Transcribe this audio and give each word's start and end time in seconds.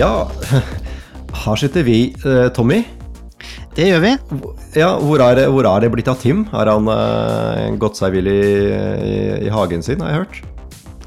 Ja, 0.00 0.30
her 1.44 1.58
sitter 1.60 1.84
vi, 1.84 2.14
eh, 2.24 2.46
Tommy. 2.56 2.78
Det 3.76 3.84
gjør 3.84 4.00
vi. 4.00 4.12
Ja, 4.80 4.94
hvor 4.96 5.20
er, 5.20 5.42
hvor 5.52 5.66
er 5.68 5.84
det 5.84 5.90
blitt 5.92 6.08
av 6.08 6.16
Tim? 6.22 6.46
Har 6.54 6.70
han 6.72 6.88
uh, 6.88 7.68
gått 7.80 8.00
seg 8.00 8.16
vill 8.16 8.30
i, 8.32 8.40
i, 8.40 9.18
i, 9.44 9.52
hagen 9.52 9.84
sin, 9.84 10.00
har 10.00 10.14
jeg 10.14 10.22
hørt? 10.22 10.40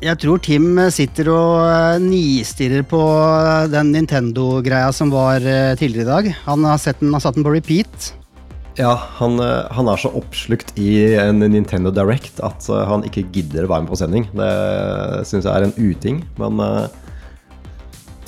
Jeg 0.03 0.19
tror 0.21 0.43
Tim 0.45 0.77
sitter 0.93 1.31
og 1.33 1.57
uh, 1.65 1.97
nistirrer 2.05 2.85
på 2.85 3.01
den 3.73 3.95
Nintendo-greia 3.97 4.93
som 4.93 5.09
var 5.13 5.41
uh, 5.41 5.73
tidligere 5.79 6.05
i 6.05 6.11
dag. 6.11 6.31
Han 6.45 6.69
har, 6.69 6.77
sett 6.77 7.01
den, 7.01 7.15
har 7.17 7.23
satt 7.25 7.39
den 7.39 7.49
på 7.49 7.57
repeat. 7.57 8.13
Ja, 8.77 8.93
han, 9.17 9.41
han, 9.41 9.89
er 9.89 10.01
så 10.01 10.13
oppslukt 10.17 10.73
i 10.81 11.15
en 11.17 11.41
Nintendo 11.41 11.89
Direct 11.93 12.41
at 12.45 12.69
han 12.89 13.05
ikke 13.09 13.25
gidder 13.33 13.65
å 13.65 13.73
være 13.73 13.85
med 13.85 13.93
på 13.93 13.99
sending. 14.01 14.29
Det 14.37 14.53
syns 15.29 15.45
jeg 15.45 15.53
er 15.53 15.67
en 15.67 15.77
uting, 15.77 16.23
men 16.41 16.61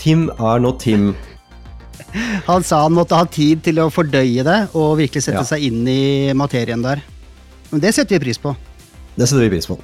Tim 0.05 0.27
er 0.37 0.59
nå 0.61 0.69
Tim. 0.77 1.09
Han 2.45 2.63
sa 2.63 2.83
han 2.83 2.93
måtte 2.93 3.17
ha 3.17 3.25
tid 3.25 3.63
til 3.65 3.81
å 3.81 3.89
fordøye 3.89 4.43
det 4.45 4.59
og 4.77 4.99
virkelig 4.99 5.25
sette 5.25 5.41
ja. 5.41 5.49
seg 5.49 5.65
inn 5.65 5.81
i 5.89 6.31
materien 6.37 6.83
der. 6.85 7.01
Men 7.71 7.81
det 7.81 7.95
setter 7.97 8.19
vi 8.19 8.27
pris 8.27 8.39
på. 8.41 8.53
Det 9.15 9.25
setter 9.25 9.47
vi 9.47 9.55
pris 9.55 9.65
på. 9.65 9.79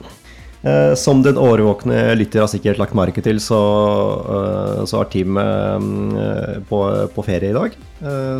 Eh, 0.61 0.93
som 0.93 1.23
den 1.25 1.39
årvåkne 1.41 2.11
lytter 2.19 2.43
har 2.43 2.51
sikkert 2.51 2.77
lagt 2.77 2.93
merke 2.93 3.23
til, 3.25 3.39
så, 3.41 3.61
eh, 4.21 4.83
så 4.85 4.99
har 5.01 5.09
Tim 5.09 5.39
eh, 5.41 6.59
på, 6.69 6.81
på, 7.15 7.25
ferie 7.25 7.49
i 7.49 7.57
dag. 7.57 7.79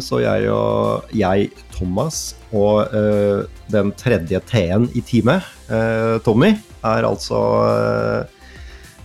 Så 0.01 0.21
jeg 0.21 0.47
og 0.53 1.09
jeg, 1.13 1.49
Thomas, 1.73 2.35
og 2.49 2.89
den 3.69 3.91
tredje 3.93 4.39
T-en 4.49 4.87
i 4.97 5.03
teamet, 5.05 5.45
Tommy, 6.25 6.55
er 6.81 7.05
altså 7.05 7.41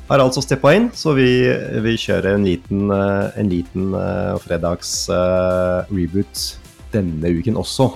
har 0.06 0.22
altså 0.22 0.42
steppa 0.44 0.70
inn, 0.76 0.90
så 0.94 1.14
vi, 1.16 1.28
vi, 1.82 1.96
kjører 1.98 2.36
en 2.36 2.44
liten, 2.46 2.90
eh, 2.94 3.38
en 3.40 3.48
liten 3.50 3.94
uh, 3.96 4.36
fredags-reboot 4.44 6.34
uh, 6.42 6.56
denne 6.94 7.32
uken 7.40 7.58
også. 7.58 7.90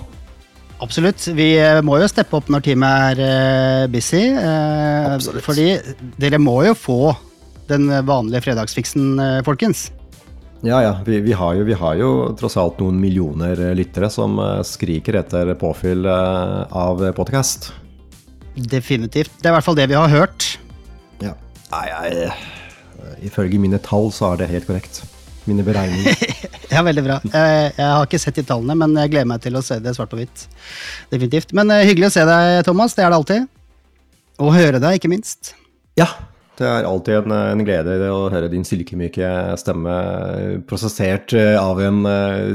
Absolutt. 0.81 1.27
Vi 1.37 1.53
må 1.85 1.99
jo 2.01 2.07
steppe 2.09 2.35
opp 2.39 2.49
når 2.49 2.61
teamet 2.65 3.19
er 3.21 3.87
busy. 3.93 4.33
Absolutt. 4.33 5.45
Fordi 5.45 5.67
dere 6.17 6.39
må 6.41 6.63
jo 6.65 6.73
få 6.73 7.13
den 7.69 7.85
vanlige 8.07 8.41
fredagsfiksen, 8.47 9.21
folkens. 9.45 9.91
Ja, 10.65 10.81
ja. 10.81 10.95
Vi, 11.05 11.19
vi, 11.21 11.35
har 11.37 11.53
jo, 11.59 11.67
vi, 11.69 11.77
har 11.77 12.01
jo, 12.01 12.09
tross 12.37 12.57
alt 12.57 12.81
noen 12.81 12.97
millioner 13.01 13.61
lyttere 13.77 14.09
som 14.09 14.41
skriker 14.65 15.21
etter 15.21 15.53
påfyll 15.61 16.09
av 16.09 17.05
podcast. 17.13 17.69
Definitivt. 18.57 19.37
Det 19.37 19.47
er 19.47 19.53
i 19.53 19.57
hvert 19.59 19.69
fall 19.69 19.77
det 19.77 19.87
vi 19.93 20.01
har 20.01 20.09
hørt. 20.09 20.57
Nei, 21.71 21.87
jeg, 21.87 22.31
ifølge 23.29 23.59
mine 23.61 23.79
tall 23.83 24.09
så 24.13 24.33
er 24.33 24.41
det 24.41 24.51
helt 24.51 24.67
korrekt. 24.67 25.01
Mine 25.49 25.63
beregninger. 25.65 26.19
ja, 26.73 26.83
veldig 26.85 27.03
bra. 27.05 27.15
Jeg, 27.25 27.71
jeg, 27.73 27.85
har 27.87 28.05
ikke 28.05 28.19
sett 28.21 28.37
de 28.37 28.43
tallene, 28.45 28.75
men 28.77 28.93
jeg 28.99 29.13
gleder 29.13 29.29
meg 29.31 29.41
til 29.41 29.55
å 29.57 29.63
se 29.65 29.79
det 29.81 29.95
svart 29.97 30.11
på 30.11 30.19
hvitt. 30.19 30.43
Definitivt. 31.09 31.55
Men 31.57 31.73
uh, 31.73 31.79
hyggelig 31.81 32.11
å 32.11 32.15
se 32.17 32.25
deg, 32.27 32.59
Thomas. 32.67 32.93
Det 32.97 33.05
er 33.05 33.09
det 33.13 33.17
alltid. 33.17 33.47
Og 34.43 34.53
høre 34.53 34.83
deg, 34.83 34.99
ikke 34.99 35.09
minst. 35.09 35.55
Ja, 35.97 36.11
det 36.59 36.67
er 36.69 36.85
alltid 36.85 37.23
en, 37.23 37.33
en 37.55 37.65
glede 37.65 37.97
å 38.13 38.27
høre 38.33 38.51
din 38.51 38.67
silkemyke 38.67 39.31
stemme 39.57 39.95
prosessert 40.69 41.33
eh, 41.33 41.55
av 41.57 41.81
en 41.81 42.03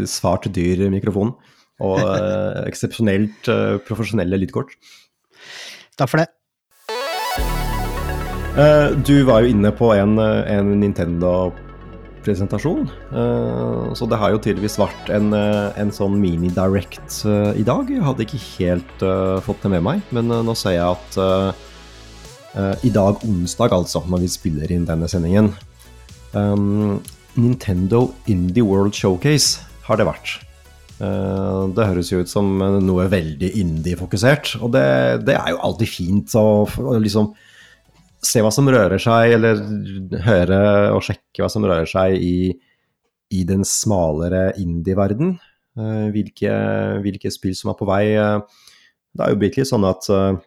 svart 0.06 0.46
dyr 0.54 0.86
mikrofon. 0.92 1.34
Og 1.82 1.98
uh, 1.98 2.62
eksepsjonelt 2.70 3.50
uh, 3.50 3.76
profesjonelle 3.88 4.38
lydkort. 4.44 4.76
Takk 5.98 6.12
for 6.12 6.22
det. 6.22 6.30
Eh, 8.56 8.88
du 9.04 9.20
var 9.28 9.44
jo 9.44 9.52
inne 9.52 9.68
på 9.76 9.90
en, 9.92 10.16
eh, 10.18 10.56
en 10.56 10.80
Nintendo-presentasjon. 10.80 12.88
Eh, 13.12 13.92
så 13.92 14.08
det 14.08 14.16
har 14.16 14.32
jo 14.32 14.40
tydeligvis 14.40 14.80
vært 14.80 15.12
en, 15.12 15.36
en 15.36 15.92
sånn 15.92 16.16
mini-direct 16.16 17.28
i 17.52 17.60
dag. 17.62 17.90
Jeg 17.90 18.04
hadde 18.06 18.22
ikke 18.24 18.40
helt 18.56 18.98
fått 19.44 19.60
det 19.60 19.68
med 19.76 19.82
meg, 19.84 20.00
men 20.10 20.28
nå 20.28 20.54
ser 20.56 20.70
jeg 20.78 20.88
at 20.88 21.18
i 22.80 22.88
dag, 22.88 23.20
onsdag 23.20 23.72
altså, 23.76 24.00
når 24.08 24.18
vi 24.24 24.28
spiller 24.32 24.72
inn 24.72 24.88
denne 24.88 25.04
sendingen 25.12 25.52
Nintendo 27.36 28.16
Indie 28.32 28.64
World 28.64 28.96
Showcase 28.96 29.60
har 29.84 30.00
det 30.00 30.08
vært. 30.08 30.40
Det 30.96 31.84
høres 31.90 32.08
jo 32.08 32.24
ut 32.24 32.32
som 32.32 32.48
noe 32.80 33.04
veldig 33.12 33.60
indie-fokusert, 33.60 34.56
og 34.62 34.72
det, 34.72 34.88
det, 35.28 35.36
er 35.36 35.52
jo 35.52 35.60
alltid 35.68 35.88
fint 35.92 36.32
å 36.40 36.64
liksom 36.96 37.36
se 38.26 38.42
hva 38.44 38.52
som 38.54 38.68
rører 38.70 39.00
seg, 39.02 39.36
eller 39.36 39.60
høre 40.26 40.60
og 40.96 41.04
sjekke 41.06 41.44
hva 41.44 41.50
som 41.52 41.66
rører 41.66 41.88
seg 41.90 42.16
i, 42.18 42.50
i 43.32 43.44
den 43.48 43.64
smalere 43.66 44.50
indie-verden. 44.60 45.36
Uh, 45.76 46.08
hvilke, 46.08 46.52
hvilke, 47.04 47.30
spill 47.32 47.56
som 47.56 47.72
er 47.72 47.76
på 47.76 47.88
vei. 47.88 48.04
Uh, 48.16 48.40
det 49.16 49.24
er 49.24 49.32
jo 49.34 49.40
virkelig 49.42 49.68
sånn 49.68 49.84
at 49.88 50.08
uh, 50.08 50.38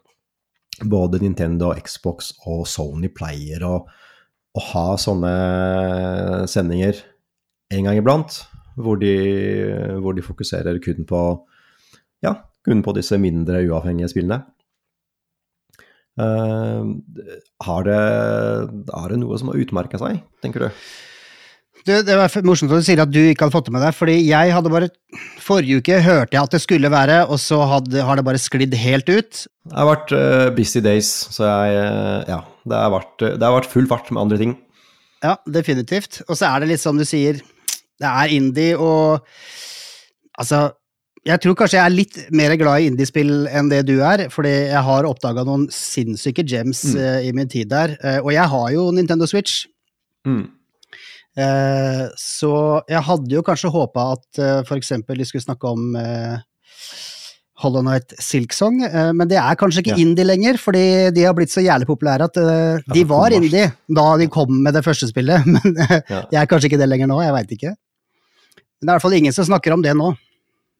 både 0.89 1.19
Nintendo, 1.21 1.71
Xbox 1.77 2.33
og 2.49 2.65
Sony 2.69 3.11
pleier 3.13 3.65
å, 3.67 3.75
å, 3.85 4.63
ha 4.71 4.87
sånne 4.97 5.33
sendinger 6.49 7.03
en 7.75 7.85
gang 7.85 7.99
iblant, 7.99 8.39
hvor 8.79 8.97
de, 9.01 9.13
hvor 10.01 10.15
de 10.17 10.25
fokuserer 10.25 10.79
kun 10.81 11.05
på, 11.05 11.21
ja, 12.25 12.33
kun 12.65 12.81
på 12.85 12.95
disse 12.97 13.19
mindre 13.21 13.61
uavhengige 13.67 14.09
spillene. 14.09 14.41
Uh, 16.19 16.97
har 17.63 17.85
det, 17.87 17.99
har 18.91 19.13
det 19.13 19.19
noe 19.21 19.37
som 19.39 19.51
har 19.51 19.61
utmerka 19.61 20.01
seg, 20.01 20.19
tenker 20.43 20.67
du? 20.67 20.83
Det, 21.87 22.01
det 22.05 22.15
var 22.19 22.33
morsomt 22.43 22.73
at 22.75 22.83
du 22.83 22.85
sier 22.85 22.99
at 23.01 23.11
du 23.11 23.21
ikke 23.21 23.45
hadde 23.45 23.55
fått 23.55 23.69
det 23.69 23.73
med 23.73 23.83
deg, 23.85 23.95
fordi 23.95 24.17
jeg 24.27 24.51
hadde 24.51 24.71
bare 24.73 24.89
Forrige 25.39 25.79
uke 25.79 26.01
hørte 26.03 26.35
jeg 26.35 26.43
at 26.43 26.53
det 26.53 26.61
skulle 26.61 26.91
være, 26.91 27.21
og 27.31 27.39
så 27.41 27.61
hadde, 27.65 28.03
har 28.05 28.19
det 28.19 28.25
bare 28.27 28.41
sklidd 28.41 28.75
helt 28.77 29.07
ut. 29.09 29.45
Det 29.47 29.77
har 29.77 29.87
vært 29.89 30.11
uh, 30.13 30.49
busy 30.53 30.83
days, 30.85 31.09
så 31.33 31.47
jeg 31.47 31.83
uh, 31.83 32.29
Ja. 32.29 32.41
Det 32.69 32.77
har, 32.77 32.91
vært, 32.93 33.23
det 33.23 33.41
har 33.41 33.55
vært 33.55 33.71
full 33.71 33.87
fart 33.89 34.11
med 34.13 34.21
andre 34.21 34.37
ting. 34.37 34.51
Ja, 35.23 35.39
definitivt. 35.49 36.19
Og 36.27 36.37
så 36.37 36.51
er 36.51 36.61
det 36.61 36.67
litt 36.73 36.83
som 36.83 36.99
du 36.99 37.05
sier, 37.07 37.39
det 37.99 38.09
er 38.09 38.33
indie, 38.35 38.75
og 38.77 39.25
altså 40.37 40.67
jeg 41.27 41.41
tror 41.43 41.55
kanskje 41.57 41.79
jeg 41.79 41.85
er 41.85 41.95
litt 41.95 42.19
mer 42.35 42.53
glad 42.59 42.81
i 42.81 42.87
indiespill 42.89 43.49
enn 43.51 43.69
det 43.71 43.81
du 43.89 43.97
er, 43.97 44.27
fordi 44.31 44.53
jeg 44.69 44.83
har 44.87 45.07
oppdaga 45.07 45.43
noen 45.47 45.67
sinnssyke 45.73 46.45
gems 46.47 46.85
mm. 46.93 46.99
uh, 46.99 47.19
i 47.27 47.33
min 47.35 47.49
tid 47.51 47.71
der. 47.73 47.97
Uh, 47.99 48.19
og 48.21 48.31
jeg 48.35 48.47
har 48.53 48.69
jo 48.75 48.87
Nintendo 48.95 49.27
Switch. 49.29 49.65
Mm. 50.27 50.45
Uh, 51.39 52.05
så 52.19 52.53
jeg 52.89 53.03
hadde 53.09 53.35
jo 53.35 53.43
kanskje 53.45 53.73
håpa 53.73 54.13
at 54.15 54.41
uh, 54.41 54.61
f.eks. 54.63 54.95
de 54.95 55.27
skulle 55.27 55.43
snakke 55.43 55.73
om 55.73 55.91
Hollow 57.59 57.83
Night 57.83 58.13
Silksong, 58.23 58.77
men 58.87 59.27
det 59.27 59.35
er 59.35 59.57
kanskje 59.59 59.81
ikke 59.83 59.97
ja. 59.97 59.99
indie 59.99 60.23
lenger, 60.23 60.55
fordi 60.55 61.11
de 61.11 61.25
har 61.27 61.33
blitt 61.35 61.51
så 61.51 61.59
jævlig 61.59 61.89
populære 61.89 62.29
at 62.29 62.37
de 62.87 63.01
var 63.03 63.35
indie 63.35 63.65
da 63.83 64.05
de 64.15 64.29
kom 64.31 64.53
med 64.63 64.77
det 64.77 64.85
første 64.85 65.09
spillet, 65.09 65.43
men 65.57 65.75
ja. 65.75 66.21
de 66.31 66.39
er 66.39 66.47
kanskje 66.47 66.69
ikke 66.71 66.79
det 66.79 66.87
lenger 66.87 67.11
nå, 67.11 67.19
jeg 67.19 67.35
veit 67.35 67.51
ikke. 67.57 67.73
Men 67.75 68.87
det 68.87 68.87
er 68.87 68.93
i 68.93 68.93
hvert 68.93 69.07
fall 69.09 69.17
ingen 69.19 69.35
som 69.35 69.49
snakker 69.49 69.75
om 69.75 69.83
det 69.83 69.91
nå. 69.99 70.13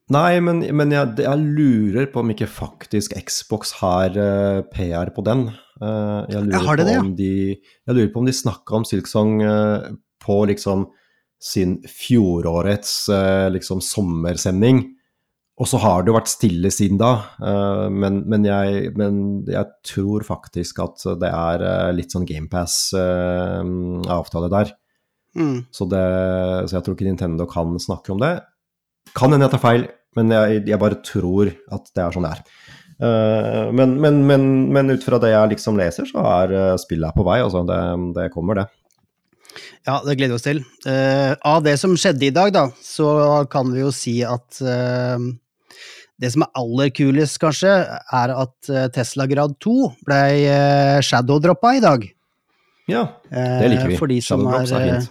Nei, 0.09 0.40
men, 0.42 0.64
men 0.74 0.90
jeg, 0.94 1.20
jeg, 1.22 1.38
lurer 1.38 2.08
på 2.09 2.24
om 2.24 2.30
ikke 2.34 2.47
faktisk 2.50 3.14
Xbox 3.30 3.75
har 3.78 4.09
uh, 4.18 4.66
PR 4.74 5.06
på 5.14 5.22
den. 5.28 5.53
Uh, 5.78 6.25
jeg, 6.31 6.42
lurer 6.47 6.64
har 6.66 6.76
det 6.79 6.85
det, 6.88 6.96
ja. 6.96 7.02
de, 7.20 7.34
jeg 7.61 7.94
lurer 7.94 8.09
på 8.14 8.20
om 8.23 8.26
de 8.26 8.34
snakka 8.34 8.76
om 8.79 8.85
Silksong 8.90 9.34
uh, 9.46 9.85
på 10.26 10.35
liksom 10.50 10.88
sin 11.40 11.79
fjorårets 11.88 13.08
liksom 13.53 13.79
sommersending. 13.85 14.96
Og 15.56 15.67
så 15.72 15.78
har 15.79 16.03
det 16.03 16.09
jo 16.11 16.17
vært 16.17 16.32
stille 16.32 16.70
siden 16.72 16.97
da, 17.00 17.22
men, 17.88 18.28
men, 18.28 18.44
jeg, 18.44 18.91
men, 19.00 19.46
jeg, 19.47 19.66
tror 19.88 20.23
faktisk 20.28 20.79
at 20.84 21.00
det 21.22 21.29
er 21.32 21.94
litt 21.96 22.11
sånn 22.11 22.28
GamePass-avtale 22.28 24.50
der. 24.52 24.76
Mm. 25.40 25.72
Så, 25.72 25.88
det, 25.88 26.03
så 26.67 26.76
jeg 26.76 26.84
tror 26.84 26.91
ikke 26.97 27.08
Nintendo 27.08 27.47
kan 27.47 27.72
snakke 27.79 28.11
om 28.11 28.20
det. 28.20 28.44
Kan 29.16 29.32
hende 29.32 29.47
jeg 29.47 29.56
tar 29.56 29.64
feil, 29.64 29.88
men 30.20 30.36
jeg, 30.36 30.66
jeg, 30.68 30.80
bare 30.82 31.00
tror 31.06 31.50
at 31.72 31.88
det 31.96 32.04
er 32.04 32.16
sånn 32.16 32.28
det 32.28 32.36
er. 32.36 32.44
Uh, 33.00 33.72
men, 33.72 33.96
men, 34.04 34.20
men, 34.28 34.46
men, 34.76 34.92
ut 34.92 35.06
fra 35.06 35.22
det 35.24 35.32
jeg 35.32 35.54
liksom 35.54 35.80
leser, 35.80 36.08
så 36.10 36.24
er 36.34 36.52
uh, 36.52 36.80
spillet 36.80 37.16
på 37.16 37.24
vei. 37.24 37.40
Altså. 37.46 37.64
Det, 37.68 37.80
det, 38.18 38.28
kommer, 38.34 38.60
det. 38.60 38.66
Ja, 39.88 40.02
det 40.04 40.18
gleder 40.20 40.36
vi 40.36 40.40
oss 40.40 40.48
til. 40.48 40.64
Uh, 40.84 41.32
av 41.48 41.64
det 41.64 41.78
som 41.80 41.96
skjedde 41.96 42.28
i 42.28 42.34
dag, 42.36 42.52
da, 42.56 42.68
så 42.84 43.46
kan 43.52 43.72
vi 43.72 43.86
jo 43.86 43.94
si 43.96 44.20
at 44.28 44.60
det 46.20 46.34
som 46.34 46.44
er 46.44 46.52
aller 46.60 46.90
kulest, 46.92 47.40
kanskje, 47.40 47.72
er 48.20 48.34
at 48.36 48.72
Tesla 48.92 49.24
grad 49.32 49.54
2 49.64 49.76
ble 50.04 50.20
shadowdroppa 51.08 51.78
i 51.78 51.84
dag. 51.86 52.04
Ja, 52.92 53.06
det 53.32 53.70
liker 53.72 53.94
vi. 53.94 54.00
For 54.02 54.12
de 54.12 54.20
som 54.26 54.44
er, 54.52 54.68
er 54.68 55.08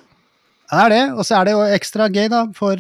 er 0.68 0.92
det, 0.92 1.04
og 1.14 1.24
så 1.24 1.38
er 1.38 1.48
det 1.48 1.54
jo 1.54 1.64
ekstra 1.78 2.10
gøy, 2.12 2.26
da, 2.28 2.42
for 2.52 2.76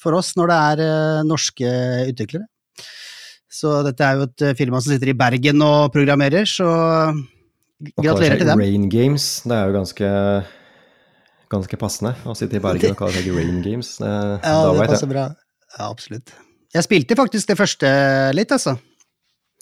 for 0.00 0.16
oss 0.18 0.32
når 0.38 0.52
det 0.52 0.60
er 0.68 0.84
uh, 0.86 1.26
norske 1.28 1.74
utviklere. 2.10 2.46
Så 3.50 3.80
dette 3.86 4.06
er 4.06 4.18
jo 4.18 4.28
et 4.28 4.46
uh, 4.46 4.54
firma 4.58 4.80
som 4.80 4.94
sitter 4.94 5.12
i 5.12 5.18
Bergen 5.18 5.62
og 5.66 5.90
programmerer, 5.94 6.48
så 6.48 6.70
gratulerer 7.96 8.40
til 8.40 8.48
dem. 8.48 8.62
Rain 8.62 8.88
Games, 8.92 9.28
det 9.46 9.56
er 9.56 9.70
jo 9.70 9.78
ganske 9.80 10.10
ganske 11.50 11.78
passende 11.80 12.14
å 12.28 12.36
sitte 12.38 12.60
i 12.60 12.62
Bergen 12.62 12.94
og 12.94 13.00
kalle 13.00 13.16
seg 13.18 13.32
Rain 13.34 13.58
Games. 13.64 13.96
Det, 13.98 14.10
Ja, 14.44 14.60
det 14.70 14.86
passer 14.86 15.06
jeg. 15.06 15.12
bra. 15.12 15.26
Ja, 15.74 15.88
absolutt. 15.90 16.32
Jeg 16.70 16.86
spilte 16.86 17.16
faktisk 17.18 17.50
det 17.50 17.58
første 17.58 17.88
litt, 18.36 18.52
altså. 18.54 18.76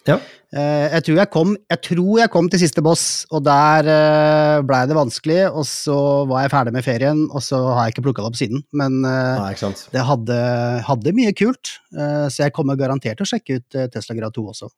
Ja. 0.09 0.17
Eh, 0.57 0.87
Jeg 0.97 1.05
tror 1.05 1.19
jeg 1.21 1.31
kom, 1.35 1.51
jeg 1.69 1.81
tror 1.85 2.15
jeg 2.23 2.33
kom 2.33 2.49
til 2.49 2.63
siste 2.63 2.81
boss, 2.85 3.27
og 3.31 3.45
der 3.45 3.85
eh, 3.93 4.63
blei 4.65 4.83
det 4.89 4.97
vanskelig, 4.97 5.43
og 5.53 5.65
så 5.69 5.99
var 6.31 6.47
jeg 6.47 6.55
ferdig 6.57 6.73
med 6.79 6.85
ferien, 6.87 7.27
og 7.29 7.45
så 7.45 7.61
har 7.77 7.83
jeg 7.85 7.93
ikke 7.97 8.07
plukka 8.09 8.25
det 8.25 8.31
opp 8.33 8.41
siden. 8.41 8.65
Men 8.73 8.93
eh, 9.05 9.45
Nei, 9.45 9.53
det 9.93 10.03
hadde, 10.11 10.37
hadde 10.89 11.17
mye 11.17 11.33
kult, 11.37 11.77
så 11.93 12.39
jeg 12.47 12.55
kommer 12.57 12.81
garantert 12.81 13.17
til 13.21 13.27
å 13.27 13.33
sjekke 13.37 13.61
ut 13.61 13.69
Tesla 13.93 14.15
Grad 14.17 14.33
2 14.37 14.43
også. 14.57 14.69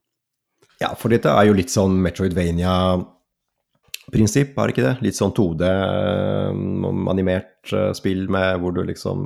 Ja, 0.80 0.94
for 0.96 1.12
dette 1.12 1.28
er 1.28 1.44
jo 1.44 1.52
litt 1.56 1.68
sånn 1.72 1.98
Metroidvania-prinsipp, 2.00 4.54
er 4.56 4.64
det 4.64 4.72
ikke 4.74 4.86
det? 4.86 4.94
Litt 5.04 5.16
sånn 5.18 5.34
2D-animert 5.36 7.72
eh, 7.76 7.92
spill 7.98 8.22
med 8.32 8.60
hvor 8.62 8.72
du 8.76 8.80
liksom 8.88 9.18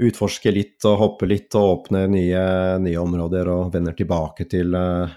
eh, 0.00 0.06
utforsker 0.08 0.56
litt 0.56 0.88
og 0.88 0.98
hoppe 1.02 1.28
litt 1.28 1.54
og 1.58 1.76
åpne 1.76 2.06
nye, 2.08 2.44
nye 2.80 3.00
områder 3.00 3.48
og 3.52 3.72
vender 3.74 3.92
tilbake 3.98 4.48
til 4.50 4.72
uh, 4.74 5.12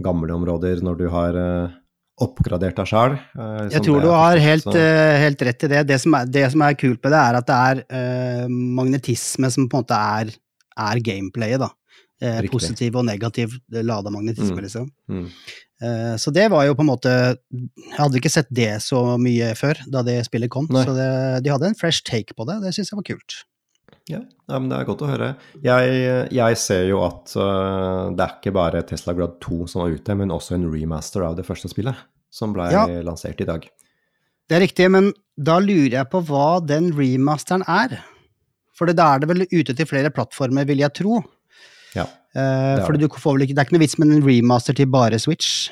gamle 0.00 0.32
områder 0.34 0.80
når 0.86 1.00
du 1.00 1.08
har 1.12 1.36
uh, 1.36 1.80
oppgradert 2.20 2.76
deg 2.76 2.88
sjøl. 2.88 3.16
Jeg 3.72 3.82
tror 3.86 4.02
du 4.04 4.10
har 4.12 4.36
helt, 4.40 4.68
eh, 4.76 5.16
helt 5.22 5.42
rett 5.48 5.64
i 5.64 5.70
det. 5.72 5.82
Det 5.88 5.98
som, 6.02 6.14
er, 6.18 6.28
det 6.28 6.46
som 6.52 6.64
er 6.66 6.76
kult 6.76 7.00
med 7.02 7.14
det, 7.14 7.20
er 7.20 7.38
at 7.38 7.48
det 7.48 7.58
er 7.70 7.82
eh, 7.96 8.46
magnetisme 8.50 9.50
som 9.52 9.68
på 9.70 9.78
en 9.78 9.84
måte 9.86 10.00
er, 10.20 10.32
er 10.76 11.00
gameplayet, 11.06 11.64
da. 11.64 11.70
Eh, 12.20 12.42
positiv 12.52 12.98
og 13.00 13.06
negativ 13.08 13.56
lada 13.72 14.12
magnetisme, 14.12 14.58
Mm. 14.58 14.64
liksom. 14.66 14.90
mm. 15.08 15.26
Eh, 15.80 16.16
så 16.20 16.28
det 16.30 16.50
var 16.52 16.66
jo 16.66 16.74
på 16.76 16.84
en 16.84 16.90
måte 16.90 17.08
Jeg 17.08 17.94
hadde 17.96 18.18
ikke 18.18 18.28
sett 18.28 18.50
det 18.52 18.82
så 18.84 19.16
mye 19.16 19.54
før, 19.56 19.80
da 19.88 20.02
det 20.04 20.18
spillet 20.26 20.52
kom. 20.52 20.66
Nei. 20.68 20.84
Så 20.84 20.92
det, 20.92 21.08
de 21.46 21.54
hadde 21.54 21.70
en 21.70 21.78
fresh 21.78 22.04
take 22.04 22.36
på 22.36 22.44
det. 22.44 22.58
Det 22.60 22.74
syns 22.76 22.92
jeg 22.92 22.98
var 23.00 23.06
kult. 23.08 23.38
Ja, 24.08 24.20
ja, 24.48 24.58
men 24.58 24.68
det 24.70 24.78
er 24.78 24.86
godt 24.88 25.02
å 25.04 25.10
høre. 25.10 25.34
Jeg, 25.62 25.98
jeg 26.34 26.56
ser 26.58 26.86
jo 26.88 27.02
at 27.06 27.34
uh, 27.38 28.08
det 28.16 28.24
er 28.24 28.32
ikke 28.38 28.54
bare 28.56 28.82
Tesla 28.88 29.14
Grad 29.14 29.36
2 29.44 29.66
som 29.70 29.84
var 29.84 29.94
ute, 29.94 30.16
men 30.18 30.32
også 30.34 30.56
en 30.56 30.66
remaster 30.72 31.22
av 31.26 31.36
det 31.38 31.44
første 31.46 31.70
spillet, 31.70 31.98
som 32.32 32.54
ble 32.56 32.70
Ja. 32.72 32.86
lansert 33.06 33.40
i 33.44 33.46
dag. 33.46 33.68
Det 34.50 34.56
er 34.56 34.64
riktig, 34.64 34.88
men 34.90 35.12
da 35.38 35.60
lurer 35.62 36.00
jeg 36.00 36.10
på 36.10 36.24
hva 36.26 36.58
den 36.64 36.90
remasteren 36.96 37.62
er. 37.70 38.00
For 38.74 38.90
da 38.90 39.12
er 39.14 39.22
det 39.22 39.28
vel 39.30 39.44
ute 39.46 39.76
til 39.76 39.86
flere 39.86 40.10
plattformer, 40.10 40.66
vil 40.66 40.82
jeg 40.82 40.96
tro. 40.96 41.20
Ja. 41.94 42.06
det 42.34 42.42
er 42.80 42.84
for 42.86 42.94
det. 42.96 43.06
du 43.06 43.20
får 43.20 43.36
vel 43.36 43.46
ikke, 43.46 43.54
det 43.54 43.62
er 43.62 43.68
ikke 43.68 43.76
noe 43.76 43.84
vits 43.84 43.98
med 44.00 44.14
en 44.14 44.26
remaster 44.26 44.74
til 44.74 44.90
bare 44.90 45.18
Switch. 45.22 45.70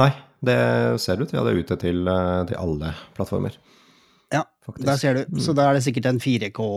Nei, 0.00 0.10
det 0.44 0.56
ser 1.00 1.20
ut 1.20 1.30
til 1.30 1.38
at 1.38 1.46
det 1.46 1.52
er 1.52 1.60
ute 1.62 1.76
til, 1.80 2.08
øh, 2.08 2.46
til 2.48 2.58
alle 2.58 2.92
plattformer. 3.16 3.56
Ja, 4.32 4.42
faktisk. 4.64 4.86
Der 4.88 5.00
ser 5.00 5.18
du. 5.18 5.22
Mm. 5.28 5.42
Så 5.44 5.54
da 5.56 5.68
er 5.68 5.78
det 5.78 5.84
sikkert 5.84 6.08
en 6.10 6.20
4K 6.22 6.68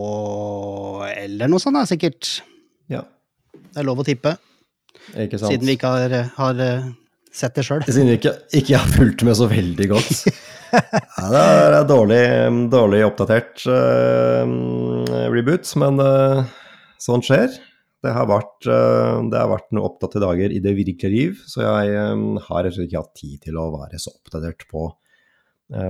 eller 1.24 1.50
noe 1.50 1.62
sånt, 1.62 1.78
da, 1.78 1.86
sikkert. 1.88 2.38
Ja, 2.92 3.04
Det 3.56 3.82
er 3.82 3.86
lov 3.88 4.00
å 4.02 4.06
tippe, 4.06 4.36
ikke 5.12 5.38
sant. 5.40 5.52
siden 5.52 5.68
vi 5.68 5.76
ikke 5.76 5.90
har, 5.92 6.14
har 6.36 6.60
eh, 6.62 6.88
sett 7.34 7.56
det 7.58 7.64
sjøl. 7.66 7.84
Siden 7.88 8.12
vi 8.12 8.18
ikke, 8.20 8.34
ikke 8.56 8.80
har 8.80 8.92
fulgt 8.94 9.24
med 9.26 9.38
så 9.38 9.48
veldig 9.50 9.88
godt. 9.90 10.26
ja, 10.76 11.28
det 11.32 11.42
er 11.42 11.88
dårlig, 11.88 12.22
dårlig 12.72 13.02
oppdatert 13.06 13.64
uh, 13.68 14.44
reboot, 15.32 15.72
men 15.82 16.00
uh, 16.02 16.44
sånt 17.02 17.28
skjer. 17.28 17.58
Det 18.04 18.12
har, 18.14 18.28
vært, 18.30 18.68
det 18.68 19.38
har 19.40 19.48
vært 19.50 19.72
noen 19.74 19.88
opptatte 19.88 20.20
dager 20.22 20.52
i 20.54 20.60
det 20.62 20.76
virkelige 20.76 21.10
liv, 21.10 21.38
så 21.48 21.64
jeg 21.64 21.96
har 21.96 22.60
rett 22.62 22.68
og 22.70 22.76
slett 22.76 22.86
ikke 22.86 23.00
hatt 23.00 23.16
tid 23.18 23.38
til 23.48 23.56
å 23.58 23.64
være 23.72 23.98
så 23.98 24.12
oppdatert 24.12 24.62
på, 24.70 24.84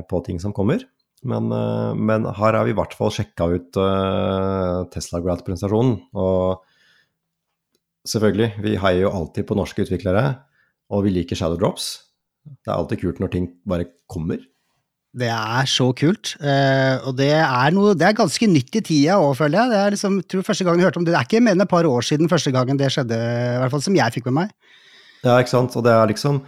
på 0.09 0.21
ting 0.25 0.39
som 0.41 0.55
kommer. 0.57 0.87
Men, 1.27 1.51
øh, 1.53 1.93
men 1.99 2.27
her 2.39 2.59
har 2.59 2.65
vi 2.67 2.75
i 2.75 2.79
hvert 2.79 2.95
fall 2.97 3.13
sjekka 3.15 3.51
ut 3.51 3.79
øh, 3.83 4.87
Tesla 4.93 5.21
Grad-presentasjonen, 5.25 5.99
og 6.15 6.63
selvfølgelig, 8.07 8.53
vi 8.63 8.77
heier 8.81 9.07
jo 9.07 9.15
alltid 9.15 9.49
på 9.49 9.57
norske 9.59 9.87
utviklere, 9.87 10.27
og 10.91 11.07
vi 11.07 11.15
liker 11.17 11.39
Shadow 11.39 11.59
Drops. 11.59 11.89
Det 12.47 12.71
er 12.71 12.77
alltid 12.77 13.03
kult 13.03 13.19
når 13.23 13.33
ting 13.33 13.49
bare 13.67 13.89
kommer. 14.11 14.39
Det 15.17 15.31
er 15.33 15.69
så 15.71 15.89
kult. 15.97 16.35
eh, 16.45 17.01
og 17.09 17.17
det 17.17 17.33
er, 17.33 17.71
noe, 17.73 17.95
det 17.97 18.05
er 18.05 18.19
ganske 18.19 18.47
nytt 18.51 18.77
i 18.77 18.83
tida 18.85 19.17
òg, 19.17 19.33
føler 19.39 19.63
jeg. 19.63 19.73
Det 19.73 19.79
er 19.81 19.95
liksom, 19.95 20.19
tror 20.29 20.45
første 20.45 20.67
gangen 20.67 20.83
jeg 20.83 20.91
hørte 20.91 21.01
om 21.01 21.07
det, 21.07 21.15
det 21.15 21.21
er 21.23 21.29
ikke 21.29 21.41
mer 21.43 21.57
enn 21.57 21.65
et 21.65 21.73
par 21.73 21.89
år 21.89 22.05
siden 22.05 22.31
første 22.31 22.53
gangen 22.55 22.79
det 22.79 22.93
skjedde, 22.93 23.17
i 23.17 23.59
hvert 23.63 23.73
fall 23.73 23.85
som 23.87 23.97
jeg 23.97 24.15
fikk 24.15 24.29
med 24.29 24.37
meg. 24.43 24.53
Ja, 25.25 25.39
ikke 25.41 25.55
sant. 25.55 25.75
Og 25.75 25.87
det 25.87 25.95
er 25.95 26.13
liksom 26.13 26.43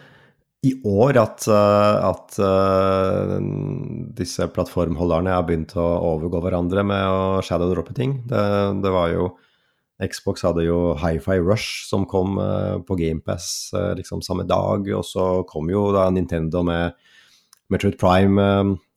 i 0.67 0.73
år 0.83 1.19
at, 1.21 1.45
eh, 1.47 2.07
at 2.09 2.39
eh, 2.43 3.35
disse 4.19 4.49
plattformholderne 4.55 5.31
har 5.31 5.45
begynt 5.47 5.77
å 5.79 5.87
overgå 6.15 6.41
hverandre 6.43 6.83
med 6.87 7.05
å 7.07 7.45
shadow-droppe 7.47 7.95
ting. 7.95 8.17
Det, 8.27 8.43
det 8.83 8.93
var 8.95 9.13
jo 9.15 9.29
Xbox 9.99 10.45
hadde 10.47 10.63
jo 10.63 10.95
Hi-Fi 10.99 11.39
Rush 11.43 11.87
som 11.89 12.07
kom 12.11 12.39
eh, 12.43 12.77
på 12.87 12.99
GamePass 12.99 13.71
liksom 13.99 14.23
samme 14.27 14.47
dag, 14.51 14.87
og 14.95 15.07
så 15.07 15.29
kom 15.51 15.71
jo 15.71 15.89
da 15.95 16.09
Nintendo 16.15 16.65
med 16.67 16.99
Metroid 17.71 17.99
Prime 18.01 18.51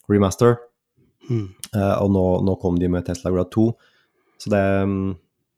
remaster, 0.10 0.60
Mm. 1.32 1.52
og 2.02 2.08
nå, 2.12 2.22
nå 2.44 2.56
kom 2.60 2.80
de 2.82 2.88
med 2.92 3.06
Tesla 3.06 3.30
Grad 3.32 3.52
2. 3.54 3.68
Så 4.42 4.50
det, 4.52 4.62
mm, 4.90 5.12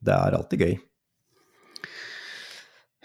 det 0.06 0.14
er 0.14 0.36
alltid 0.38 0.62
gøy. 0.62 0.74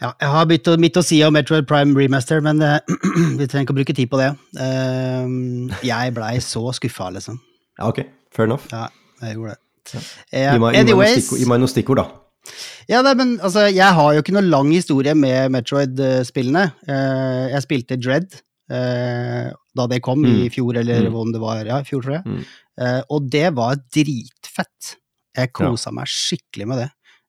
Ja, 0.01 0.13
jeg 0.23 0.29
har 0.31 0.45
begynt 0.47 0.69
å- 0.71 0.79
mitt 0.79 0.97
å 0.97 1.03
si 1.03 1.17
om 1.27 1.33
Metroid 1.35 1.67
Prime 1.67 1.95
Remaster, 1.99 2.41
men 2.45 2.61
eh, 2.63 2.79
vi 3.39 3.47
trenger 3.51 3.65
ikke 3.67 3.75
å 3.75 3.79
bruke 3.81 3.95
tid 3.99 4.11
på 4.13 4.21
det. 4.21 4.29
Uh, 4.55 5.73
jeg 5.83 6.15
blei 6.15 6.37
så 6.45 6.63
skuffa, 6.77 7.09
liksom. 7.17 7.41
Ja, 7.81 7.89
ok, 7.91 8.05
fair 8.35 8.47
enough. 8.47 8.69
Ja, 8.71 8.85
jeg 9.25 9.35
gjorde 9.39 9.57
det. 9.57 9.63
Ja. 9.89 10.01
Eh, 10.31 10.53
Gi 10.53 10.61
meg, 10.63 10.77
gi 10.77 10.95
meg 10.95 11.13
stikkord, 11.17 11.41
gi 11.43 11.49
meg 11.51 11.61
noen 11.65 11.73
stikkord, 11.73 12.03
da. 12.03 12.07
Ja, 12.89 13.01
nei, 13.05 13.15
men 13.19 13.35
altså, 13.45 13.65
jeg 13.69 13.95
har 13.99 14.15
jo 14.15 14.23
ikke 14.23 14.35
noe 14.37 14.47
lang 14.47 14.71
historie 14.73 15.15
med 15.19 15.51
Metroid-spillene. 15.53 16.63
Uh, 16.89 17.49
jeg 17.57 17.65
spilte 17.67 17.99
Dread 18.01 18.29
uh, 18.73 19.51
da 19.77 19.87
det 19.91 19.99
kom 20.07 20.23
i 20.25 20.37
Mm. 20.47 20.53
fjor, 20.55 20.79
eller 20.79 21.09
Mm. 21.11 21.19
om 21.25 21.33
det 21.35 21.41
var 21.43 21.65
ja, 21.67 21.81
i 21.83 21.89
fjor, 21.89 22.03
tror 22.07 22.19
jeg. 22.21 22.25
Mm. 22.25 22.45
Uh, 22.81 23.03
og 23.11 23.27
det 23.35 23.49
var 23.59 23.77
dritfett. 23.93 24.95
Jeg 25.37 25.53
kosa 25.59 25.91
meg 25.95 26.07
skikkelig 26.07 26.67
med 26.71 26.79
det. 26.85 26.89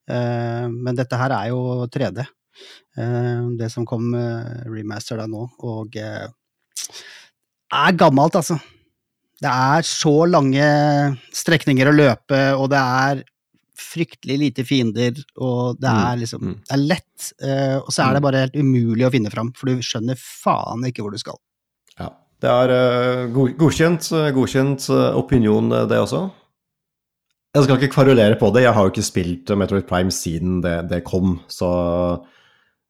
Men 0.10 0.96
dette 0.98 1.14
her 1.20 1.30
er 1.30 1.50
jo 1.52 1.86
3D. 1.94 2.24
Eh, 3.00 3.42
det 3.60 3.70
som 3.72 3.86
kom 3.88 4.12
eh, 4.18 4.66
remaster 4.68 5.20
da 5.22 5.28
nå, 5.30 5.46
og 5.64 5.96
eh, 6.00 6.28
er 7.80 7.98
gammelt, 8.00 8.36
altså. 8.40 8.58
Det 9.40 9.50
er 9.50 9.86
så 9.88 10.14
lange 10.28 10.66
strekninger 11.32 11.88
å 11.88 11.96
løpe, 11.96 12.40
og 12.60 12.68
det 12.74 12.80
er 12.82 13.22
fryktelig 13.80 14.36
lite 14.42 14.66
fiender, 14.68 15.22
og 15.40 15.78
det 15.80 15.88
Mm, 15.90 16.00
er 16.10 16.18
liksom 16.20 16.42
mm. 16.44 16.56
Det 16.68 16.74
er 16.76 16.82
lett, 16.84 17.30
og 17.80 17.88
så 17.96 18.04
er 18.04 18.14
det 18.14 18.20
Mm. 18.20 18.26
bare 18.26 18.42
helt 18.44 18.58
umulig 18.60 19.06
å 19.08 19.12
finne 19.14 19.32
fram, 19.32 19.54
for 19.56 19.68
du 19.72 19.80
skjønner 19.80 20.20
faen 20.20 20.84
ikke 20.84 21.02
hvor 21.06 21.12
du 21.16 21.18
skal. 21.22 21.38
Ja. 21.98 22.10
Det 22.42 22.50
er 22.50 23.28
godkjent, 23.32 24.10
godkjent 24.36 24.90
opinion, 25.16 25.70
det 25.70 25.98
også. 26.04 26.32
Jeg 27.56 27.64
skal 27.64 27.78
ikke 27.80 27.94
kvarulere 27.96 28.36
på 28.38 28.52
det, 28.54 28.64
jeg 28.64 28.74
har 28.74 28.84
jo 28.84 28.92
ikke 28.92 29.08
spilt 29.08 29.56
Metroid 29.58 29.88
Prime 29.88 30.12
siden 30.12 30.60
det, 30.62 30.90
det 30.90 31.04
kom, 31.08 31.40
så, 31.48 32.22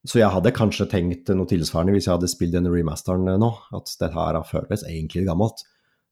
så 0.08 0.22
jeg 0.22 0.32
hadde 0.32 0.56
kanskje 0.56 0.88
tenkt 0.92 1.30
noe 1.36 1.50
tilsvarende 1.50 1.96
hvis 1.96 2.08
jeg 2.08 2.16
hadde 2.16 2.32
spilt 2.32 2.56
denne 2.56 2.72
remasteren 2.72 3.28
eh, 3.28 3.40
nå, 3.42 3.52
at 3.76 3.92
dette 4.00 4.16
her 4.16 4.38
har 4.38 4.48
føltes 4.48 4.86
egentlig 4.88 5.26
gammelt. 5.28 5.66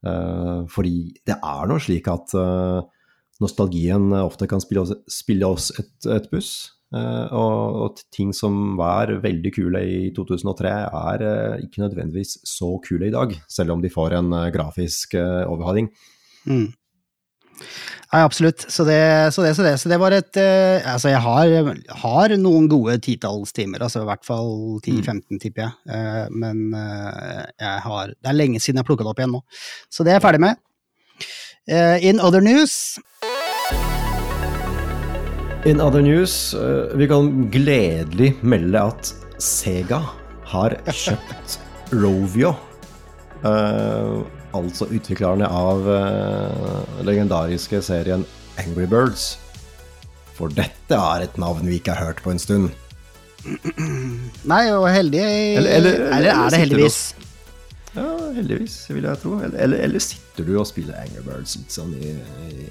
Uh, 0.06 0.68
fordi 0.70 1.16
det 1.26 1.40
er 1.42 1.70
nå 1.72 1.80
slik 1.82 2.06
at 2.12 2.36
uh, 2.38 2.84
nostalgien 3.42 4.12
ofte 4.20 4.46
kan 4.50 4.62
spille 4.62 4.84
oss, 4.84 4.92
spille 5.10 5.48
oss 5.48 5.72
et, 5.80 5.94
et 6.14 6.28
buss. 6.34 6.52
Uh, 6.94 7.26
og, 7.36 7.80
og 7.82 8.04
ting 8.16 8.30
som 8.36 8.76
var 8.80 9.12
veldig 9.24 9.54
kule 9.56 9.82
i 9.88 10.02
2003, 10.16 10.76
er 10.92 11.26
ikke 11.64 11.84
nødvendigvis 11.86 12.38
så 12.48 12.76
kule 12.84 13.10
i 13.10 13.16
dag, 13.16 13.34
selv 13.52 13.76
om 13.76 13.84
de 13.84 13.92
får 13.92 14.20
en 14.20 14.36
grafisk 14.54 15.16
overhaling. 15.18 15.90
Mm. 16.48 16.70
Nei, 18.08 18.22
absolutt. 18.24 18.64
Så 18.72 18.86
det, 18.88 19.00
så 19.36 19.44
det, 19.44 19.54
så 19.58 19.66
det. 19.66 19.74
Så 19.82 19.90
det 19.92 19.98
var 20.00 20.16
et 20.16 20.40
eh, 20.40 20.86
Altså, 20.88 21.12
jeg 21.12 21.20
har, 21.24 21.74
har 22.04 22.36
noen 22.40 22.70
gode 22.72 22.96
titallstimer, 23.04 23.84
altså 23.84 24.06
i 24.06 24.08
hvert 24.08 24.24
fall 24.28 24.54
10-15, 24.80 25.42
tipper 25.44 25.66
jeg. 25.66 25.74
Eh, 25.92 26.24
men 26.32 26.70
eh, 26.78 27.44
jeg 27.60 27.84
har 27.88 28.14
Det 28.16 28.32
er 28.32 28.40
lenge 28.40 28.64
siden 28.64 28.80
jeg 28.80 28.88
plukka 28.88 29.04
det 29.04 29.12
opp 29.12 29.22
igjen 29.24 29.36
nå. 29.36 29.44
Så 29.92 30.08
det 30.08 30.16
er 30.16 30.22
jeg 30.22 30.28
ferdig 30.30 30.44
med. 30.46 30.64
Eh, 31.68 32.08
in 32.08 32.22
other 32.24 32.40
news 32.40 32.96
In 35.68 35.82
other 35.84 36.00
news, 36.02 36.54
eh, 36.54 36.96
vi 36.96 37.10
kan 37.12 37.50
gledelig 37.52 38.30
melde 38.40 38.86
at 38.88 39.10
Sega 39.42 40.00
har 40.48 40.78
kjøpt 41.04 41.58
Rovio. 41.92 42.54
Eh, 43.44 44.37
altså 44.56 44.88
utviklerne 44.94 45.48
av 45.52 45.88
uh, 45.88 47.04
legendariske 47.06 47.82
serien 47.86 48.24
Angry 48.62 48.86
Birds. 48.90 49.38
For 50.38 50.54
dette 50.54 50.96
er 50.96 51.26
et 51.26 51.38
navn 51.42 51.66
vi 51.68 51.80
ikke 51.80 51.96
har 51.98 52.12
hørt 52.12 52.22
på 52.24 52.32
en 52.32 52.40
stund. 52.42 52.70
Nei, 54.52 54.64
og 54.74 54.88
heldig 54.92 55.22
Eller- 55.24 55.72
eller- 55.78 56.04
eller 56.18 56.32
er 56.34 56.50
det 56.54 56.60
heldigvis? 56.60 57.00
Ja, 57.96 58.08
heldigvis, 58.36 58.76
vil 58.94 59.04
jeg 59.10 59.18
tro. 59.24 59.40
Eller, 59.42 59.78
eller, 59.88 60.00
sitter 60.04 60.46
du 60.46 60.58
og 60.60 60.68
spiller 60.70 61.00
Angry 61.02 61.24
Birds 61.26 61.56
litt 61.58 61.74
sånn 61.74 61.94
i, 61.98 62.12
i 62.54 62.68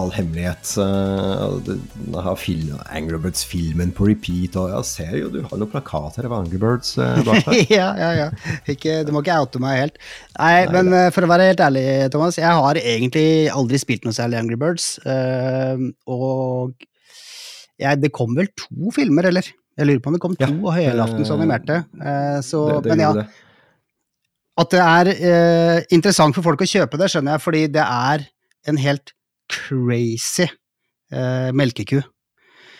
all 0.00 0.12
hemmelighet. 0.14 0.72
Uh, 0.78 2.20
har 2.24 2.38
film, 2.40 2.78
Angry 2.92 3.18
Birds-filmen 3.20 3.92
på 3.96 4.08
repeat, 4.08 4.56
og 4.56 4.70
jeg 4.72 4.88
ser 4.88 5.14
jo 5.20 5.30
du 5.32 5.40
har 5.44 5.60
noen 5.60 5.70
plakater 5.72 6.28
av 6.28 6.36
Angry 6.38 6.60
Birds 6.60 6.94
uh, 7.00 7.20
bak 7.26 7.44
deg. 7.48 7.70
ja, 7.78 7.90
ja, 8.00 8.10
ja. 8.22 8.28
Ikke, 8.72 9.00
du 9.06 9.12
må 9.14 9.24
ikke 9.24 9.38
oute 9.44 9.62
meg 9.62 9.78
helt. 9.80 10.00
Nei, 10.38 10.54
Nei 10.64 10.72
men 10.76 10.92
det. 10.94 11.04
for 11.16 11.26
å 11.26 11.30
være 11.32 11.50
helt 11.52 11.64
ærlig, 11.66 11.86
Thomas, 12.14 12.40
jeg 12.40 12.60
har 12.62 12.80
egentlig 12.80 13.26
aldri 13.52 13.80
spilt 13.82 14.08
noe 14.08 14.16
særlig 14.16 14.40
Angry 14.40 14.60
Birds. 14.60 14.94
Uh, 15.04 15.90
og 16.08 16.88
jeg, 17.82 18.02
det 18.02 18.14
kom 18.14 18.36
vel 18.38 18.50
to 18.56 18.92
filmer, 18.96 19.28
eller? 19.32 19.48
Jeg 19.78 19.88
lurer 19.88 20.02
på 20.04 20.12
om 20.12 20.16
det 20.16 20.24
kom 20.24 20.36
to 20.36 20.52
ja, 20.52 20.76
helaftensanimerte. 20.76 21.82
Uh, 21.96 22.38
så, 22.44 22.66
det, 22.80 22.84
det 22.86 22.96
men 22.96 23.06
ja. 23.06 23.30
At 24.60 24.68
det 24.68 24.82
er 24.84 25.08
interessant 25.96 26.36
for 26.36 26.44
folk 26.44 26.60
å 26.60 26.68
kjøpe 26.68 26.98
det, 27.00 27.06
skjønner 27.08 27.38
jeg, 27.38 27.40
fordi 27.40 27.62
det 27.72 27.82
er 27.82 28.26
en 28.68 28.76
helt 28.78 29.14
crazy 29.52 30.48
eh, 31.12 31.52
melkeku. 31.52 32.00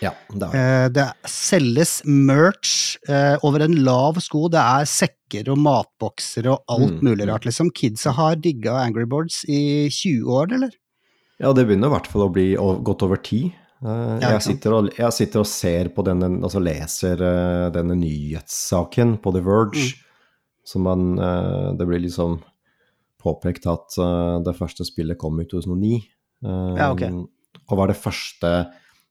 Ja, 0.03 0.11
det, 0.35 0.49
eh, 0.59 0.89
det 0.91 1.05
selges 1.31 2.01
merch 2.05 2.97
eh, 3.09 3.37
over 3.47 3.63
en 3.63 3.77
lav 3.87 4.19
sko. 4.25 4.49
Det 4.51 4.59
er 4.59 4.89
sekker 4.91 5.53
og 5.53 5.61
matbokser 5.63 6.49
og 6.51 6.65
alt 6.73 6.97
mm. 6.97 7.03
mulig 7.07 7.29
rart, 7.31 7.47
liksom. 7.47 7.71
Kidsa 7.71 8.15
har 8.17 8.41
digga 8.43 8.81
Angry 8.83 9.07
Boards 9.07 9.45
i 9.47 9.87
20 9.87 10.27
år, 10.27 10.57
eller? 10.59 10.73
Ja, 11.43 11.53
det 11.55 11.69
begynner 11.69 11.91
i 11.91 11.95
hvert 11.95 12.11
fall 12.11 12.27
å 12.27 12.33
bli 12.35 12.49
godt 12.59 13.05
over 13.07 13.21
tid. 13.23 13.53
Uh, 13.83 14.19
jeg, 14.23 14.43
sitter 14.47 14.77
og, 14.77 14.89
jeg, 14.95 15.11
sitter 15.15 15.43
og, 15.43 15.49
ser 15.51 15.89
på 15.91 16.05
denne, 16.07 16.29
altså 16.47 16.61
leser 16.63 17.19
uh, 17.19 17.67
denne 17.75 17.97
nyhetssaken 17.99 19.17
på 19.23 19.33
The 19.35 19.43
Verge, 19.43 19.83
mm. 19.83 20.29
som 20.71 20.85
man 20.87 21.09
uh, 21.19 21.75
Det 21.75 21.89
blir 21.89 22.05
liksom 22.05 22.39
påpekt 23.23 23.67
at 23.71 23.95
det 24.43 24.53
første 24.59 24.83
spillet 24.83 25.15
kom 25.15 25.37
i 25.39 25.45
2009. 25.47 26.01
Ja, 26.43 26.91
okay. 26.91 27.11
Um, 27.11 27.29
og 27.71 27.79
var 27.79 27.91
det 27.91 28.01
første 28.01 28.51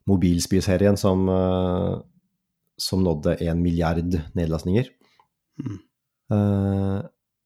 mobilspillserien 0.10 0.98
som, 1.00 1.24
uh, 1.30 2.02
som 2.80 3.04
nådde 3.06 3.38
én 3.46 3.62
milliard 3.64 4.20
nedlastninger. 4.38 4.90
Mm. 5.62 5.80
Uh, 6.32 7.00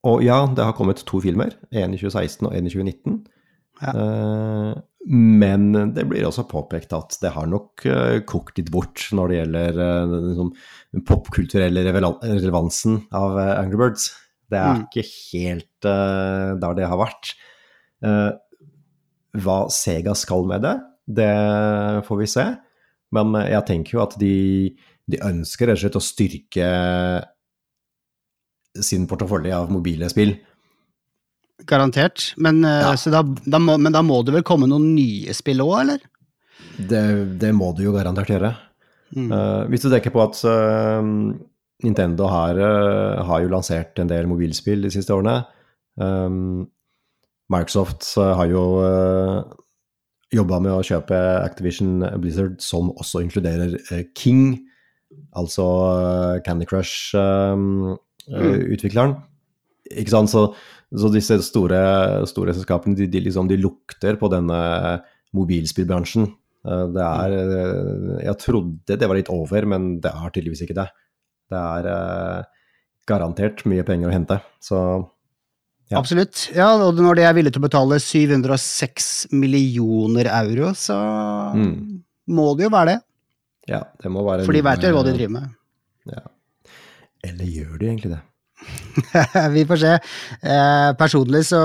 og 0.06 0.22
ja, 0.25 0.44
det 0.46 0.65
har 0.65 0.75
kommet 0.77 1.01
to 1.08 1.22
filmer. 1.24 1.56
En 1.74 1.96
i 1.96 2.00
2016 2.00 2.46
og 2.48 2.54
en 2.54 2.68
i 2.68 2.74
2019. 2.74 3.24
Ja. 3.84 3.92
Uh, 3.92 4.75
men 5.06 5.74
det 5.94 6.06
blir 6.10 6.25
også 6.25 6.48
påpekt 6.50 6.94
at 6.96 7.18
det 7.22 7.34
har 7.36 7.50
nok 7.50 7.84
uh, 7.89 8.22
kokt 8.27 8.58
litt 8.60 8.72
bort 8.74 9.04
når 9.15 9.32
det 9.32 9.39
gjelder 9.39 9.82
uh, 9.82 10.13
liksom, 10.30 10.54
den 10.96 11.06
popkulturelle 11.06 11.84
relevansen 11.89 13.01
av 13.15 13.38
Angry 13.44 13.82
Birds. 13.82 14.10
Det 14.50 14.62
er 14.62 14.77
mm. 14.77 14.86
ikke 14.86 15.06
helt 15.34 15.88
der 16.62 16.75
det 16.77 16.86
har 16.86 17.00
vært. 17.01 17.32
Hva 19.44 19.65
Sega 19.74 20.15
skal 20.18 20.46
med 20.50 20.63
det, 20.65 20.75
det 21.20 21.32
får 22.08 22.22
vi 22.22 22.27
se. 22.30 22.46
Men 23.15 23.36
jeg 23.46 23.65
tenker 23.68 23.98
jo 23.98 24.04
at 24.04 24.15
de, 24.20 24.36
de 25.12 25.22
ønsker 25.24 25.70
rett 25.70 25.77
og 25.77 25.84
slett 25.84 26.00
å 26.00 26.04
styrke 26.04 26.70
sin 28.84 29.06
portefølje 29.08 29.56
av 29.56 29.72
mobile 29.72 30.10
spill. 30.12 30.36
Garantert. 31.63 32.34
Men, 32.38 32.63
eh, 32.65 32.84
ja. 32.84 32.96
da, 33.12 33.24
da 33.24 33.62
må, 33.62 33.77
men, 33.80 33.94
da, 33.96 34.04
må, 34.04 34.20
det 34.25 34.36
vel 34.36 34.46
komme 34.48 34.68
noen 34.70 34.92
nye 34.98 35.34
spill 35.38 35.63
òg, 35.63 35.75
eller? 35.86 36.06
Det, 36.75 37.04
det, 37.39 37.51
må 37.56 37.72
du 37.75 37.86
jo 37.86 37.96
garantert 37.96 38.34
gjøre. 38.34 38.51
Mm. 39.15 39.30
Uh, 39.32 39.63
hvis 39.72 39.86
du 39.86 39.92
tenker 39.94 40.12
på 40.12 40.20
at 40.24 40.42
uh, 40.50 41.00
Nintendo 41.86 42.27
har, 42.27 42.60
uh, 42.60 43.24
har, 43.24 43.44
jo 43.44 43.51
lansert 43.54 44.01
en 44.01 44.10
del 44.12 44.27
mobilspill 44.27 44.84
de 44.84 44.92
siste 44.92 45.15
årene. 45.15 45.44
Um, 45.96 46.65
Microsoft 47.54 48.08
har 48.18 48.50
jo 48.50 48.64
eh, 48.82 49.44
jobba 50.34 50.58
med 50.64 50.72
å 50.74 50.84
kjøpe 50.86 51.18
Activision 51.44 52.06
Blizzard, 52.22 52.62
som 52.64 52.92
også 52.96 53.22
inkluderer 53.24 53.75
uh, 53.92 54.04
King, 54.18 54.58
altså 55.38 55.66
uh, 55.94 56.36
Candy 56.46 56.66
Crush-utvikleren. 56.70 59.14
Mm. 59.14 59.22
Ikke 60.02 60.16
sant? 60.16 60.30
Så, 60.34 60.42
så 60.98 61.08
disse 61.14 61.36
store, 61.46 61.80
store 62.30 62.54
selskapene 62.58 62.98
de, 62.98 63.06
de, 63.12 63.20
liksom, 63.28 63.46
de, 63.52 63.58
lukter 63.62 64.14
på 64.18 64.28
denne 64.34 64.60
mobilspillbransjen. 65.36 66.25
Det 66.66 67.06
er 67.06 67.30
Jeg 68.25 68.36
trodde 68.42 68.98
det 68.98 69.06
var 69.06 69.14
litt 69.20 69.30
over, 69.30 69.62
men 69.70 70.02
det 70.02 70.10
er 70.10 70.30
tydeligvis 70.34 70.66
ikke 70.66 70.80
det. 70.80 70.90
Det 71.54 71.62
er 71.62 71.86
garantert 73.06 73.62
mye 73.70 73.86
penger 73.86 74.10
å 74.10 74.16
hente. 74.16 74.42
Så 74.64 75.06
ja. 75.92 76.00
Absolutt. 76.00 76.48
Ja, 76.56 76.72
og 76.82 76.98
når 76.98 77.20
de 77.20 77.25
er 77.27 77.36
villige 77.38 77.56
til 77.56 77.62
å 77.62 77.68
betale 77.68 78.00
706 78.01 79.10
millioner 79.38 80.30
euro, 80.34 80.72
så 80.77 80.96
mm. 81.54 81.75
må 82.34 82.48
det 82.58 82.65
jo 82.65 82.72
være 82.74 82.96
det. 82.96 83.01
Ja, 83.70 83.84
det 84.01 84.10
må 84.13 84.24
være 84.25 84.48
For 84.48 84.58
de 84.58 84.63
veit 84.65 84.86
jo 84.86 84.94
hva 84.96 85.04
de 85.06 85.13
driver 85.13 85.36
med. 85.38 85.54
Ja. 86.10 86.25
Eller 87.25 87.50
gjør 87.50 87.77
de 87.82 87.92
egentlig 87.92 88.13
det? 88.15 88.24
vi 89.56 89.65
får 89.70 89.82
se. 89.84 89.94
Eh, 90.42 90.89
personlig 90.98 91.44
så 91.51 91.62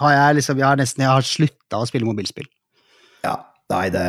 har 0.00 0.14
jeg 0.16 0.38
liksom 0.40 0.58
Jeg 0.58 0.66
har 0.66 0.78
nesten 0.80 1.04
jeg 1.04 1.12
har 1.12 1.26
slutta 1.26 1.82
å 1.82 1.86
spille 1.86 2.08
mobilspill. 2.08 2.48
Ja, 3.22 3.36
nei, 3.70 3.88
det 3.94 4.06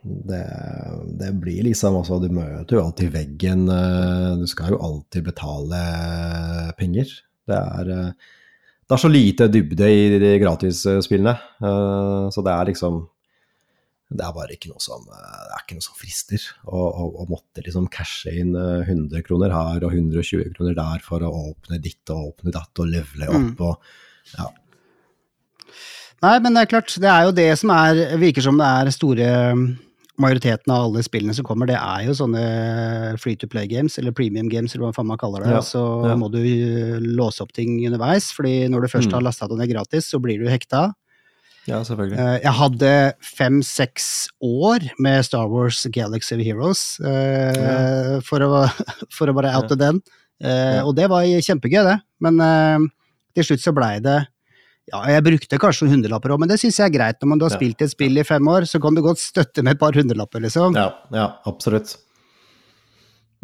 det, 0.00 0.44
det, 1.20 1.34
blir 1.42 1.66
liksom 1.66 1.98
altså, 1.98 2.16
Du 2.22 2.30
møter 2.32 2.78
jo 2.78 2.84
alltid 2.86 3.12
veggen. 3.12 3.66
Eh, 3.68 4.38
du 4.40 4.46
skal 4.48 4.72
jo 4.72 4.80
alltid 4.80 5.26
betale 5.28 5.80
penger. 6.78 7.10
Det 7.50 7.60
er, 7.60 7.94
eh, 7.94 8.36
det 8.86 8.96
er 8.96 9.02
så 9.04 9.10
lite 9.10 9.48
dybde 9.52 9.88
i 9.94 10.20
de 10.22 10.34
gratisspillene, 10.42 11.34
eh, 11.62 12.28
så 12.34 12.44
det 12.46 12.54
er 12.54 12.70
liksom 12.72 13.02
det 14.10 14.24
er 14.26 14.32
bare 14.34 14.56
ikke 14.56 14.72
noe 14.72 14.82
som, 14.82 15.04
eh, 15.06 15.42
det 15.46 15.52
er 15.54 15.60
ikke 15.62 15.76
noe 15.78 15.84
som 15.84 15.98
frister. 15.98 16.46
Å, 16.66 16.78
å, 16.78 17.04
å 17.22 17.26
måtte 17.30 17.62
liksom 17.62 17.86
cashe 17.94 18.32
inn 18.42 18.56
100 18.58 19.22
kroner 19.26 19.54
her 19.54 19.84
og 19.86 19.94
120 19.94 20.50
kroner 20.56 20.74
der 20.78 21.04
for 21.04 21.22
å 21.22 21.30
åpne 21.52 21.78
ditt 21.82 22.10
og 22.10 22.32
åpne 22.32 22.54
datt 22.56 22.82
og 22.82 22.90
levele 22.90 23.30
opp 23.30 23.52
mm. 23.52 23.68
og 23.68 24.34
ja. 24.34 24.48
Nei, 26.20 26.34
men 26.42 26.52
det 26.52 26.64
er 26.64 26.72
klart, 26.74 26.96
det 27.00 27.08
er 27.08 27.28
jo 27.28 27.36
det 27.38 27.48
som 27.56 27.70
er, 27.72 28.02
virker 28.20 28.44
som 28.44 28.58
det 28.60 28.66
er 28.66 28.90
store 28.92 29.28
majoriteten 30.18 30.72
av 30.72 30.88
alle 30.88 31.02
spillene 31.04 31.34
som 31.36 31.46
kommer, 31.46 31.68
det 31.70 31.76
er 31.78 32.06
jo 32.08 32.16
sånne 32.16 32.42
free 33.20 33.38
to 33.38 33.48
play 33.50 33.68
games, 33.70 33.98
eller 34.00 34.14
premium 34.16 34.48
games, 34.50 34.74
eller 34.74 34.88
hva 34.88 34.94
faen 34.96 35.08
man 35.10 35.20
kaller 35.20 35.44
det. 35.44 35.52
Ja, 35.54 35.60
så 35.64 35.82
ja. 36.08 36.16
må 36.18 36.30
du 36.32 36.40
eh, 36.40 36.96
låse 37.00 37.44
opp 37.44 37.52
ting 37.56 37.78
underveis, 37.86 38.30
fordi 38.36 38.64
når 38.72 38.86
du 38.86 38.92
først 38.92 39.10
mm. 39.10 39.16
har 39.16 39.26
lasta 39.26 39.48
det 39.50 39.60
ned 39.60 39.72
gratis, 39.72 40.10
så 40.10 40.20
blir 40.22 40.40
du 40.40 40.48
hekta. 40.50 40.90
Ja, 41.68 41.82
selvfølgelig. 41.86 42.18
Eh, 42.18 42.38
jeg 42.42 42.54
hadde 42.58 42.92
fem-seks 43.30 44.08
år 44.44 44.88
med 45.02 45.28
Star 45.28 45.50
Wars 45.52 45.84
Galaxy 45.94 46.34
of 46.38 46.44
Heroes 46.44 46.82
ja. 47.04 48.18
for, 48.26 48.42
å, 48.42 48.64
for, 49.16 49.30
å, 49.30 49.36
bare 49.36 49.54
oute 49.60 49.78
den. 49.78 50.02
Og 50.86 50.94
det 50.96 51.10
var 51.12 51.28
kjempegøy, 51.44 51.82
det. 51.84 51.98
Men 52.24 52.40
til 53.36 53.44
slutt 53.44 53.62
så 53.62 53.74
blei 53.76 53.98
det 54.02 54.22
ja, 54.90 55.00
jeg 55.14 55.24
brukte 55.26 55.58
kanskje 55.62 55.86
noen 55.86 55.96
hundrelapper 55.98 56.34
òg, 56.34 56.40
men 56.42 56.50
det 56.50 56.58
syns 56.60 56.80
jeg 56.80 56.90
er 56.90 56.94
greit. 56.94 57.18
Når 57.22 57.30
man 57.30 57.42
har 57.44 57.52
spilt 57.54 57.84
et 57.84 57.92
spill 57.92 58.18
i 58.18 58.26
fem 58.26 58.48
år, 58.50 58.66
så 58.68 58.80
kan 58.82 58.96
du 58.96 59.02
godt 59.04 59.22
støtte 59.22 59.62
med 59.66 59.76
et 59.76 59.82
par 59.82 59.96
hundrelapper, 59.96 60.42
liksom. 60.42 60.78
Ja, 60.78 60.90
ja, 61.14 61.26
absolutt. 61.50 61.94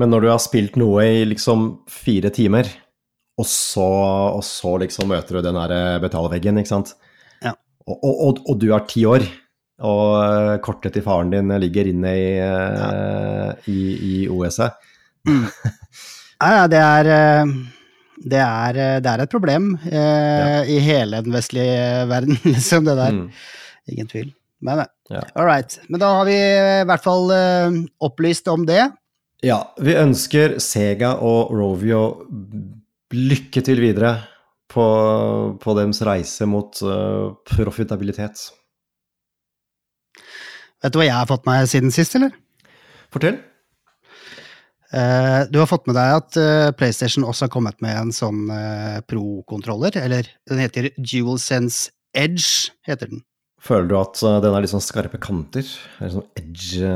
Men 0.00 0.12
når 0.12 0.26
du 0.26 0.30
har 0.32 0.42
spilt 0.42 0.76
noe 0.80 1.06
i 1.06 1.22
liksom 1.28 1.68
fire 1.90 2.32
timer, 2.34 2.68
og 3.36 3.48
så, 3.48 3.86
og 4.36 4.42
så 4.44 4.76
liksom 4.82 5.10
møter 5.12 5.38
du 5.38 5.46
den 5.46 5.58
der 5.60 5.74
eh, 5.76 5.98
betalveggen, 6.02 6.60
ikke 6.60 6.72
sant, 6.72 6.94
ja. 7.44 7.54
og, 7.86 7.98
og, 8.02 8.42
og, 8.42 8.54
du 8.60 8.70
er 8.74 8.84
ti 8.88 9.06
år, 9.08 9.24
og 9.86 10.10
eh, 10.24 10.52
kortet 10.64 10.96
til 10.96 11.04
faren 11.04 11.32
din 11.32 11.52
ligger 11.62 11.92
inne 11.92 12.12
i, 12.16 12.28
ja. 12.40 12.90
Eh, 12.90 13.70
i, 13.72 13.80
i 14.10 14.14
OS-et 14.32 14.72
mm. 15.28 15.42
Ja, 16.36 16.66
det 16.68 16.80
er 16.80 17.08
det 18.16 18.40
er, 18.40 18.78
eh, 18.80 18.98
det 19.04 19.12
er, 19.12 19.22
et 19.24 19.32
problem 19.32 19.74
eh, 19.90 19.96
ja. 19.96 20.60
i 20.64 20.78
hele 20.84 21.20
den 21.24 21.34
vestlige 21.34 22.04
verden, 22.12 22.38
liksom, 22.44 22.86
det 22.88 22.96
der. 22.98 23.16
Mm. 23.16 23.30
Ingen 23.92 24.12
tvil. 24.12 24.30
Men 24.64 24.84
eh, 24.84 24.92
ja. 25.12 25.24
all 25.34 25.48
right. 25.48 25.78
Men 25.88 26.02
da 26.02 26.12
har 26.18 26.28
vi 26.28 26.36
i 26.36 26.86
hvert 26.88 27.04
fall 27.04 27.34
eh, 27.34 27.82
opplyst 28.06 28.48
om 28.52 28.64
det. 28.68 28.84
Ja. 29.44 29.60
Vi 29.78 29.96
ønsker 29.98 30.56
Sega 30.62 31.16
og 31.22 31.52
Rovio 31.54 32.06
lykke 33.14 33.62
til 33.62 33.82
videre 33.84 34.16
på, 34.72 34.86
på 35.62 35.74
deres 35.78 36.00
reise 36.04 36.48
mot 36.50 36.80
uh, 36.82 37.36
profitabilitet. 37.46 38.40
Vet 40.82 40.92
du 40.92 40.98
hva 40.98 41.06
jeg 41.06 41.14
har 41.14 41.28
fått 41.30 41.46
meg 41.46 41.68
siden 41.70 41.94
sist, 41.94 42.16
eller? 42.18 42.34
Fortell. 43.14 43.38
Uh, 44.96 45.44
du 45.52 45.58
har 45.60 45.68
fått 45.68 45.84
med 45.88 45.96
deg 45.98 46.14
at 46.22 46.38
uh, 46.40 46.70
PlayStation 46.76 47.26
også 47.28 47.46
har 47.46 47.52
kommet 47.52 47.76
med 47.84 47.98
en 48.00 48.12
sånn 48.16 48.46
uh, 48.48 49.02
pro-kontroller, 49.04 49.98
eller 50.00 50.30
den 50.48 50.62
heter 50.62 50.88
DualSense 50.96 51.90
Edge, 52.16 52.72
heter 52.88 53.10
den. 53.12 53.20
Føler 53.60 53.90
du 53.90 53.96
at 53.98 54.22
den 54.22 54.54
har 54.54 54.64
litt 54.64 54.72
sånn 54.72 54.84
skarpe 54.84 55.20
kanter? 55.20 55.66
Er 55.98 56.06
det 56.06 56.14
sånn 56.14 56.28
edge 56.38 56.90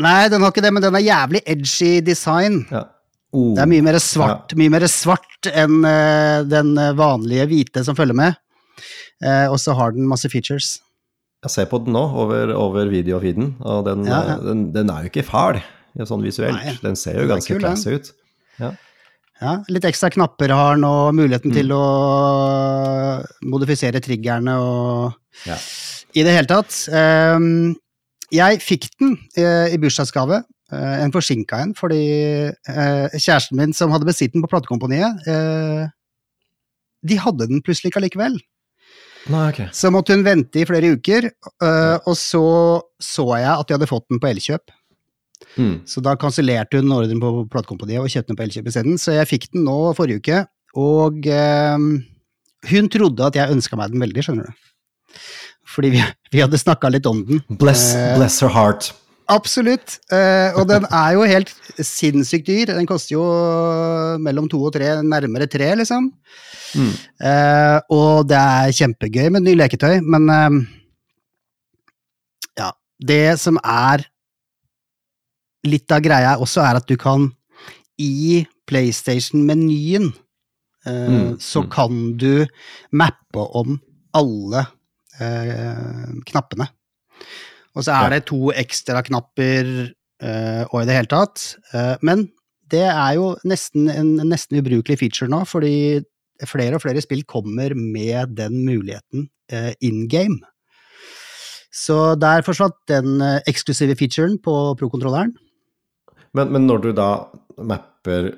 Nei, 0.00 0.30
den 0.32 0.40
har 0.40 0.52
ikke 0.52 0.62
det, 0.64 0.72
men 0.72 0.84
den 0.84 0.96
er 0.96 1.04
jævlig 1.04 1.42
edgy 1.44 1.98
design. 2.04 2.62
Ja. 2.72 2.86
Oh, 3.30 3.52
Det 3.54 3.62
er 3.62 3.70
mye 3.70 3.84
mer 3.84 3.98
svart, 4.02 4.54
mye 4.58 4.72
mer 4.72 4.86
svart 4.90 5.50
enn 5.52 5.84
eh, 5.86 6.40
den 6.50 6.72
vanlige 6.98 7.44
hvite 7.50 7.82
som 7.86 7.98
følger 7.98 8.16
med. 8.16 8.38
Eh, 9.22 9.46
og 9.46 9.58
så 9.60 9.76
har 9.78 9.92
den 9.94 10.08
masse 10.10 10.30
features. 10.32 10.78
Jeg 11.44 11.54
ser 11.54 11.68
på 11.70 11.78
den 11.84 11.94
nå 11.94 12.02
over, 12.22 12.50
over 12.56 12.90
videofeeden, 12.92 13.54
og 13.60 13.84
den, 13.86 14.08
Ja, 14.08 14.22
ja. 14.32 14.40
Den, 14.42 14.70
den 14.74 14.90
er 14.92 15.04
jo 15.04 15.12
ikke 15.12 15.26
fæl 15.28 15.60
ja, 15.60 15.68
sånn 15.98 16.22
visuelt. 16.22 16.54
Nei, 16.56 16.76
den 16.82 16.96
ser 16.96 17.14
jo 17.14 17.26
den 17.26 17.28
ganske 17.36 17.54
kul, 17.54 17.60
classy 17.60 17.94
ut. 17.98 18.12
Ja. 18.60 18.70
Ja, 19.40 19.52
litt 19.72 19.84
ekstra 19.88 20.10
knapper 20.12 20.52
har 20.52 20.74
den, 20.76 20.84
og 20.84 21.14
muligheten 21.16 21.50
Mm. 21.50 21.54
til 21.56 21.68
å 21.72 21.84
modifisere 23.42 24.00
triggerne 24.04 24.54
og 24.60 25.14
Ja. 25.46 25.56
I 26.14 26.22
det 26.22 26.32
hele 26.34 26.46
tatt. 26.46 26.68
ehm, 26.92 27.74
jeg 28.30 28.58
fikk 28.60 28.88
den 28.98 29.16
eh, 29.36 29.72
i 29.72 29.78
bursdagsgave, 29.78 30.44
eh, 30.72 31.02
en 31.04 31.10
forsinka 31.12 31.58
en, 31.62 31.72
fordi 31.74 32.52
kjæresten 32.66 33.56
min 33.56 33.72
som 33.72 33.90
hadde 33.90 34.04
bestilt 34.06 34.32
den 34.32 34.42
på 34.42 34.48
platekomponiet, 34.50 35.24
de 37.02 37.16
hadde 37.16 37.48
den 37.48 37.62
plutselig 37.62 37.90
ikke 37.92 38.02
allikevel. 38.02 38.38
Nei, 39.30 39.48
okay. 39.50 39.66
Så 39.72 39.90
måtte 39.92 40.14
hun 40.14 40.24
vente 40.24 40.60
i 40.60 40.64
flere 40.64 40.96
uker, 40.96 41.30
og 42.06 42.14
så 42.16 42.82
så 43.00 43.24
jeg 43.38 43.48
at 43.58 43.66
de 43.68 43.74
hadde 43.74 43.88
fått 43.88 44.06
den 44.10 44.20
på 44.20 44.28
Elkjøp. 44.28 44.70
Mm. 45.56 45.74
Så 45.88 46.02
da 46.04 46.14
kansellerte 46.20 46.80
hun 46.80 46.92
ordren 46.94 47.20
på 47.22 47.32
platekompaniet 47.50 48.02
og 48.04 48.12
kjøpte 48.12 48.32
den 48.32 48.38
på 48.38 48.46
Elkjøp 48.46 48.70
isteden. 48.70 48.98
Så 49.00 49.16
jeg 49.16 49.28
fikk 49.30 49.48
den 49.54 49.64
nå 49.66 49.78
forrige 49.98 50.22
uke, 50.22 50.40
og 50.78 51.26
eh, 51.26 51.90
hun 52.70 52.90
trodde 52.92 53.26
at 53.26 53.38
jeg 53.40 53.56
ønska 53.56 53.78
meg 53.80 53.94
den 53.94 54.04
veldig, 54.04 54.24
skjønner 54.26 54.50
du. 54.50 55.20
Fordi 55.70 55.92
vi, 55.94 56.00
vi 56.34 56.42
hadde 56.42 56.58
snakka 56.58 56.90
litt 56.90 57.06
om 57.06 57.22
den. 57.26 57.44
Bless, 57.60 57.92
Eh, 57.94 58.16
bless 58.18 58.40
her 58.42 58.52
heart. 58.54 58.90
Absolutt. 59.30 60.00
eh, 60.10 60.50
og 60.58 60.66
den 60.66 60.86
er 60.90 61.12
jo 61.14 61.22
helt 61.30 61.52
sinnssykt 61.78 62.48
dyr. 62.48 62.72
Den 62.74 62.88
koster 62.90 63.14
jo 63.14 63.22
mellom 64.18 64.48
to 64.50 64.58
og 64.66 64.72
tre, 64.74 64.96
nærmere 65.06 65.46
tre, 65.46 65.68
liksom. 65.78 66.08
Mm. 66.74 66.90
Eh, 67.22 67.78
og 67.94 68.26
det 68.30 68.38
er 68.40 68.74
kjempegøy 68.80 69.30
med 69.30 69.46
ny 69.46 69.54
leketøy, 69.58 70.00
men 70.02 70.26
eh, 70.34 70.58
ja. 72.58 72.72
Det 73.00 73.38
som 73.38 73.56
er 73.62 74.02
litt 75.66 75.92
av 75.92 76.02
greia 76.04 76.36
også, 76.40 76.62
er 76.64 76.80
at 76.80 76.88
du 76.88 76.96
kan 77.00 77.28
i 78.00 78.46
PlayStation-menyen 78.70 80.08
eh, 80.08 80.26
Mm, 80.86 81.38
så 81.40 81.60
mm. 81.60 81.70
kan 81.70 81.96
du 82.16 82.46
mappe 82.96 83.42
om 83.58 83.76
alle 84.16 84.66
eh, 85.20 86.12
knappene. 86.30 86.68
Og 87.76 87.84
så 87.86 87.94
er 87.94 88.14
det 88.14 88.26
to 88.30 88.50
ekstra 88.50 89.02
knapper 89.06 89.68
eh, 90.24 90.62
og 90.64 90.78
i 90.80 90.86
det 90.88 90.96
hele 90.96 91.10
tatt. 91.10 91.44
Eh, 91.74 91.96
men 92.06 92.28
det 92.70 92.86
er 92.88 93.18
jo 93.18 93.34
nesten 93.44 93.90
en 93.92 94.14
nesten 94.30 94.60
ubrukelig 94.60 94.98
feature 95.02 95.30
nå, 95.30 95.42
fordi 95.48 96.00
flere 96.48 96.78
og 96.78 96.84
flere 96.84 97.02
spill 97.04 97.22
kommer 97.28 97.74
med 97.76 98.36
den 98.38 98.62
muligheten 98.64 99.28
in 99.82 100.04
game. 100.08 100.38
Så 101.74 102.14
der 102.16 102.44
forsvant 102.46 102.76
den 102.88 103.18
eksklusive 103.50 103.96
featuren 103.98 104.38
på 104.38 104.54
pro-kontrolleren. 104.78 105.34
Men, 106.34 106.52
men 106.54 106.66
når 106.68 106.82
du 106.84 106.90
da 106.96 107.08
mapper 107.58 108.30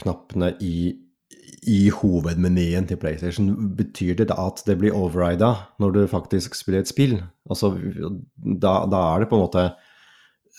knappene 0.00 0.52
i, 0.62 0.92
i 1.68 1.90
hovedmenyen 1.92 2.86
til 2.88 2.96
PlayStation, 3.02 3.50
betyr 3.76 4.14
det 4.20 4.28
da 4.30 4.36
at 4.46 4.62
det 4.66 4.78
blir 4.80 4.94
overrida 4.96 5.52
når 5.82 5.92
du 5.96 6.00
faktisk 6.10 6.54
spiller 6.54 6.80
et 6.84 6.88
spill? 6.92 7.18
Altså, 7.50 7.72
da, 8.38 8.76
da 8.90 9.02
er 9.14 9.24
det 9.24 9.28
på 9.32 9.36
en 9.40 9.44
måte 9.44 9.66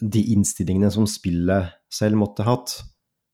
de 0.02 0.22
innstillingene 0.34 0.90
som 0.94 1.06
spillet 1.10 1.72
selv 1.94 2.18
måtte 2.24 2.48
hatt, 2.48 2.80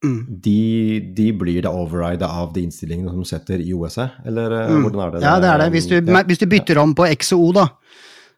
Mm. 0.06 0.28
de, 0.46 1.00
de 1.18 1.24
blir 1.34 1.64
da 1.66 1.72
overrida 1.74 2.28
av 2.30 2.52
de 2.54 2.62
innstillingene 2.68 3.10
som 3.10 3.24
setter 3.26 3.58
i 3.66 3.72
OS-et, 3.74 4.12
eller 4.30 4.52
eh, 4.54 4.68
Mm. 4.70 4.84
hvordan 4.86 5.02
er 5.08 5.12
det? 5.16 5.22
Ja, 5.24 5.32
det 5.42 5.48
er 5.50 5.58
det. 5.58 5.72
Hvis 5.74 5.88
du, 5.90 5.96
Ja. 5.98 6.22
hvis 6.24 6.38
du 6.38 6.46
bytter 6.46 6.78
om 6.78 6.94
på 6.94 7.08
X 7.18 7.32
og 7.34 7.40
O, 7.48 7.52
da, 7.58 7.64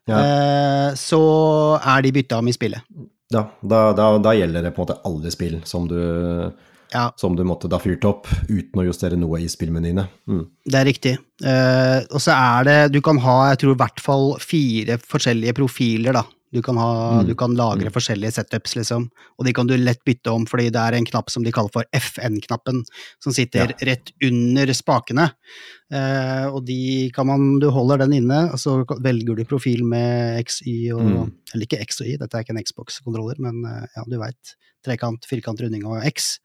Ja. 0.07 0.19
eh, 0.23 0.93
så 0.95 1.19
er 1.83 2.01
de 2.01 2.13
bytta 2.15 2.37
om 2.39 2.47
i 2.47 2.53
spillet. 2.55 2.79
Ja, 3.29 3.43
da, 3.61 3.79
da, 3.93 4.09
da 4.17 4.33
gjelder 4.33 4.65
det 4.65 4.71
på 4.73 4.81
en 4.81 4.87
måte 4.87 4.99
alle 5.05 5.31
spill 5.33 5.59
som 5.69 5.85
du, 5.87 5.99
Ja. 6.93 7.11
som 7.21 7.35
du 7.37 7.43
måtte 7.45 7.69
da 7.69 7.77
fyrt 7.77 8.05
opp 8.09 8.25
uten 8.49 8.81
å 8.81 8.85
justere 8.87 9.19
noe 9.21 9.37
i 9.43 9.49
spillmenyene. 9.51 10.07
Mm. 10.25 10.47
Det 10.65 10.79
er 10.79 10.87
riktig. 10.89 11.13
Eh, 11.45 11.99
og 12.09 12.17
så 12.23 12.33
er 12.33 12.65
det 12.65 12.77
Du 12.95 13.01
kan 13.05 13.19
ha, 13.21 13.51
jeg 13.51 13.59
tror 13.61 13.75
i 13.75 13.81
hvert 13.83 14.01
fall 14.01 14.25
fire 14.41 14.97
forskjellige 14.97 15.53
profiler, 15.61 16.17
da. 16.17 16.23
Du 16.51 16.61
kan, 16.65 16.77
ha, 16.77 17.19
Mm. 17.21 17.27
du 17.27 17.35
kan 17.35 17.53
lagre 17.55 17.89
Mm. 17.89 17.93
forskjellige 17.93 18.33
setups, 18.33 18.75
liksom. 18.75 19.09
Og 19.37 19.45
de 19.45 19.53
kan 19.53 19.67
du 19.67 19.75
lett 19.77 20.03
bytte 20.05 20.31
om, 20.33 20.45
fordi 20.45 20.71
det 20.71 20.75
er 20.81 20.95
en 20.97 21.05
knapp 21.05 21.29
som 21.29 21.43
de 21.43 21.51
kaller 21.51 21.69
for 21.71 21.83
FN-knappen, 21.93 22.83
som 23.21 23.31
sitter 23.33 23.67
Ja. 23.67 23.75
rett 23.85 24.11
under 24.23 24.65
spakene. 24.73 25.31
Eh, 25.91 26.45
og 26.47 26.65
de 26.65 27.09
kan 27.11 27.27
man 27.27 27.59
Du 27.59 27.69
holder 27.71 27.97
den 27.99 28.13
inne, 28.13 28.51
og 28.51 28.57
så 28.57 28.83
velger 29.01 29.35
du 29.35 29.43
profil 29.45 29.83
med 29.83 30.39
X, 30.45 30.61
Y 30.65 30.91
og 30.91 31.01
Mm. 31.01 31.31
Eller 31.53 31.65
ikke 31.65 31.81
X 31.81 32.01
og 32.01 32.07
Y, 32.07 32.17
dette 32.17 32.33
er 32.35 32.43
ikke 32.43 32.55
en 32.57 32.63
Xbox-kontroller, 32.63 33.35
men 33.39 33.65
eh, 33.65 33.87
ja, 33.95 34.03
du 34.07 34.17
veit. 34.19 34.55
Trekant, 34.85 35.25
firkant, 35.27 35.59
runding 35.59 35.83
og 35.85 36.03
X. 36.05 36.39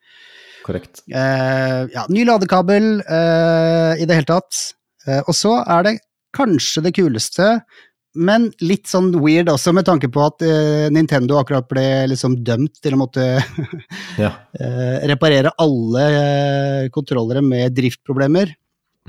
Korrekt. 0.64 1.02
Eh, 1.12 1.86
ja, 1.92 2.06
ny 2.08 2.24
ladekabel 2.24 3.00
eh, 3.08 4.02
i 4.02 4.04
det 4.06 4.14
hele 4.16 4.24
tatt. 4.26 4.74
Eh, 5.06 5.20
og 5.28 5.34
så 5.34 5.62
er 5.66 5.82
det 5.84 6.00
kanskje 6.34 6.82
det 6.82 6.94
kuleste, 6.94 7.62
men 8.14 8.46
litt 8.62 8.86
sånn 8.90 9.10
weird 9.18 9.48
også, 9.50 9.72
med 9.74 9.86
tanke 9.88 10.08
på 10.12 10.22
at 10.24 10.42
uh, 10.46 10.86
Nintendo 10.94 11.40
akkurat 11.40 11.66
ble 11.70 11.84
liksom 12.12 12.36
dømt 12.46 12.78
til 12.84 12.94
å 12.96 13.00
måtte 13.00 13.24
Ja. 14.22 14.30
uh, 14.60 14.96
reparere 15.10 15.50
alle 15.62 16.04
uh, 16.14 16.88
kontrollere 16.94 17.42
med 17.44 17.74
driftproblemer. 17.76 18.54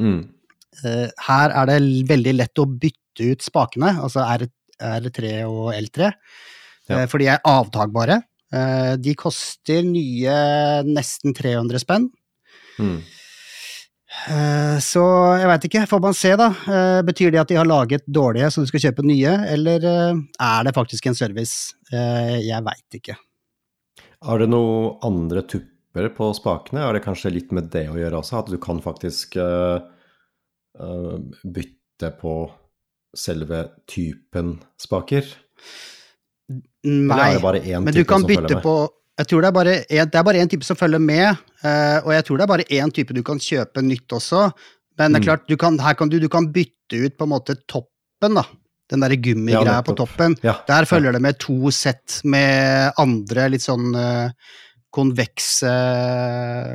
Mm. 0.02 0.22
Her 1.26 1.54
er 1.56 1.70
det 1.70 1.78
veldig 2.10 2.34
lett 2.36 2.60
å 2.60 2.66
bytte 2.68 3.30
ut 3.32 3.46
spakene, 3.46 3.94
altså 4.04 4.26
R, 4.28 4.44
R3 4.84 5.30
og 5.48 5.70
L3, 5.78 6.10
Ja. 6.92 7.06
for 7.08 7.22
de 7.24 7.30
er 7.32 7.40
avtagbare. 7.48 8.18
De 9.02 9.14
koster 9.18 9.82
nye 9.88 10.36
nesten 10.86 11.34
300 11.34 11.80
spenn. 11.82 12.10
Mm. 12.76 13.00
Eh, 14.30 14.78
Så 14.82 15.04
jeg 15.40 15.50
veit 15.50 15.68
ikke, 15.68 15.86
får 15.90 16.02
man 16.04 16.18
se 16.18 16.34
da. 16.40 16.50
Eh, 16.72 17.02
Betyr 17.06 17.34
det 17.34 17.42
at 17.44 17.52
de 17.52 17.60
har 17.60 17.68
laget 17.70 18.06
dårlige 18.08 18.50
så 18.54 18.64
du 18.64 18.72
skal 18.72 18.88
kjøpe 18.88 19.06
nye, 19.06 19.36
eller 19.54 19.86
eh, 19.86 20.20
er 20.48 20.68
det 20.68 20.76
faktisk 20.78 21.08
en 21.10 21.18
service? 21.18 21.76
Jeg 21.92 22.66
veit 22.66 22.98
ikke. 22.98 23.16
Er 24.26 24.42
det 24.42 24.50
noen 24.50 24.98
andre 25.06 25.46
tupper 25.46 26.10
på 26.16 26.32
spakene? 26.36 26.82
Er 26.82 26.98
det 26.98 27.06
kanskje 27.06 27.34
litt 27.36 27.54
med 27.56 27.70
det 27.74 27.86
å 27.92 27.98
gjøre 28.00 28.20
også? 28.24 28.42
At 28.42 28.50
du 28.52 28.58
kan 28.62 28.82
faktisk 28.84 29.38
bytte 31.46 32.10
på 32.20 32.34
selve 33.16 33.62
typen 33.88 34.58
spaker? 34.82 35.30
Nei, 36.84 37.30
er 37.38 37.80
men 37.80 37.94
du 37.96 38.04
kan 38.10 38.26
bytte 38.28 38.60
på 38.66 38.76
Jeg 39.16 39.28
tror 39.32 39.42
det 39.42 39.48
er 39.48 39.56
bare 39.56 39.76
det 39.88 40.16
er 40.20 40.26
bare 40.28 40.42
én 40.44 40.50
type 40.52 40.66
som 40.68 40.76
følger 40.76 41.00
med, 41.00 41.38
eh, 41.64 42.00
og 42.04 42.12
jeg 42.12 42.26
tror 42.28 42.38
det 42.38 42.44
er 42.44 42.52
bare 42.52 42.66
én 42.68 42.92
type 42.92 43.16
du 43.16 43.24
kan 43.24 43.40
kjøpe 43.40 43.84
nytt 43.84 44.12
også. 44.12 44.50
Men 44.98 45.12
det 45.14 45.20
er 45.20 45.24
Mm. 45.24 45.28
klart, 45.28 45.48
du 45.48 45.58
kan, 45.58 45.80
her 45.80 45.94
kan 45.94 46.10
du, 46.10 46.20
du 46.20 46.28
kan 46.30 46.52
bytte 46.52 46.96
ut 47.06 47.18
på 47.18 47.24
en 47.24 47.30
måte 47.30 47.56
toppen, 47.68 48.36
da. 48.36 48.44
Den 48.92 49.00
derre 49.02 49.18
Ja, 49.50 49.82
på 49.82 49.96
toppen. 49.96 50.36
Ja, 50.44 50.60
Der 50.68 50.86
følger 50.86 51.12
det 51.12 51.22
med 51.22 51.40
to 51.40 51.72
sett 51.72 52.22
med 52.24 52.94
andre 52.98 53.50
litt 53.50 53.62
sånn 53.62 53.96
eh, 53.96 54.30
konvekse 54.94 55.72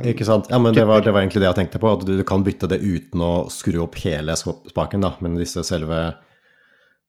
Ikke 0.05 0.25
sant? 0.25 0.49
Ja, 0.49 0.59
men 0.59 0.73
det 0.75 0.85
var, 0.85 1.01
det 1.01 1.13
var 1.13 1.21
egentlig 1.23 1.41
det 1.41 1.49
jeg 1.49 1.59
tenkte 1.61 1.79
på. 1.79 1.93
At 1.93 2.05
du, 2.05 2.17
du 2.17 2.23
kan 2.27 2.43
bytte 2.43 2.67
det 2.67 2.81
uten 2.81 3.23
å 3.23 3.49
skru 3.49 3.79
opp 3.85 3.95
hele 4.03 4.35
spaken, 4.35 5.01
da. 5.01 5.15
Men 5.21 5.35
disse 5.39 5.63
selve, 5.63 6.13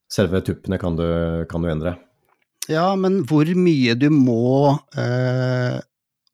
selve 0.08 0.40
tuppene 0.46 0.78
kan 0.80 0.96
du, 0.96 1.44
kan 1.50 1.62
du 1.62 1.68
endre. 1.72 1.96
Ja, 2.70 2.94
men 2.96 3.22
hvor 3.26 3.48
mye 3.58 3.94
du 3.98 4.08
må 4.10 4.78
eh, 4.96 5.80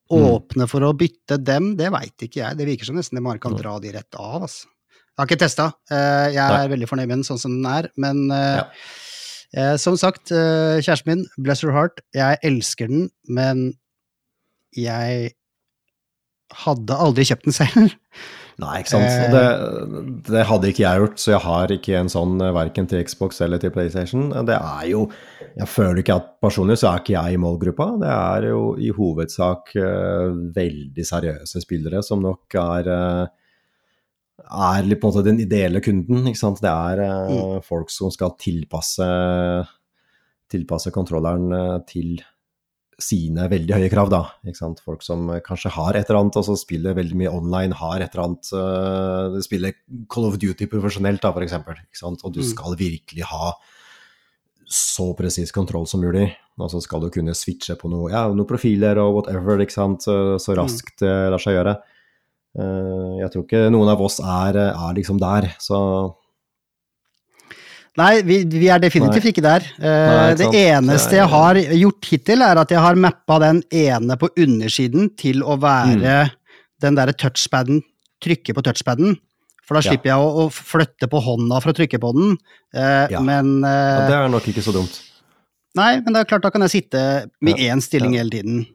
Mm. 0.09 0.25
åpne 0.25 0.65
for 0.71 0.81
å 0.81 0.95
bytte 0.97 1.37
dem, 1.45 1.75
det 1.77 1.91
veit 1.93 2.17
ikke 2.25 2.41
jeg. 2.41 2.57
Det 2.57 2.65
virker 2.67 2.87
som 2.89 2.97
nesten 2.97 3.19
det 3.19 3.23
bare 3.27 3.39
kan 3.39 3.53
Mm. 3.53 3.59
dra 3.61 3.79
de 3.79 3.91
rett 3.93 4.15
av, 4.17 4.43
altså. 4.43 4.65
Jeg 4.65 5.19
har 5.19 5.27
ikke 5.27 5.39
testa. 5.43 5.67
Eh, 5.91 6.31
jeg 6.33 6.39
er 6.39 6.49
Nei. 6.69 6.69
veldig 6.77 6.89
fornøyd 6.89 7.09
med 7.09 7.17
den 7.19 7.25
sånn 7.25 7.39
som 7.39 7.53
den 7.63 7.67
er, 7.71 7.91
men 7.99 8.31
eh, 8.31 8.57
Ja. 8.57 8.65
eh, 9.55 9.77
som 9.77 9.97
sagt, 9.99 10.33
eh, 10.33 10.81
kjæresten 10.81 11.07
min, 11.07 11.27
bless 11.39 11.61
her 11.61 11.73
heart, 11.73 12.01
jeg 12.15 12.39
elsker 12.43 12.89
den, 12.89 13.11
men 13.29 13.75
jeg 14.75 15.35
hadde 16.55 16.89
aldri 16.97 17.25
kjøpt 17.29 17.45
den 17.45 17.53
selv. 17.53 17.93
Nei, 18.59 18.81
ikke 18.83 18.91
sant. 18.91 19.07
Eh. 19.07 19.31
Det, 19.31 20.23
det 20.27 20.45
hadde 20.49 20.71
ikke 20.73 20.83
jeg 20.83 21.03
gjort, 21.03 21.21
så 21.23 21.31
jeg 21.31 21.43
har 21.45 21.73
ikke 21.77 21.99
en 22.01 22.09
sånn 22.11 22.41
eh, 22.43 22.55
verken 22.57 22.89
til 22.91 23.05
Xbox 23.07 23.39
eller 23.47 23.61
til 23.63 23.71
PlayStation. 23.75 24.33
Det 24.49 24.57
er 24.57 24.89
jo 24.91 25.05
Jeg 25.59 25.71
føler 25.71 26.01
ikke 26.03 26.17
at 26.19 26.33
personlig 26.43 26.79
så 26.81 26.91
er 26.91 27.03
ikke 27.03 27.15
jeg 27.15 27.37
i 27.37 27.41
målgruppa. 27.43 27.87
Det 28.03 28.11
er 28.11 28.49
jo 28.51 28.63
i 28.79 28.91
hovedsak 28.95 29.73
uh, 29.79 30.35
veldig 30.55 31.07
seriøse 31.07 31.63
spillere 31.65 32.03
som 32.07 32.23
nok 32.23 32.55
er 32.63 32.91
uh, 32.91 33.25
er 34.49 34.87
litt 34.87 35.01
på 35.03 35.09
en 35.09 35.15
måte 35.15 35.27
den 35.27 35.43
ideelle 35.43 35.83
kunden. 35.83 36.27
ikke 36.31 36.41
sant? 36.41 36.63
Det 36.63 36.71
er 36.71 37.03
eh, 37.05 37.59
folk 37.67 37.91
som 37.91 38.11
skal 38.15 38.37
tilpasse 38.39 39.09
tilpasse 40.49 40.91
kontrolleren 40.95 41.51
til 41.91 42.23
sine 42.99 43.45
veldig 43.51 43.77
høye 43.77 43.89
krav, 43.93 44.09
da. 44.11 44.21
Ikke 44.43 44.59
sant? 44.59 44.81
Folk 44.83 45.05
som 45.07 45.29
kanskje 45.47 45.71
har 45.71 45.95
et 45.95 46.09
eller 46.09 46.19
annet, 46.25 46.39
og 46.41 46.47
så 46.49 46.57
spiller 46.59 46.97
veldig 46.99 47.19
mye 47.21 47.31
online, 47.31 47.77
har 47.79 48.03
et 48.03 48.11
eller 48.11 48.25
annet 48.25 48.49
uh, 48.59 49.37
Spiller 49.45 49.77
Call 50.11 50.27
of 50.27 50.39
Duty 50.43 50.67
profesjonelt, 50.67 51.23
da, 51.23 51.31
for 51.37 51.47
eksempel. 51.47 51.79
Ikke 51.85 52.01
sant? 52.01 52.25
Og 52.27 52.35
du 52.35 52.41
Mm. 52.43 52.49
skal 52.51 52.75
virkelig 52.81 53.29
ha 53.31 53.53
så 54.69 55.15
presis 55.17 55.53
kontroll 55.55 55.87
som 55.87 56.03
mulig. 56.03 56.27
Og 56.59 56.71
så 56.73 56.83
skal 56.83 57.01
du 57.01 57.09
kunne 57.15 57.35
switche 57.39 57.77
på 57.79 57.89
noe, 57.89 58.11
ja, 58.11 58.27
noen 58.35 58.49
profiler 58.51 58.99
og 58.99 59.15
whatever, 59.15 59.63
ikke 59.63 59.73
sant? 59.79 60.03
Så, 60.03 60.37
så 60.43 60.57
raskt 60.59 60.99
det 61.05 61.31
lar 61.31 61.39
seg 61.39 61.55
gjøre. 61.55 61.77
Uh, 62.59 63.23
jeg 63.23 63.31
tror 63.31 63.45
ikke 63.47 63.71
noen 63.71 63.89
av 63.95 64.03
oss 64.03 64.19
er, 64.19 64.59
er 64.75 64.97
liksom 64.99 65.21
der, 65.23 65.53
så 65.63 65.79
Nei, 67.97 68.23
vi, 68.23 68.45
vi 68.45 68.69
er 68.71 68.79
definitivt 68.83 69.25
Nei. 69.25 69.31
ikke 69.33 69.43
der. 69.43 69.65
Uh, 69.79 69.87
Nei, 69.87 70.35
det 70.39 70.49
eneste 70.55 71.17
jeg 71.19 71.29
har 71.33 71.55
gjort 71.57 72.05
hittil, 72.13 72.43
er 72.47 72.61
at 72.63 72.71
jeg 72.71 72.79
har 72.85 72.95
mappa 73.01 73.39
den 73.43 73.63
ene 73.75 74.17
på 74.21 74.29
undersiden 74.39 75.09
til 75.19 75.43
å 75.43 75.57
være 75.59 75.97
Mm. 75.99 76.31
den 76.81 76.95
derre 76.95 77.13
touchpaden, 77.13 77.81
trykke 78.23 78.55
på 78.55 78.63
touchpaden. 78.63 79.17
For 79.67 79.75
da 79.75 79.81
Ja. 79.83 79.91
slipper 79.91 80.09
jeg 80.13 80.17
å, 80.17 80.47
å 80.47 80.51
flytte 80.53 81.09
på 81.11 81.21
hånda 81.21 81.61
for 81.61 81.73
å 81.73 81.77
trykke 81.77 81.99
på 82.01 82.13
den. 82.15 82.37
Uh, 82.75 83.07
Ja. 83.11 83.21
Men 83.21 83.61
ja, 83.63 84.05
eh, 84.05 84.09
det 84.09 84.15
er 84.17 84.29
nok 84.29 84.47
ikke 84.49 84.63
så 84.63 84.73
dumt. 84.73 85.01
Nei, 85.77 86.01
men 86.01 86.13
det 86.15 86.21
er 86.21 86.25
klart, 86.31 86.43
da 86.43 86.51
kan 86.51 86.63
jeg 86.63 86.71
sitte 86.83 87.31
med 87.43 87.59
Ja, 87.59 87.75
én 87.75 87.81
stilling 87.83 88.15
ja. 88.15 88.23
hele 88.23 88.31
tiden. 88.31 88.67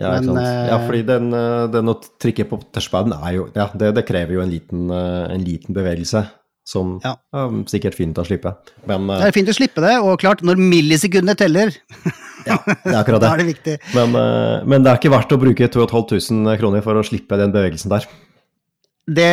Ja, 0.00 0.18
Men, 0.18 0.34
ja 0.34 0.78
fordi 0.86 1.02
den, 1.04 1.30
den 1.30 1.90
å 1.92 2.00
trykke 2.18 2.46
på 2.48 2.56
touchpaden 2.72 3.12
er 3.12 3.34
jo 3.34 3.50
Ja, 3.54 3.66
det, 3.76 3.94
det 3.94 4.06
krever 4.08 4.32
jo 4.38 4.40
en 4.40 4.48
liten, 4.50 4.88
en 4.90 5.44
liten 5.44 5.74
bevegelse 5.76 6.22
som 6.66 6.98
Ja. 7.04 7.14
ja, 7.34 7.44
sikkert 7.70 7.96
fint 7.98 8.18
å 8.20 8.24
slippe. 8.26 8.52
Men 8.86 9.08
eh, 9.10 9.18
Det 9.22 9.28
er 9.30 9.36
fint 9.36 9.48
å 9.52 9.56
slippe 9.56 9.82
det, 9.84 9.94
og 10.00 10.18
klart, 10.22 10.42
når 10.46 10.60
millisekundene 10.60 11.36
teller, 11.38 11.72
ja, 12.48 12.58
det 12.66 12.92
er 12.92 12.98
akkurat 13.00 13.22
da 13.24 13.32
er 13.34 13.40
det. 13.42 13.46
det 13.46 13.52
viktig. 13.54 13.78
Men, 13.96 14.14
eh, 14.20 14.66
men 14.68 14.84
det 14.84 14.92
er 14.92 15.00
ikke 15.00 15.14
verdt 15.14 15.32
å 15.34 15.40
bruke 15.40 15.70
2500 15.72 16.60
kroner 16.60 16.84
for 16.84 17.00
å 17.00 17.06
slippe 17.06 17.38
den 17.40 17.54
bevegelsen 17.54 17.90
der. 17.92 18.06
Det, 19.10 19.30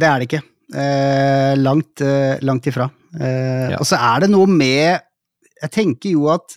det 0.00 0.08
er 0.08 0.18
det 0.22 0.26
ikke. 0.30 0.42
Eh, 0.72 1.52
langt, 1.60 2.00
eh, 2.00 2.40
langt 2.42 2.66
ifra. 2.66 2.88
Eh, 3.20 3.70
Ja. 3.74 3.78
Og 3.78 3.86
så 3.86 3.98
er 4.00 4.24
det 4.24 4.30
noe 4.32 4.46
med 4.48 5.00
Jeg 5.62 5.70
tenker 5.70 6.10
jo 6.10 6.30
at 6.32 6.56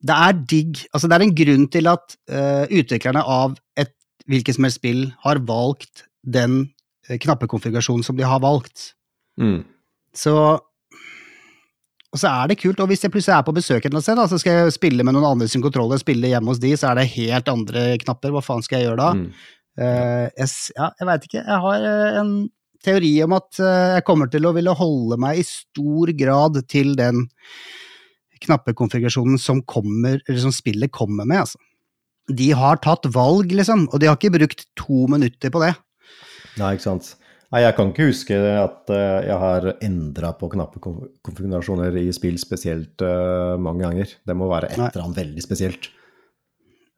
det 0.00 0.16
er 0.16 0.32
digg 0.48 0.78
Altså, 0.94 1.08
det 1.10 1.16
er 1.18 1.24
en 1.26 1.34
grunn 1.36 1.66
til 1.68 1.88
at 1.90 2.14
uh, 2.32 2.64
utviklerne 2.72 3.20
av 3.20 3.58
et 3.76 3.90
hvilket 4.30 4.56
som 4.56 4.64
helst 4.64 4.78
spill 4.80 5.02
har 5.26 5.40
valgt 5.44 6.06
den 6.24 6.70
knappekonfigurasjonen 7.18 8.06
som 8.06 8.18
de 8.18 8.26
har 8.26 8.42
valgt. 8.42 8.92
Mm. 9.40 9.62
Så 10.14 10.34
og 12.10 12.18
så 12.18 12.26
er 12.26 12.50
det 12.50 12.58
kult, 12.58 12.80
og 12.82 12.90
hvis 12.90 13.04
jeg 13.04 13.12
plutselig 13.14 13.36
er 13.36 13.46
på 13.46 13.54
besøk 13.54 13.84
et 13.86 13.94
sted, 14.02 14.18
da, 14.18 14.24
så 14.26 14.38
skal 14.42 14.56
jeg 14.56 14.74
spille 14.74 15.04
med 15.06 15.14
noen 15.14 15.28
andre 15.28 15.46
sin 15.50 15.62
kontroller, 15.62 16.00
spille 16.00 16.32
hjemme 16.32 16.50
hos 16.50 16.58
de, 16.62 16.72
så 16.74 16.90
er 16.90 16.98
det 16.98 17.12
helt 17.12 17.50
andre 17.52 17.84
knapper. 18.02 18.32
Hva 18.34 18.42
faen 18.42 18.64
skal 18.66 18.80
jeg 18.80 18.88
gjøre 18.88 18.98
da? 18.98 19.10
Mm. 19.14 19.28
Uh, 19.78 20.26
jeg, 20.34 20.48
ja, 20.74 20.88
jeg 20.98 21.06
veit 21.06 21.28
ikke. 21.28 21.44
Jeg 21.44 21.60
har 21.64 21.86
eh, 21.86 22.18
en 22.18 22.32
teori 22.84 23.12
om 23.22 23.36
at 23.36 23.60
eh, 23.62 23.92
jeg 23.94 24.06
kommer 24.08 24.30
til 24.32 24.48
å 24.48 24.52
ville 24.56 24.74
holde 24.74 25.20
meg 25.22 25.38
i 25.38 25.46
stor 25.46 26.10
grad 26.18 26.58
til 26.72 26.96
den 26.98 27.28
knappekonfigurasjonen 28.42 29.38
som 29.38 29.60
kommer, 29.68 30.18
eller 30.26 30.40
som 30.42 30.54
spillet 30.54 30.92
kommer 30.96 31.28
med, 31.28 31.44
altså. 31.44 31.60
De 32.30 32.50
har 32.54 32.78
tatt 32.82 33.08
valg, 33.10 33.50
liksom, 33.54 33.88
og 33.90 34.02
de 34.02 34.06
har 34.06 34.18
ikke 34.18 34.34
brukt 34.34 34.66
to 34.78 35.06
minutter 35.10 35.50
på 35.52 35.62
det. 35.62 35.72
Nei, 36.58 36.74
ikke 36.74 36.86
sant. 36.86 37.14
Nei, 37.50 37.64
jeg 37.64 37.74
kan 37.74 37.88
ikke 37.90 38.06
huske 38.06 38.36
at 38.38 38.90
eh, 38.94 39.24
jeg 39.26 39.38
har 39.42 39.64
endra 39.82 40.30
på 40.38 40.48
knappekonfigurasjoner 40.52 41.96
i 41.98 42.04
spill 42.14 42.36
spesielt 42.38 43.02
eh, 43.02 43.54
mange 43.58 43.82
ganger. 43.82 44.12
Det 44.26 44.36
må 44.38 44.46
være 44.50 44.70
et 44.70 44.78
eller 44.78 45.02
annet 45.06 45.18
veldig 45.18 45.42
spesielt. 45.42 45.88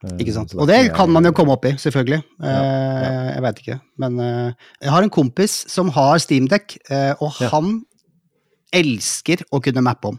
Eh, 0.04 0.16
Ikke 0.20 0.34
sant? 0.36 0.52
Og 0.60 0.68
det 0.68 0.82
kan 0.96 1.08
man 1.14 1.24
jo 1.24 1.32
komme 1.36 1.54
opp 1.56 1.64
i, 1.70 1.72
selvfølgelig. 1.80 2.20
Ja, 2.42 2.58
ja. 2.58 3.14
Jeg 3.32 3.46
veit 3.46 3.62
ikke. 3.64 3.78
Men 4.04 4.18
jeg 4.20 4.92
har 4.92 5.06
en 5.06 5.14
kompis 5.14 5.54
som 5.72 5.88
har 5.96 6.20
Steamdeck, 6.20 6.76
og 7.22 7.40
Ja. 7.40 7.48
han 7.54 7.78
elsker 8.76 9.44
å 9.52 9.60
kunne 9.62 9.84
mappe 9.84 10.12
om. 10.12 10.18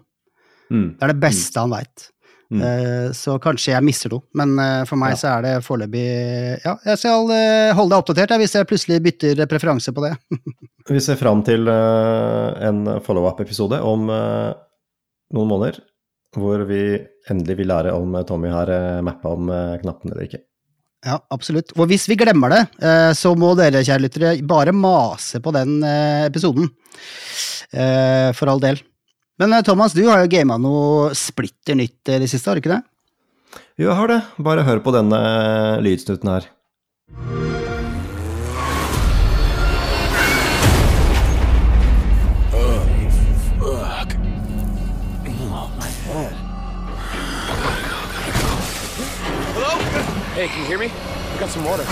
Mm. 0.71 0.95
Det 0.97 1.03
er 1.05 1.13
det 1.13 1.21
beste 1.21 1.61
han 1.61 1.73
veit. 1.73 2.09
Mm. 2.53 2.61
Eh, 2.61 3.11
Så 3.17 3.39
kanskje 3.41 3.71
jeg 3.73 3.83
mister 3.85 4.11
noe, 4.13 4.21
men 4.37 4.51
eh, 4.61 4.83
for 4.85 4.99
meg 5.01 5.15
Ja. 5.15 5.17
så 5.17 5.27
er 5.31 5.41
det 5.45 5.53
foreløpig 5.65 6.03
Ja, 6.63 6.75
jeg 6.85 6.99
skal 7.01 7.31
eh, 7.33 7.73
holde 7.73 7.95
deg 7.95 8.03
oppdatert 8.03 8.35
hvis 8.37 8.53
jeg 8.53 8.67
plutselig 8.69 8.99
bytter 9.07 9.41
preferanse 9.49 9.93
på 9.95 10.03
det. 10.05 10.13
Vi 10.93 10.99
ser 11.01 11.15
fram 11.17 11.41
til 11.47 11.65
en 11.71 12.81
follow-up-episode 13.05 13.77
om 13.87 14.01
noen 14.11 15.47
måneder, 15.47 15.77
hvor 16.35 16.65
vi 16.67 16.81
endelig 17.31 17.55
vil 17.61 17.69
lære 17.71 17.93
om 17.95 18.17
Tommy 18.27 18.49
har 18.51 18.67
mappa 19.01 19.31
om 19.31 19.47
knappene 19.79 20.11
eller 20.11 20.27
ikke. 20.27 20.41
Ja, 21.07 21.21
absolutt. 21.31 21.71
Og 21.79 21.87
hvis 21.87 22.09
vi 22.11 22.17
glemmer 22.19 22.51
det, 22.51 22.61
så 23.15 23.31
må 23.39 23.53
dere, 23.55 23.79
kjære 23.79 24.03
lyttere, 24.03 24.33
bare 24.43 24.75
mase 24.75 25.39
på 25.39 25.55
den 25.55 25.79
episoden. 26.27 26.67
For 27.71 28.51
all 28.51 28.59
del. 28.59 28.83
Men 29.43 29.53
eh, 29.53 29.61
Thomas, 29.61 29.93
du 29.93 30.05
har 30.07 30.21
jo 30.23 30.27
gama 30.31 30.55
noe 30.55 31.09
splitter 31.19 31.75
nytt 31.75 32.07
i 32.07 32.15
det 32.21 32.29
siste, 32.31 32.47
har 32.47 32.55
du 32.55 32.61
ikke 32.61 32.77
det? 32.77 32.83
Jo, 33.75 33.89
jeg 33.89 33.95
har 33.99 34.07
det. 34.07 34.21
Bare 34.39 34.63
hør 34.63 34.79
på 34.79 34.93
denne 34.95 35.17
lydsnutten 35.83 36.29
her. 36.31 36.47
Fuck. 43.59 44.15
Oh, 45.51 45.67
my 45.75 45.91
head. 46.07 46.39
Hello? 49.59 49.75
Hey, 50.39 50.47
can 50.47 50.59
you 50.61 50.67
hear 50.71 50.79
me? 50.79 50.87
I 50.87 51.37
got 51.43 51.49
some 51.49 51.65
water. 51.65 51.83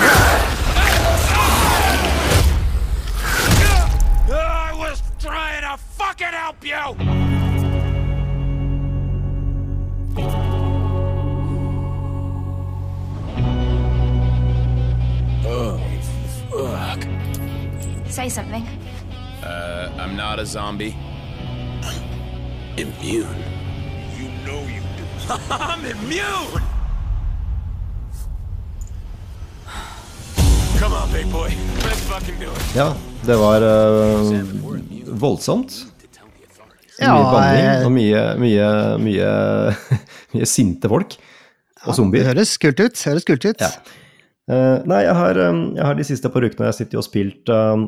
I 4.32 4.72
was 4.80 5.04
trying 5.20 5.64
to 5.68 5.76
fucking 6.00 6.32
help 6.32 6.64
you! 6.64 7.41
Say 18.22 18.30
something. 18.30 18.62
Uh, 19.42 19.90
I'm 19.98 20.16
not 20.16 20.38
a 20.38 20.46
zombie. 20.46 20.96
Immune. 22.78 23.42
You 24.16 24.28
know 24.46 24.62
you 24.70 24.82
do. 24.94 25.06
I'm 25.50 25.82
immune! 25.84 26.62
Come 30.78 30.94
on, 30.94 31.12
big 31.12 31.32
boy. 31.32 31.50
Let's 31.82 32.04
fucking 32.06 32.38
do 32.38 32.52
it. 32.52 32.76
Ja, 32.76 32.94
det 33.26 33.36
var 33.42 33.62
uh, 33.62 34.38
voldsomt. 35.08 35.74
Ja, 37.00 37.16
mye 37.16 37.32
banning 37.34 37.86
og 37.88 37.96
mye, 37.96 38.22
mye, 38.38 38.68
mye, 39.02 39.32
mye 40.36 40.46
sinte 40.46 40.92
folk. 40.94 41.18
Og 41.88 41.90
Det 41.90 41.98
zombier. 41.98 42.30
høres 42.30 42.54
kult 42.62 42.86
ut. 42.86 43.02
Høres 43.02 43.26
kult 43.26 43.50
ut. 43.50 43.66
Ja. 43.66 43.72
Uh, 44.46 44.78
nei, 44.86 45.02
jeg 45.08 45.18
har, 45.18 45.42
um, 45.50 45.64
jeg 45.74 45.86
har 45.90 45.98
de 45.98 46.06
siste 46.06 46.30
par 46.30 46.46
ukene 46.46 46.70
jeg 46.70 46.84
sitter 46.84 47.02
og 47.02 47.08
spilt 47.10 47.50
um, 47.50 47.88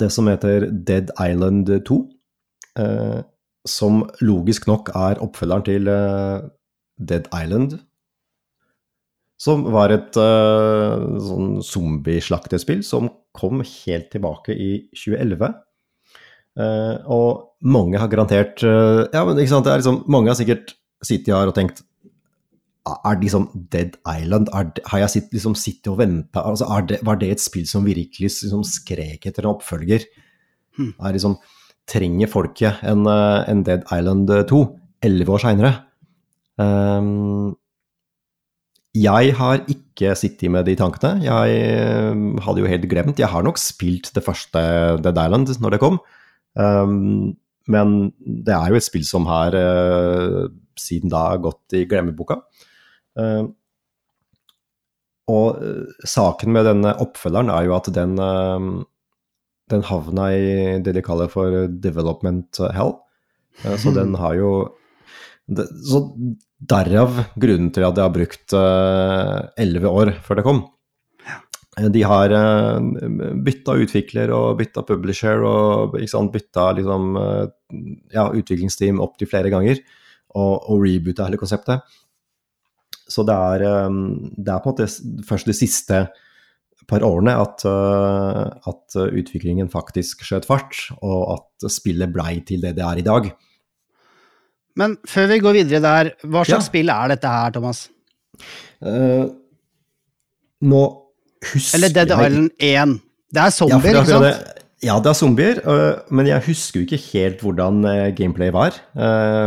det 0.00 0.10
som 0.12 0.28
heter 0.30 0.68
Dead 0.70 1.10
Island 1.20 1.70
2. 1.86 2.00
eh, 2.78 3.22
som 3.64 4.02
logisk 4.20 4.66
nok 4.68 4.90
er 4.92 5.20
oppfølgeren 5.24 5.64
til 5.64 5.88
eh, 5.88 6.44
Dead 7.00 7.28
Island. 7.32 7.78
Som 9.40 9.64
var 9.74 9.92
et 9.94 10.16
eh, 10.20 11.06
sånn 11.24 11.58
zombieslaktespill 11.64 12.84
som 12.86 13.08
kom 13.34 13.64
helt 13.64 14.10
tilbake 14.12 14.54
i 14.54 14.70
2011. 14.92 15.56
Eh, 16.60 16.94
og 17.10 17.56
mange 17.64 17.98
har 17.98 18.10
garantert 18.12 18.62
Ja, 18.62 19.24
men 19.26 19.40
ikke 19.40 19.50
sant, 19.50 19.64
det 19.66 19.72
er 19.72 19.80
liksom 19.80 20.04
Mange 20.12 20.30
har 20.30 20.36
sikkert 20.38 20.76
sittet 21.02 21.32
her 21.34 21.50
og 21.50 21.56
tenkt 21.56 21.80
er 22.84 23.16
det 23.16 23.24
liksom 23.24 23.48
Dead 23.72 23.96
Island? 24.04 24.50
Er 24.52 24.68
har 24.90 25.02
jeg 25.04 25.12
sitt, 25.14 25.32
liksom 25.32 25.56
sittet 25.56 25.88
og 25.88 25.98
venta 26.02 26.42
altså 26.44 26.68
det, 26.88 26.98
Var 27.02 27.16
det 27.16 27.30
et 27.32 27.40
spill 27.40 27.66
som 27.66 27.86
virkelig 27.86 28.30
liksom 28.42 28.64
skrek 28.68 29.24
etter 29.26 29.46
en 29.46 29.54
oppfølger? 29.54 30.04
Hmm. 30.76 30.92
Er 31.00 31.16
liksom, 31.16 31.38
trenger 31.88 32.28
folket 32.28 32.82
en, 32.82 33.06
eh, 33.06 33.44
en 33.48 33.62
Dead 33.64 33.84
Island 33.92 34.28
2 34.48 34.62
elleve 35.04 35.32
år 35.32 35.44
seinere? 35.44 35.72
Um, 36.58 37.56
jeg 38.94 39.32
har 39.34 39.64
ikke 39.66 40.12
sittet 40.14 40.52
med 40.52 40.68
de 40.68 40.76
tankene. 40.78 41.24
Jeg 41.24 41.56
eh, 41.58 42.42
hadde 42.44 42.60
jo 42.62 42.68
helt 42.70 42.84
glemt. 42.90 43.18
Jeg 43.18 43.32
har 43.32 43.42
nok 43.42 43.58
spilt 43.58 44.12
det 44.14 44.22
første 44.22 44.60
Dead 45.02 45.18
Island 45.18 45.50
når 45.60 45.74
det 45.74 45.80
kom. 45.80 45.98
Um, 46.54 47.34
men 47.66 48.12
det 48.20 48.54
er 48.54 48.70
jo 48.70 48.78
et 48.78 48.86
spill 48.86 49.06
som 49.08 49.26
har 49.26 49.56
uh, 49.56 50.46
siden 50.78 51.10
da 51.10 51.32
gått 51.40 51.74
i 51.74 51.86
glemmeboka. 51.88 52.42
Eh, 53.20 53.44
og 55.30 55.62
eh, 55.62 56.04
saken 56.08 56.52
med 56.54 56.68
denne 56.68 56.94
oppfølgeren 57.02 57.52
er 57.54 57.68
jo 57.68 57.76
at 57.78 57.90
den, 57.94 58.16
eh, 58.20 58.68
den 59.72 59.86
havna 59.88 60.28
i 60.34 60.78
det 60.84 60.96
de 60.98 61.04
kaller 61.04 61.30
for 61.32 61.66
development 61.68 62.62
hell. 62.76 62.98
Så 63.78 63.92
den 63.94 64.16
har 64.18 64.34
jo 64.34 64.48
Så 65.46 66.00
Derav 66.64 67.20
grunnen 67.38 67.68
til 67.70 67.84
at 67.84 67.94
jeg 67.94 68.02
har 68.02 68.12
brukt 68.14 68.54
elleve 69.60 69.90
år 69.92 70.10
før 70.24 70.38
det 70.38 70.44
kom. 70.46 70.62
De 71.92 72.02
har 72.02 72.32
bytta 73.44 73.74
utvikler 73.84 74.32
og 74.32 74.56
bytta 74.58 74.82
publisher 74.88 75.44
og 75.44 75.98
sant, 76.08 76.32
bytta 76.32 76.70
liksom, 76.78 77.18
ja, 78.14 78.24
utviklingsteam 78.32 79.02
opptil 79.04 79.28
flere 79.28 79.52
ganger. 79.52 79.82
Og, 80.34 80.64
og 80.72 80.80
reboota 80.82 81.28
hele 81.28 81.38
konseptet. 81.38 81.84
Så 83.08 83.24
det 83.28 83.34
er, 83.34 83.64
det 83.64 84.48
er, 84.48 84.60
på 84.64 84.70
en 84.70 84.76
måte 84.76 85.24
først 85.28 85.50
de 85.50 85.56
siste 85.56 86.06
par 86.88 87.04
årene 87.04 87.34
at, 87.36 87.64
at 87.64 88.96
utviklingen 89.04 89.68
faktisk 89.72 90.24
skjøt 90.24 90.48
fart, 90.48 90.78
og 91.04 91.34
at 91.36 91.68
spillet 91.72 92.12
blei 92.12 92.38
til 92.48 92.64
det 92.64 92.74
det 92.78 92.84
er 92.84 93.00
i 93.00 93.04
dag. 93.04 93.28
Men 94.78 94.96
før 95.06 95.30
vi 95.30 95.38
går 95.42 95.56
videre 95.60 95.82
der, 95.82 96.10
hva 96.26 96.42
slags 96.42 96.66
ja. 96.66 96.70
spill 96.72 96.90
er 96.90 97.14
dette 97.14 97.30
her, 97.30 97.54
Thomas? 97.54 97.86
Uh, 98.82 99.30
nå 100.66 100.82
husker 101.52 101.78
Eller 101.78 101.94
Dead 101.94 102.10
Island 102.10 102.50
1. 102.58 102.98
Det 103.34 103.42
er 103.42 103.54
zombier, 103.54 103.94
ja, 103.94 104.02
ikke 104.02 104.10
sant? 104.10 104.60
ja, 104.84 104.98
det 105.02 105.10
er 105.10 105.18
zombier, 105.18 105.60
uh, 105.62 106.02
men 106.14 106.30
jeg 106.30 106.46
husker 106.48 106.80
jo 106.80 106.88
ikke 106.88 107.02
helt 107.12 107.44
hvordan 107.46 107.80
uh, 107.86 108.10
gameplay 108.18 108.50
var. 108.54 108.80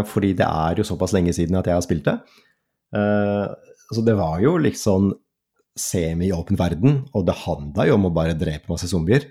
fordi 0.07 0.33
det 0.33 0.47
er 0.47 0.79
jo 0.79 0.87
såpass 0.87 1.13
lenge 1.15 1.33
siden 1.33 1.59
at 1.59 1.67
jeg 1.67 1.75
har 1.75 1.83
spilt 1.85 2.07
det. 2.07 2.17
Så 2.91 4.03
det 4.05 4.15
var 4.15 4.39
jo 4.43 4.55
liksom 4.61 5.11
semi-åpen 5.77 6.57
verden, 6.59 7.01
og 7.13 7.25
det 7.27 7.35
handla 7.43 7.85
jo 7.89 7.97
om 7.97 8.07
å 8.09 8.13
bare 8.15 8.37
drepe 8.37 8.71
masse 8.71 8.89
zombier. 8.89 9.27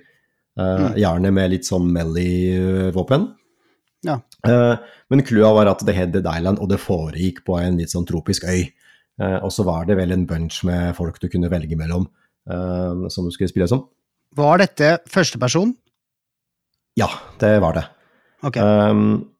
Mm. 0.57 0.95
Gjerne 1.01 1.33
med 1.35 1.51
litt 1.53 1.67
sånn 1.69 1.89
Melly-våpen. 1.93 3.27
Ja. 4.07 4.21
Uh, 4.47 4.77
men 5.11 5.25
clouet 5.27 5.57
var 5.59 5.71
at 5.73 5.83
det 5.87 5.97
het 5.97 6.13
Dead 6.15 6.29
Island, 6.29 6.61
og 6.63 6.71
det 6.71 6.79
foregikk 6.83 7.43
på 7.49 7.59
en 7.59 7.81
litt 7.81 7.93
sånn 7.93 8.07
tropisk 8.09 8.47
øy. 8.49 8.69
Uh, 9.21 9.41
og 9.41 9.51
så 9.55 9.67
var 9.67 9.89
det 9.89 9.97
vel 9.99 10.15
en 10.15 10.27
bunch 10.29 10.61
med 10.69 10.95
folk 10.99 11.19
du 11.23 11.29
kunne 11.33 11.51
velge 11.53 11.79
mellom, 11.79 12.09
som 13.11 13.27
du 13.27 13.33
skulle 13.35 13.51
spille 13.51 13.67
som. 13.67 13.81
Var 14.39 14.61
dette 14.63 14.91
førsteperson? 15.11 15.73
Ja, 16.95 17.09
det 17.43 17.57
var 17.65 17.75
det. 17.75 17.83
Okay. 18.47 18.63
Um, 18.63 19.33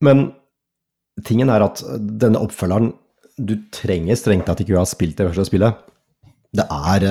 men 0.00 0.30
tingen 1.24 1.48
er 1.48 1.64
at 1.64 1.80
denne 1.96 2.42
oppfølgeren 2.44 2.92
Du 3.36 3.54
trenger 3.72 4.16
strengt 4.16 4.46
tatt 4.48 4.60
ikke 4.60 4.76
å 4.76 4.82
ha 4.82 4.88
spilt 4.88 5.16
det 5.16 5.28
første 5.28 5.46
spillet. 5.48 5.76
Det 6.56 6.64
er 6.64 7.06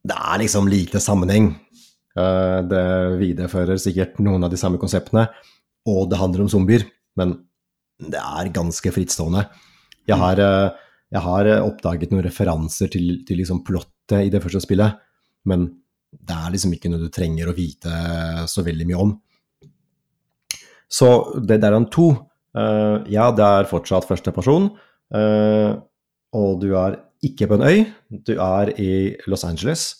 Det 0.00 0.16
er 0.16 0.40
liksom 0.40 0.68
lite 0.68 1.00
sammenheng 1.00 1.54
Eh, 2.18 2.60
det 2.66 2.84
viderefører 3.20 3.78
sikkert 3.78 4.18
noen 4.22 4.42
av 4.44 4.50
de 4.50 4.58
samme 4.58 4.80
konseptene, 4.82 5.28
og 5.88 6.08
det 6.10 6.18
handler 6.18 6.44
om 6.44 6.50
zombier, 6.50 6.86
men 7.18 7.36
det 8.00 8.18
er 8.20 8.54
ganske 8.54 8.92
frittstående. 8.94 9.44
Jeg 10.08 10.18
har, 10.18 10.40
eh, 10.40 10.70
jeg 11.12 11.22
har 11.22 11.50
oppdaget 11.60 12.10
noen 12.10 12.26
referanser 12.26 12.90
til, 12.90 13.24
til 13.26 13.38
liksom 13.38 13.62
plottet 13.64 14.26
i 14.26 14.30
det 14.32 14.42
første 14.42 14.62
spillet, 14.64 14.98
men 15.46 15.68
det 16.10 16.34
er 16.34 16.50
liksom 16.50 16.74
ikke 16.74 16.90
noe 16.90 17.04
du 17.04 17.10
trenger 17.14 17.50
å 17.50 17.54
vite 17.54 18.46
så 18.50 18.64
veldig 18.66 18.86
mye 18.88 18.98
om. 18.98 19.12
Så 20.90 21.06
det 21.46 21.62
er 21.62 21.84
to. 21.86 22.08
Uh, 22.56 23.06
ja, 23.10 23.28
det 23.34 23.46
er 23.46 23.68
fortsatt 23.70 24.08
første 24.08 24.32
person, 24.34 24.72
uh, 25.14 25.78
og 26.34 26.60
du 26.62 26.72
er 26.78 26.98
ikke 27.26 27.46
på 27.50 27.58
en 27.58 27.66
øy. 27.66 27.82
Du 28.26 28.34
er 28.38 28.72
i 28.80 28.92
Los 29.30 29.46
Angeles 29.46 29.92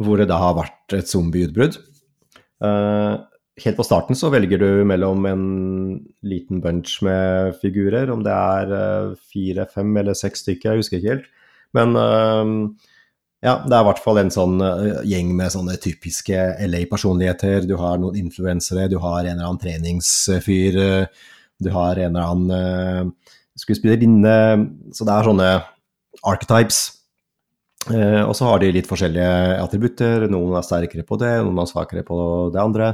hvor 0.00 0.16
det 0.16 0.30
da 0.30 0.38
har 0.40 0.54
vært 0.56 0.94
et 0.96 1.10
zombieutbrudd. 1.10 1.76
Uh, 2.64 3.20
helt 3.60 3.76
på 3.76 3.84
starten 3.84 4.16
så 4.16 4.30
velger 4.32 4.62
du 4.62 4.84
mellom 4.88 5.26
en 5.28 5.42
liten 6.24 6.62
bunch 6.64 7.02
med 7.04 7.58
figurer, 7.60 8.08
om 8.12 8.22
det 8.24 8.32
er 8.32 9.10
fire, 9.20 9.66
fem 9.68 9.92
eller 10.00 10.16
seks 10.16 10.46
stykker, 10.46 10.70
jeg 10.70 10.80
husker 10.80 11.00
ikke 11.00 11.12
helt. 11.12 11.26
Men 11.76 11.92
ja, 13.44 13.58
det 13.60 13.74
er 13.76 13.82
i 13.82 13.86
hvert 13.90 14.00
fall 14.00 14.22
en 14.22 14.32
sånn 14.32 14.56
gjeng 15.06 15.34
med 15.36 15.52
sånne 15.52 15.76
typiske 15.84 16.38
LA-personligheter. 16.64 17.68
Du 17.68 17.76
har 17.78 18.00
noen 18.00 18.16
influensere, 18.22 18.88
du 18.88 18.96
har 19.04 19.20
en 19.20 19.34
eller 19.34 19.50
annen 19.50 19.60
treningsfyr, 19.60 20.80
du 21.60 21.70
har 21.74 21.98
en 22.00 22.16
eller 22.16 22.32
annen 22.32 23.12
skuespillerinne. 23.60 24.34
Så 24.96 25.06
det 25.06 25.14
er 25.14 25.28
sånne 25.28 25.50
archetypes. 26.26 26.80
Uh, 27.88 28.26
og 28.26 28.34
så 28.36 28.44
har 28.44 28.60
de 28.60 28.74
litt 28.74 28.88
forskjellige 28.88 29.56
attributter. 29.62 30.26
Noen 30.28 30.58
er 30.58 30.66
sterkere 30.66 31.04
på 31.06 31.16
det, 31.20 31.32
noen 31.46 31.62
er 31.62 31.70
svakere 31.70 32.04
på 32.06 32.18
det 32.52 32.60
andre. 32.60 32.92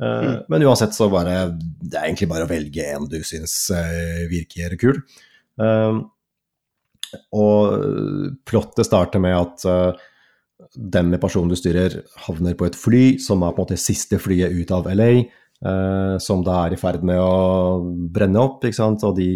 Uh, 0.00 0.10
mm. 0.10 0.36
Men 0.52 0.64
uansett 0.68 0.96
så 0.96 1.10
bare 1.12 1.50
Det 1.52 1.96
er 1.96 2.06
egentlig 2.06 2.28
bare 2.30 2.46
å 2.46 2.50
velge 2.50 2.86
en 2.88 3.08
du 3.08 3.18
syns 3.24 3.54
eh, 3.76 4.26
virker 4.30 4.76
kul. 4.80 5.00
Eh, 5.60 6.00
og 7.36 8.36
plottet 8.46 8.86
starter 8.86 9.22
med 9.22 9.34
at 9.36 9.66
eh, 9.68 10.06
denne 10.76 11.18
personen 11.20 11.50
du 11.50 11.58
styrer, 11.58 12.02
havner 12.26 12.56
på 12.56 12.68
et 12.68 12.78
fly 12.78 13.04
som 13.22 13.42
er 13.42 13.54
på 13.54 13.62
en 13.62 13.68
måte 13.68 13.80
siste 13.80 14.20
flyet 14.22 14.54
ut 14.54 14.72
av 14.76 14.88
LA. 14.92 15.10
Eh, 15.60 16.16
som 16.24 16.40
da 16.44 16.62
er 16.64 16.74
i 16.74 16.80
ferd 16.80 17.02
med 17.04 17.20
å 17.20 17.80
brenne 18.12 18.40
opp, 18.40 18.64
ikke 18.64 18.78
sant. 18.78 19.04
Og 19.06 19.16
de, 19.18 19.34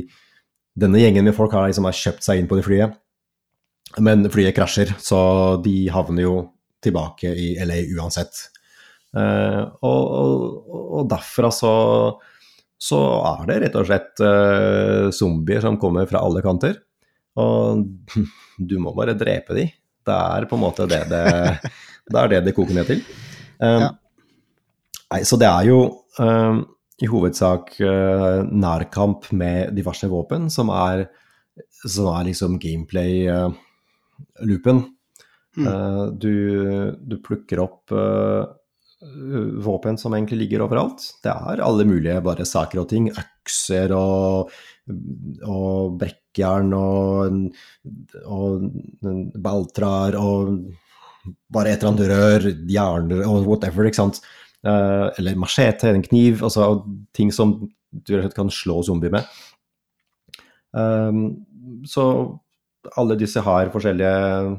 denne 0.72 1.02
gjengen 1.02 1.26
med 1.26 1.36
folk 1.36 1.52
har 1.54 1.68
liksom 1.68 1.88
har 1.88 1.98
kjøpt 1.98 2.26
seg 2.26 2.40
inn 2.40 2.50
på 2.50 2.58
det 2.58 2.66
flyet. 2.66 2.96
Men 4.02 4.26
flyet 4.32 4.56
krasjer, 4.56 4.94
så 4.98 5.20
de 5.62 5.84
havner 5.92 6.26
jo 6.26 6.36
tilbake 6.84 7.30
i 7.30 7.54
LA 7.62 7.84
uansett. 7.96 8.48
Uh, 9.14 9.70
og, 9.86 10.00
og, 10.10 10.70
og, 10.98 11.02
derfra 11.06 11.46
så, 11.54 11.74
så, 12.74 12.98
er 13.30 13.44
det 13.46 13.58
rett 13.62 13.76
og 13.78 13.86
slett 13.86 14.22
uh, 14.26 15.12
zombier 15.14 15.62
som 15.62 15.78
kommer 15.78 16.08
fra 16.10 16.24
alle 16.26 16.42
kanter. 16.42 16.80
Og 17.38 17.84
du 18.70 18.74
må 18.82 18.94
bare 18.96 19.14
drepe 19.18 19.54
de. 19.54 19.68
Det 20.04 20.16
er 20.16 20.48
på 20.50 20.58
en 20.58 20.64
måte 20.64 20.88
det 20.90 21.04
det, 21.12 21.22
det, 22.10 22.24
det, 22.32 22.42
det 22.48 22.56
koker 22.56 22.80
ned 22.80 22.90
til. 22.90 23.04
Um, 23.62 23.84
ja. 23.86 23.92
nei, 25.14 25.22
så 25.28 25.38
det 25.40 25.52
er 25.52 25.70
jo 25.70 25.78
i 26.18 27.08
hovedsak 27.10 27.74
uh, 27.82 28.44
nærkamp 28.46 29.30
med 29.34 29.74
diverse 29.74 30.06
våpen 30.10 30.46
som 30.52 30.70
er, 30.70 31.08
som 31.82 32.10
er 32.12 32.28
liksom 32.28 32.58
gameplay 32.62 33.24
uh, 33.26 33.50
loopen. 34.46 34.84
Mm. 35.56 35.66
Uh, 35.66 36.04
du, 36.18 36.34
du, 36.98 37.18
plukker 37.22 37.62
opp 37.62 37.94
uh, 37.94 38.46
våpen 39.64 39.98
som 40.00 40.14
egentlig 40.14 40.44
ligger 40.44 40.64
overalt. 40.66 41.02
Det 41.22 41.32
er 41.32 41.62
alle 41.64 41.86
mulige 41.88 42.22
bare 42.24 42.46
saker 42.48 42.84
og 42.84 42.88
ting. 42.92 43.10
Økser 43.10 43.92
og, 43.94 44.54
og 45.44 45.98
brekkjern 46.00 46.72
og, 46.78 47.50
og, 48.24 48.70
baltrar 49.34 50.16
og 50.18 50.54
bare 51.52 51.72
et 51.72 51.82
eller 51.82 51.92
annet 51.92 52.10
rør, 52.10 52.48
hjerner 52.68 53.26
og 53.28 53.46
whatever, 53.48 53.88
ikke 53.88 54.02
sant. 54.02 54.22
Uh, 54.64 55.10
eller 55.20 55.36
machete, 55.36 55.90
en 55.92 56.04
kniv, 56.04 56.40
altså 56.46 56.84
ting 57.12 57.32
som 57.34 57.58
du 57.92 58.14
kan 58.34 58.48
slå 58.52 58.80
zombier 58.86 59.12
med. 59.12 59.26
Um, 60.72 61.44
så 61.86 62.04
alle 62.98 63.16
disse 63.20 63.42
har 63.44 63.72
forskjellige 63.72 64.54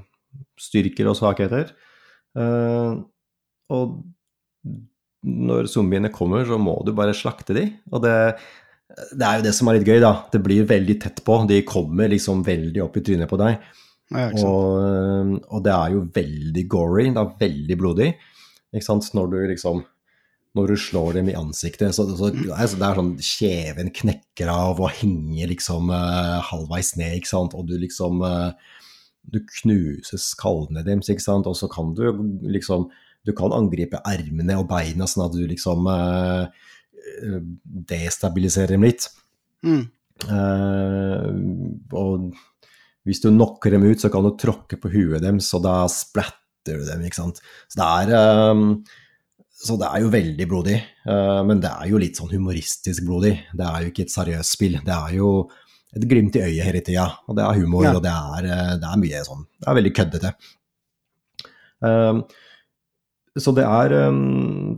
styrker 0.61 1.09
og 1.09 1.17
svakheter. 1.19 1.73
Uh, 2.37 3.01
og 3.73 3.97
når 5.25 5.71
zombiene 5.71 6.13
kommer, 6.13 6.45
så 6.45 6.59
må 6.61 6.77
du 6.85 6.93
bare 6.97 7.15
slakte 7.17 7.55
de. 7.57 7.65
Og 7.91 8.03
det, 8.05 8.13
det, 9.17 9.25
er 9.25 9.39
jo 9.39 9.47
det 9.47 9.55
som 9.57 9.69
er 9.69 9.79
litt 9.79 9.89
gøy, 9.89 9.97
da. 10.03 10.13
Det 10.31 10.41
blir 10.45 10.69
veldig 10.69 10.99
tett 11.01 11.23
på. 11.25 11.39
De 11.49 11.63
kommer 11.65 12.11
liksom 12.13 12.45
veldig 12.45 12.83
opp 12.85 13.01
i 13.01 13.03
trynet 13.05 13.31
på 13.31 13.41
deg. 13.41 13.57
Ja, 14.13 14.29
og, 14.45 15.39
og, 15.49 15.59
det 15.65 15.73
er 15.73 15.95
jo 15.95 16.03
veldig 16.13 16.63
gory, 16.69 17.07
det 17.09 17.21
er 17.23 17.37
veldig 17.39 17.77
blodig. 17.79 18.09
Ikke 18.75 18.85
sant? 18.85 19.07
Når 19.17 19.31
du 19.31 19.37
liksom 19.49 19.81
når 20.55 20.71
du 20.71 20.77
slår 20.79 21.17
dem 21.17 21.29
i 21.31 21.35
ansiktet. 21.37 21.95
Så, 21.95 22.05
så, 22.15 22.29
altså, 22.55 22.79
det 22.79 22.87
er 22.87 22.99
sånn 22.99 23.15
kjeven 23.19 23.91
knekker 23.95 24.51
av 24.51 24.79
og 24.79 24.93
henger 25.01 25.51
liksom 25.51 25.91
uh, 25.91 26.39
halvveis 26.49 26.93
ned, 26.99 27.17
ikke 27.19 27.31
sant. 27.33 27.55
Og 27.57 27.67
du 27.69 27.75
liksom 27.81 28.23
uh, 28.23 28.53
Du 29.25 29.39
knuser 29.41 30.21
skallene 30.21 30.85
deres, 30.85 31.09
ikke 31.11 31.25
sant. 31.25 31.49
Og 31.49 31.57
så 31.59 31.69
kan 31.71 31.91
du 31.97 32.05
liksom 32.47 32.89
Du 33.25 33.33
kan 33.35 33.55
angripe 33.55 33.99
ermene 34.05 34.59
og 34.61 34.69
beina 34.69 35.07
sånn 35.09 35.25
at 35.27 35.35
du 35.35 35.43
liksom 35.49 35.89
uh, 35.89 36.47
destabiliserer 37.91 38.75
dem 38.75 38.87
litt. 38.87 39.09
Mm. 39.65 39.87
og 41.97 42.25
hvis 43.05 43.21
du 43.23 43.31
knocker 43.31 43.73
dem 43.73 43.85
ut, 43.85 44.01
så 44.01 44.11
kan 44.13 44.25
du 44.25 44.35
tråkke 44.37 44.77
på 44.77 44.91
huet 44.93 45.23
deres, 45.23 45.49
og 45.57 45.63
da 45.65 45.73
splatter 45.89 46.77
du 46.81 46.85
dem, 46.85 47.01
ikke 47.05 47.17
sant. 47.17 47.41
Så 47.69 47.79
det 47.81 48.13
er 48.13 48.69
så 49.55 49.77
det 49.79 49.87
er 49.87 50.01
jo 50.03 50.09
veldig 50.11 50.45
blodig, 50.51 50.75
uh, 51.07 51.39
men 51.47 51.61
det 51.63 51.69
er 51.71 51.87
jo 51.87 51.99
litt 52.01 52.17
sånn 52.19 52.33
humoristisk 52.33 53.05
blodig. 53.07 53.37
Det 53.55 53.63
er 53.63 53.85
jo 53.85 53.91
ikke 53.93 54.03
et 54.03 54.11
seriøst 54.11 54.55
spill. 54.57 54.75
Det 54.83 54.95
er 54.95 55.13
jo 55.15 55.29
et 55.95 56.03
glimt 56.11 56.35
i 56.35 56.43
øyet 56.43 56.67
hele 56.67 56.81
tida, 56.83 57.05
og 57.23 57.37
det 57.37 57.45
er 57.45 57.59
humor, 57.61 57.85
ja. 57.87 57.93
og 57.95 58.03
det 58.03 58.11
er, 58.11 58.49
uh, 58.51 58.75
det 58.81 58.87
er, 58.89 58.99
mye 58.99 59.21
sånn 59.23 59.47
Det 59.47 59.69
er 59.71 59.77
veldig 59.79 59.93
køddete. 59.95 60.29
Uh, 61.85 62.17
så 63.35 63.51
det 63.55 63.65
er, 63.67 63.89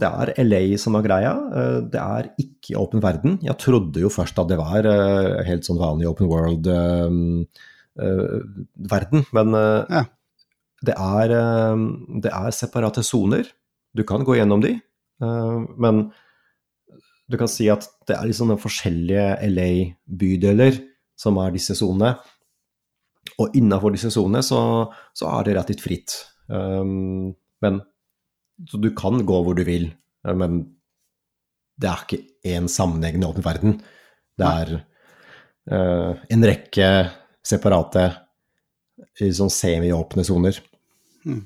det 0.01 0.09
er 0.09 0.31
LA 0.41 0.77
som 0.81 0.95
er 0.97 1.03
greia. 1.05 1.33
Det 1.93 2.01
er 2.01 2.33
ikke 2.41 2.79
åpen 2.81 2.97
verden. 3.03 3.35
Jeg 3.45 3.53
trodde 3.61 4.01
jo 4.01 4.09
først 4.09 4.39
at 4.41 4.49
det 4.49 4.57
var 4.57 4.81
helt 5.45 5.67
sånn 5.67 5.77
vanlig 5.77 6.09
open 6.09 6.25
world-verden, 6.31 9.21
men 9.37 9.47
Ja. 9.93 10.01
det, 10.89 10.95
er, 10.97 11.29
det 12.25 12.33
er 12.33 12.49
separate 12.57 13.05
soner. 13.05 13.45
Du 13.95 14.03
kan 14.07 14.25
gå 14.27 14.35
gjennom 14.37 14.61
de, 14.61 14.75
men 15.19 16.01
du 17.27 17.35
kan 17.39 17.49
si 17.51 17.67
at 17.71 17.85
det 18.07 18.15
er 18.15 18.27
liksom 18.29 18.53
forskjellige 18.61 19.25
LA-bydeler 19.51 20.79
som 21.19 21.39
er 21.41 21.53
disse 21.55 21.75
sonene. 21.77 22.13
Og 23.37 23.55
innafor 23.59 23.93
disse 23.93 24.11
sonene 24.13 24.43
så, 24.45 24.59
så 25.15 25.29
er 25.33 25.45
det 25.45 25.55
relativt 25.55 25.83
fritt. 25.83 26.15
Um, 26.47 27.33
men 27.63 27.81
så 28.69 28.79
du 28.81 28.89
kan 28.97 29.19
gå 29.27 29.39
hvor 29.43 29.57
du 29.57 29.63
vil, 29.67 29.89
eh, 30.25 30.37
men 30.37 30.61
det 31.77 31.89
er 31.91 32.05
ikke 32.05 32.21
én 32.55 32.69
sammenhengende 32.71 33.27
åpen 33.27 33.45
verden. 33.45 33.75
Det 34.37 34.47
er 34.47 34.71
uh, 35.69 36.15
en 36.33 36.47
rekke 36.47 36.87
separate 37.45 38.07
sånn 39.17 39.51
semi-åpne 39.53 40.25
soner. 40.25 40.57
Mm. 41.27 41.43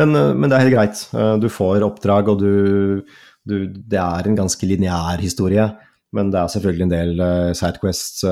Men, 0.00 0.14
uh, 0.16 0.32
men 0.34 0.50
det 0.50 0.56
er 0.56 0.66
helt 0.66 0.76
greit. 0.76 1.02
Uh, 1.14 1.34
du 1.42 1.48
får 1.52 1.84
oppdrag, 1.86 2.30
og 2.32 2.42
du, 2.42 3.04
du 3.46 3.56
Det 3.74 4.00
er 4.00 4.28
en 4.28 4.38
ganske 4.38 4.68
lineær 4.68 5.22
historie. 5.22 5.68
Men 6.14 6.30
det 6.30 6.38
er 6.40 6.50
selvfølgelig 6.52 6.86
en 6.86 6.94
del 6.94 7.14
uh, 7.20 7.52
sidequests 7.58 8.22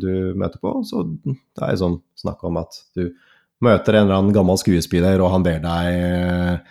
du 0.00 0.10
møter 0.36 0.60
på. 0.60 0.78
Så 0.84 1.06
det 1.24 1.62
er 1.62 1.74
jo 1.74 1.82
sånn 1.82 2.00
snakk 2.20 2.44
om 2.44 2.60
at 2.60 2.80
du 2.96 3.08
møter 3.64 3.96
en 3.96 4.06
eller 4.06 4.18
annen 4.20 4.36
gammel 4.36 4.58
skuespiller, 4.60 5.22
og 5.24 5.32
han 5.32 5.46
ber 5.46 5.62
deg 5.64 6.64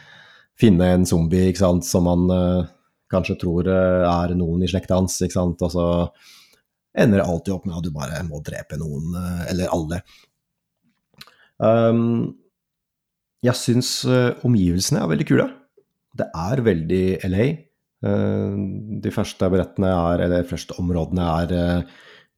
finne 0.59 0.91
en 0.93 1.07
zombie 1.09 1.49
ikke 1.49 1.63
sant, 1.63 1.87
som 1.87 2.07
han 2.09 2.27
uh, 2.31 2.69
kanskje 3.13 3.37
tror 3.41 3.69
uh, 3.69 4.05
er 4.07 4.35
noen 4.37 4.63
i 4.63 4.69
slekta 4.69 4.99
hans, 4.99 5.19
ikke 5.25 5.37
sant, 5.37 5.63
og 5.65 5.73
så 5.73 5.87
ender 6.93 7.19
det 7.19 7.25
alltid 7.25 7.55
opp 7.55 7.65
med 7.67 7.79
at 7.79 7.87
du 7.87 7.93
bare 7.95 8.21
må 8.27 8.41
drepe 8.45 8.77
noen, 8.81 9.15
uh, 9.17 9.43
eller 9.49 9.73
alle. 9.73 10.01
Um, 11.57 12.03
jeg 13.43 13.59
syns 13.59 13.91
omgivelsene 14.45 15.03
er 15.03 15.11
veldig 15.11 15.27
kule. 15.29 15.47
Det 16.13 16.29
er 16.29 16.61
veldig 16.65 17.05
LA. 17.29 17.45
de 19.03 19.11
første 19.15 19.47
brettene 19.47 19.89
er, 19.89 20.25
eller 20.25 20.43
de 20.43 20.49
første 20.49 20.75
områdene 20.79 21.27
er 21.41 21.85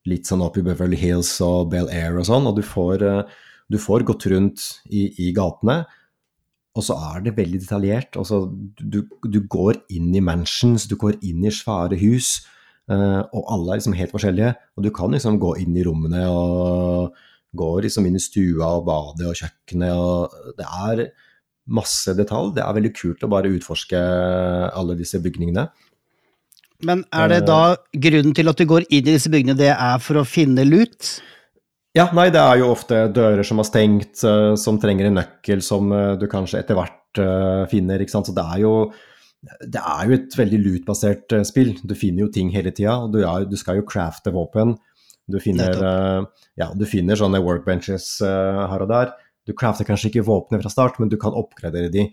litt 0.06 0.30
sånn 0.30 0.44
opp 0.46 0.60
i 0.62 0.64
Beverly 0.66 0.98
Hills 1.02 1.32
og 1.42 1.72
Bel 1.72 1.90
Air 1.90 2.20
og 2.22 2.28
sånn, 2.30 2.46
og 2.46 2.60
du 2.60 2.62
får, 2.62 3.02
du 3.70 3.78
får 3.82 4.06
gått 4.06 4.28
rundt 4.30 4.68
i, 4.94 5.08
i 5.26 5.32
gatene 5.34 5.84
og 6.76 6.84
så 6.84 6.98
er 7.14 7.24
det 7.24 7.38
veldig 7.38 7.62
detaljert. 7.64 8.18
Altså, 8.20 8.42
du, 8.80 9.06
du, 9.24 9.40
går 9.48 9.80
inn 9.96 10.12
i 10.16 10.24
mansions, 10.24 10.88
du 10.92 10.98
går 11.00 11.22
inn 11.24 11.46
i 11.48 11.54
svære 11.54 11.98
hus, 12.02 12.42
og 12.92 13.42
alle 13.42 13.72
er 13.72 13.80
liksom 13.80 13.96
helt 13.98 14.12
forskjellige. 14.12 14.52
Og 14.76 14.84
du 14.84 14.92
kan 14.96 15.16
liksom 15.16 15.40
gå 15.42 15.56
inn 15.64 15.78
i 15.80 15.86
rommene 15.88 16.26
og 16.28 17.16
gå 17.58 17.72
liksom 17.86 18.08
inn 18.08 18.20
i 18.20 18.24
stua 18.24 18.76
og 18.80 18.86
badet 18.90 19.30
og 19.30 19.40
kjøkkenet. 19.40 19.96
og 19.96 20.56
Det 20.60 20.68
er 20.68 21.06
masse 21.66 22.14
detalj. 22.18 22.54
Det 22.56 22.64
er 22.64 22.78
veldig 22.78 22.94
kult 22.96 23.26
å 23.26 23.32
bare 23.32 23.52
utforske 23.56 24.00
alle 24.72 24.98
disse 25.00 25.22
bygningene. 25.24 25.70
Men 26.86 27.06
er 27.16 27.32
det 27.32 27.46
da 27.48 27.78
grunnen 28.04 28.36
til 28.36 28.52
at 28.52 28.60
du 28.60 28.68
går 28.68 28.86
inn 28.90 29.08
i 29.08 29.16
disse 29.16 29.32
bygningene, 29.32 29.58
det 29.58 29.72
er 29.72 30.04
for 30.04 30.20
å 30.20 30.28
finne 30.28 30.66
lut? 30.68 31.16
Ja, 31.96 32.10
nei, 32.12 32.28
det 32.34 32.42
er 32.42 32.60
jo 32.60 32.74
ofte 32.74 33.06
dører 33.16 33.46
som 33.48 33.62
er 33.62 33.68
stengt, 33.70 34.20
uh, 34.28 34.54
som 34.60 34.80
trenger 34.82 35.08
en 35.08 35.16
nøkkel 35.22 35.62
som 35.64 35.94
uh, 35.96 36.18
du 36.20 36.28
kanskje 36.32 36.60
etter 36.60 36.76
hvert 36.76 37.22
uh, 37.24 37.64
finner, 37.72 38.04
ikke 38.04 38.12
sant. 38.18 38.28
Så 38.28 38.36
det 38.36 38.44
er 38.44 38.66
jo, 38.66 38.74
det 39.64 39.80
er 39.80 40.10
jo 40.10 40.18
et 40.18 40.36
veldig 40.36 40.60
loot-basert 40.66 41.38
spill. 41.48 41.72
Du 41.88 41.96
finner 41.96 42.26
jo 42.26 42.34
ting 42.36 42.52
hele 42.52 42.76
tida, 42.76 42.98
og 43.06 43.16
du, 43.16 43.22
er, 43.24 43.48
du, 43.48 43.56
skal 43.60 43.80
jo 43.80 43.88
crafte 43.88 44.36
våpen. 44.36 44.76
Du 45.32 45.40
finner, 45.42 45.74
ja, 46.60 46.68
du 46.78 46.84
finner 46.86 47.18
sånne 47.18 47.42
workbenches 47.42 48.20
her 48.22 48.84
og 48.86 48.90
der. 48.92 49.14
Du 49.46 49.56
crafter 49.58 49.88
kanskje 49.88 50.12
ikke 50.12 50.26
våpenet 50.28 50.62
fra 50.62 50.70
start, 50.70 51.00
men 51.02 51.10
du 51.10 51.18
kan 51.22 51.34
oppgradere 51.34 51.90
de 51.94 52.08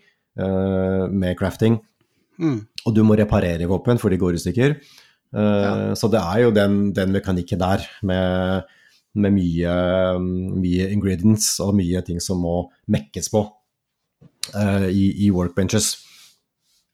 med 1.12 1.36
crafting. 1.36 1.76
Mm. 2.40 2.62
Og 2.88 2.94
du 2.96 3.02
må 3.04 3.18
reparere 3.20 3.68
våpen, 3.68 4.00
for 4.00 4.08
de 4.08 4.20
går 4.20 4.38
i 4.38 4.40
stykker. 4.40 4.78
Ja. 5.36 5.92
Så 5.96 6.08
det 6.12 6.22
er 6.24 6.46
jo 6.46 6.54
den, 6.56 6.78
den 6.96 7.12
mekanikken 7.12 7.60
der 7.60 7.84
med 8.08 8.70
med 9.18 9.34
mye, 9.34 9.72
mye, 10.56 10.86
ingredients 10.92 11.58
og 11.60 11.74
mye 11.76 12.00
ting 12.06 12.20
som 12.22 12.40
må 12.42 12.56
mekkes 12.92 13.28
på 13.32 13.44
i, 14.88 15.26
i, 15.26 15.28
workbenches. 15.30 15.94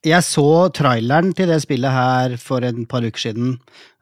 Jeg 0.07 0.23
så 0.23 0.69
traileren 0.71 1.33
til 1.35 1.49
det 1.51 1.57
spillet 1.59 1.91
her 1.91 2.37
for 2.39 2.63
en 2.63 2.85
par 2.87 3.03
uker 3.03 3.19
siden, 3.19 3.57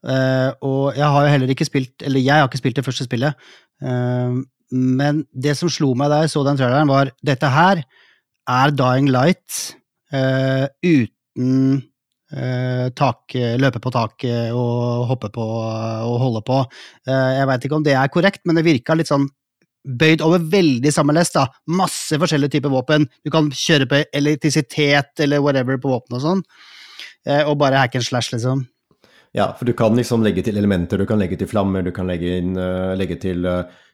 uh, 0.05 0.51
og 0.61 0.93
jeg 0.97 1.07
har 1.09 1.25
jo 1.25 1.31
heller 1.33 1.53
ikke 1.53 1.65
spilt 1.65 2.05
Eller 2.05 2.21
jeg 2.21 2.37
har 2.37 2.45
ikke 2.45 2.59
spilt 2.61 2.77
det 2.77 2.85
første 2.85 3.07
spillet, 3.07 3.33
uh, 3.81 4.37
men 4.77 5.23
det 5.33 5.55
som 5.57 5.71
slo 5.73 5.93
meg 5.97 6.11
da 6.13 6.21
jeg 6.21 6.35
så 6.35 6.43
den 6.45 6.59
traileren, 6.59 6.91
var 6.91 7.09
dette 7.25 7.49
her 7.49 7.81
er 8.47 8.73
Dying 8.77 9.11
Light 9.13 9.75
uten 10.85 11.83
Uh, 12.27 12.89
tak, 12.91 13.31
løpe 13.55 13.79
på 13.79 13.87
taket 13.95 14.49
og 14.51 15.05
hoppe 15.07 15.29
på 15.31 15.43
og 15.47 16.15
holde 16.19 16.41
på. 16.43 16.57
Jeg 17.07 17.45
veit 17.47 17.63
ikke 17.63 17.77
om 17.77 17.85
det 17.85 17.93
er 17.95 18.11
korrekt, 18.11 18.41
men 18.43 18.59
det 18.59 18.65
virka 18.67 18.97
litt 18.99 19.07
sånn 19.07 19.29
bøyd 19.87 20.23
over 20.25 20.43
veldig 20.51 20.91
samme 20.93 21.15
lest. 21.15 21.37
da. 21.37 21.47
Masse 21.71 22.19
forskjellige 22.19 22.57
typer 22.57 22.73
våpen. 22.73 23.07
Du 23.25 23.31
kan 23.33 23.49
kjøre 23.51 23.87
på 23.89 24.01
elektrisitet 24.13 25.23
eller 25.23 25.43
whatever 25.43 25.79
på 25.81 25.93
våpen 25.93 26.17
og 26.19 26.23
sånn. 26.23 26.43
Uh, 27.27 27.43
og 27.47 27.57
bare 27.61 27.79
hack 27.81 27.95
and 27.99 28.05
slash, 28.07 28.33
liksom. 28.33 28.65
Ja, 29.35 29.51
for 29.57 29.67
du 29.67 29.73
kan 29.77 29.95
liksom 29.97 30.23
legge 30.25 30.43
til 30.45 30.57
elementer. 30.57 30.99
Du 30.99 31.07
kan 31.07 31.19
legge 31.19 31.37
til 31.39 31.49
flammer, 31.49 31.83
du 31.85 31.91
kan 31.93 32.07
legge, 32.09 32.37
inn, 32.41 32.55
legge 32.97 33.19
til 33.21 33.45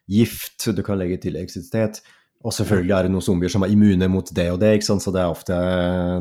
gift, 0.08 0.70
du 0.72 0.84
kan 0.86 1.00
legge 1.02 1.18
til 1.24 1.36
elektrisitet. 1.36 2.00
Og 2.44 2.54
selvfølgelig 2.56 2.94
er 2.96 3.08
det 3.08 3.12
noen 3.12 3.26
zombier 3.26 3.52
som 3.52 3.66
er 3.66 3.74
immune 3.74 4.08
mot 4.12 4.30
det 4.36 4.50
og 4.54 4.60
det, 4.62 4.76
ikke 4.78 4.88
sant? 4.88 5.04
så 5.04 5.12
det 5.16 5.24
er 5.24 5.32
ofte 5.34 5.58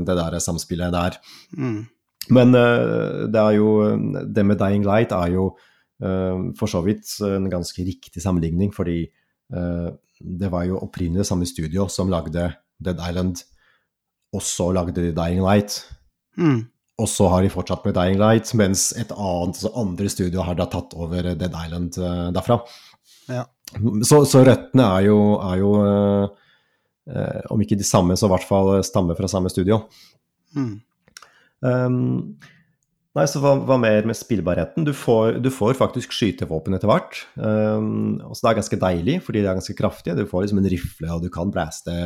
det 0.06 0.16
der 0.18 0.38
samspillet 0.42 0.94
der. 0.94 1.18
Mm. 1.54 1.84
Men 2.34 2.54
det 2.54 3.40
er 3.40 3.56
jo 3.58 3.70
Det 4.34 4.44
med 4.46 4.58
Dying 4.58 4.86
Light 4.86 5.12
er 5.12 5.32
jo 5.34 5.48
for 6.58 6.70
så 6.70 6.82
vidt 6.82 7.10
en 7.26 7.50
ganske 7.50 7.84
riktig 7.86 8.22
sammenligning, 8.22 8.72
fordi 8.74 9.04
det 9.52 10.48
var 10.52 10.64
jo 10.64 10.80
opprinnelig 10.80 11.26
samme 11.28 11.46
studio 11.48 11.88
som 11.90 12.10
lagde 12.12 12.50
Dead 12.82 13.00
Island, 13.00 13.42
og 14.32 14.44
så 14.44 14.70
lagde 14.72 14.94
de 14.96 15.10
Dying 15.16 15.42
Light. 15.44 15.80
Mm. 16.38 16.62
Og 17.02 17.08
så 17.10 17.26
har 17.32 17.42
de 17.42 17.50
fortsatt 17.52 17.84
med 17.84 17.96
Dying 17.96 18.20
Light, 18.20 18.52
mens 18.58 18.90
et 18.96 19.12
annet, 19.12 19.58
altså 19.58 19.72
andre 19.80 20.08
studio 20.12 20.44
har 20.46 20.56
da 20.58 20.68
tatt 20.70 20.94
over 20.96 21.32
Dead 21.32 21.50
Island 21.50 21.98
derfra. 22.36 22.60
Ja. 23.28 23.44
Så, 24.04 24.22
så, 24.28 24.42
røttene 24.44 24.86
er 24.98 25.06
jo, 25.08 25.18
er 25.40 25.60
jo 25.60 25.74
om 27.50 27.62
ikke 27.64 27.78
de 27.80 27.86
samme, 27.88 28.16
så 28.16 28.28
i 28.28 28.32
hvert 28.34 28.46
fall 28.48 28.74
stammer 28.86 29.18
fra 29.18 29.30
samme 29.30 29.50
studio. 29.52 29.82
Mm. 30.56 30.74
Um, 31.62 32.38
nei, 33.18 33.24
så 33.28 33.40
hva, 33.42 33.54
hva, 33.68 33.76
mer 33.80 34.06
med 34.08 34.16
spillbarheten? 34.16 34.86
Du 34.88 34.92
får, 34.96 35.38
du 35.44 35.50
får 35.52 35.76
faktisk 35.78 36.14
skytevåpen 36.16 36.76
etter 36.76 36.88
hvert. 36.90 37.18
Um, 37.36 38.20
så 38.32 38.40
det 38.40 38.50
er 38.50 38.58
ganske 38.60 38.78
deilig, 38.84 39.16
fordi 39.26 39.42
de 39.42 39.50
er 39.50 39.58
ganske 39.58 39.76
kraftige. 39.78 40.16
Du 40.16 40.28
får 40.28 40.46
liksom 40.46 40.62
en 40.62 40.70
rifle, 40.72 41.10
og 41.12 41.24
du 41.24 41.28
kan 41.32 41.52
blæste, 41.52 41.96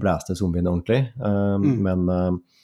blæste 0.00 0.36
zombiene 0.38 0.72
ordentlig. 0.72 1.02
Um, 1.20 1.66
Mm. 1.66 1.82
men, 1.82 2.08
uh, 2.08 2.62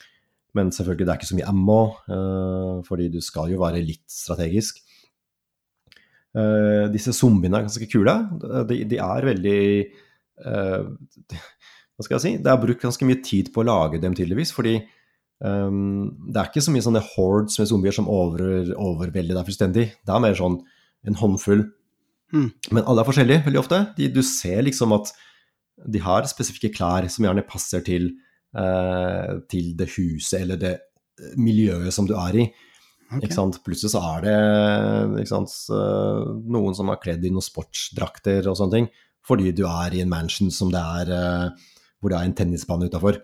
men 0.54 0.72
selvfølgelig, 0.72 1.06
det 1.06 1.12
er 1.12 1.20
ikke 1.20 1.30
så 1.32 1.36
mye 1.40 1.50
ammo, 1.52 1.82
uh, 2.08 2.82
fordi 2.88 3.10
du 3.12 3.20
skal 3.20 3.52
jo 3.52 3.60
være 3.60 3.84
litt 3.84 4.08
strategisk. 4.08 4.80
Uh, 6.32 6.88
disse 6.92 7.12
zombiene 7.12 7.60
er 7.60 7.68
ganske 7.68 7.90
kule. 7.92 8.16
De, 8.68 8.84
de 8.88 8.96
er 8.96 9.28
veldig 9.28 9.62
uh, 10.46 10.88
Hva 11.92 12.06
skal 12.06 12.16
jeg 12.16 12.22
si? 12.24 12.30
Det 12.40 12.48
er 12.48 12.60
brukt 12.60 12.80
ganske 12.80 13.04
mye 13.04 13.20
tid 13.22 13.50
på 13.52 13.60
å 13.60 13.66
lage 13.68 14.00
dem, 14.00 14.14
tydeligvis. 14.16 14.54
Fordi 14.56 14.78
um, 15.42 16.08
det 16.30 16.40
er 16.40 16.50
ikke 16.50 16.64
så 16.64 16.74
mye 16.74 16.84
sånne 16.86 17.04
hordes 17.12 17.58
med 17.60 17.70
zombier 17.70 17.96
som 17.96 18.10
over, 18.10 18.72
overvelder 18.78 19.38
deg 19.38 19.48
fullstendig. 19.48 19.86
Det 20.02 20.14
er 20.14 20.24
mer 20.24 20.38
sånn 20.38 20.60
en 21.08 21.18
håndfull. 21.18 21.66
Mm. 22.32 22.48
Men 22.72 22.86
alle 22.86 23.02
er 23.02 23.08
forskjellige 23.08 23.44
veldig 23.46 23.60
ofte. 23.60 23.80
De, 23.98 24.08
du 24.14 24.22
ser 24.24 24.62
liksom 24.64 24.94
at 24.96 25.12
de 25.92 26.00
har 26.02 26.28
spesifikke 26.30 26.72
klær 26.74 27.08
som 27.10 27.26
gjerne 27.26 27.44
passer 27.48 27.82
til, 27.84 28.12
uh, 28.56 29.42
til 29.50 29.72
det 29.78 29.90
huset 29.96 30.44
eller 30.44 30.60
det 30.60 30.76
miljøet 31.38 31.94
som 31.94 32.06
du 32.08 32.14
er 32.16 32.38
i. 32.44 32.46
Okay. 33.12 33.26
Ikke 33.26 33.36
sant? 33.36 33.58
Plutselig 33.66 33.92
så 33.92 34.00
er 34.14 34.22
det 34.24 34.36
ikke 35.20 35.34
sant, 35.34 35.52
noen 36.48 36.76
som 36.76 36.88
er 36.88 37.00
kledd 37.02 37.26
i 37.28 37.32
noen 37.32 37.44
sportsdrakter 37.44 38.48
og 38.48 38.56
sånne 38.56 38.78
ting, 38.78 38.86
fordi 39.28 39.52
du 39.52 39.66
er 39.68 39.92
i 39.92 40.00
en 40.00 40.08
mansion 40.08 40.48
som 40.54 40.70
det 40.72 40.80
er, 40.80 41.12
hvor 42.00 42.08
det 42.08 42.16
er 42.16 42.30
en 42.30 42.36
tennisbane 42.38 42.88
utafor. 42.88 43.20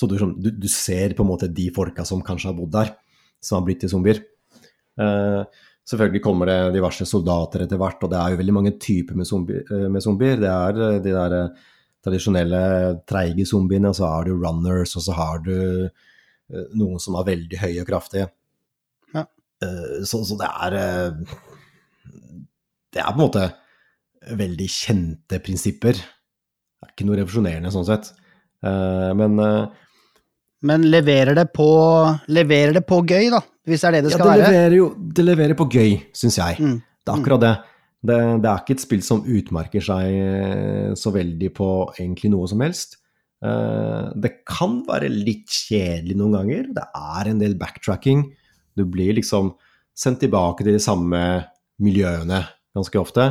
Så 0.00 0.08
du, 0.08 0.16
du, 0.16 0.48
du, 0.56 0.68
ser 0.72 1.12
på 1.12 1.24
en 1.26 1.28
måte 1.28 1.50
de 1.52 1.66
folka 1.76 2.06
som 2.08 2.22
kanskje 2.24 2.48
har 2.48 2.56
bodd 2.56 2.72
der, 2.72 2.94
som 3.44 3.58
har 3.58 3.66
blitt 3.66 3.82
til 3.84 3.92
zombier. 3.92 4.22
Uh, 5.00 5.44
selvfølgelig 5.88 6.22
kommer 6.24 6.48
det 6.48 6.56
diverse 6.78 7.04
soldater 7.08 7.66
etter 7.66 7.80
hvert, 7.80 8.00
og 8.00 8.12
det 8.12 8.16
er 8.20 8.32
jo 8.32 8.40
veldig 8.40 8.54
mange 8.56 8.72
typer 8.80 9.18
med, 9.18 9.28
zombier. 9.28 9.68
Med 9.92 10.04
zombier. 10.04 10.40
Det 10.40 10.48
er 10.48 11.02
de 11.04 11.12
der 11.12 11.36
tradisjonelle 12.04 12.60
treige 13.08 13.46
zombiene, 13.48 13.90
og 13.90 13.98
så 13.98 14.08
har 14.08 14.28
du 14.28 14.36
runners, 14.40 14.94
og 14.96 15.04
så 15.04 15.16
har 15.16 15.42
du 15.44 15.56
eh, 15.88 16.68
noen 16.78 17.00
som 17.02 17.18
er 17.18 17.28
veldig 17.28 17.60
høye 17.60 17.82
og 17.82 17.90
kraftige. 17.90 18.30
Ja. 19.14 19.26
Eh, 19.64 19.98
så, 20.08 20.22
så 20.24 20.38
det 20.40 20.48
er 20.48 20.78
eh, 20.80 21.34
Det 22.90 23.02
er 23.02 23.12
på 23.12 23.18
en 23.18 23.26
måte 23.26 23.44
veldig 24.36 24.68
kjente 24.72 25.40
prinsipper. 25.44 26.00
Det 26.00 26.88
er 26.88 26.94
ikke 26.94 27.06
noe 27.08 27.20
revolusjonerende 27.20 27.72
sånn 27.72 27.88
sett. 27.88 28.10
Eh, 28.64 29.10
men 29.16 29.38
eh, 29.44 29.86
Men 30.66 30.84
leverer 30.92 31.34
det 31.38 31.46
på, 31.56 31.66
leverer 32.28 32.74
det 32.76 32.82
på 32.88 33.00
gøy, 33.08 33.30
da? 33.32 33.40
Hvis 33.68 33.80
det 33.80 33.88
er 33.88 33.94
det 33.96 34.02
det 34.04 34.10
ja, 34.12 34.18
skal 34.18 34.26
det 34.28 34.32
være? 34.34 34.50
leverer 34.52 34.76
jo 34.76 34.86
det 35.16 35.24
leverer 35.24 35.56
på 35.56 35.66
gøy, 35.72 35.92
syns 36.16 36.36
jeg. 36.40 36.58
Mm. 36.60 36.78
Det 36.80 37.12
er 37.12 37.20
akkurat 37.20 37.44
det. 37.44 37.52
det. 38.10 38.18
Det 38.44 38.50
er 38.50 38.60
ikke 38.64 38.76
et 38.76 38.82
spill 38.84 39.04
som 39.06 39.22
utmerker 39.24 39.84
seg 39.84 40.18
eh, 40.20 40.90
så 41.00 41.12
veldig 41.14 41.50
på 41.56 41.70
egentlig 41.96 42.32
noe 42.34 42.48
som 42.50 42.60
helst. 42.64 42.98
Eh, 43.44 44.10
Det 44.20 44.32
kan 44.48 44.80
være 44.88 45.08
litt 45.12 45.48
kjedelig 45.48 46.18
noen 46.20 46.36
ganger. 46.38 46.68
Det 46.76 46.86
er 46.92 47.30
en 47.32 47.40
del 47.40 47.56
backtracking. 47.60 48.26
Du 48.76 48.84
blir 48.84 49.16
liksom 49.16 49.54
sendt 49.96 50.20
tilbake 50.24 50.64
til 50.64 50.76
de 50.76 50.82
samme 50.82 51.20
miljøene 51.80 52.42
ganske 52.76 53.00
ofte. 53.00 53.30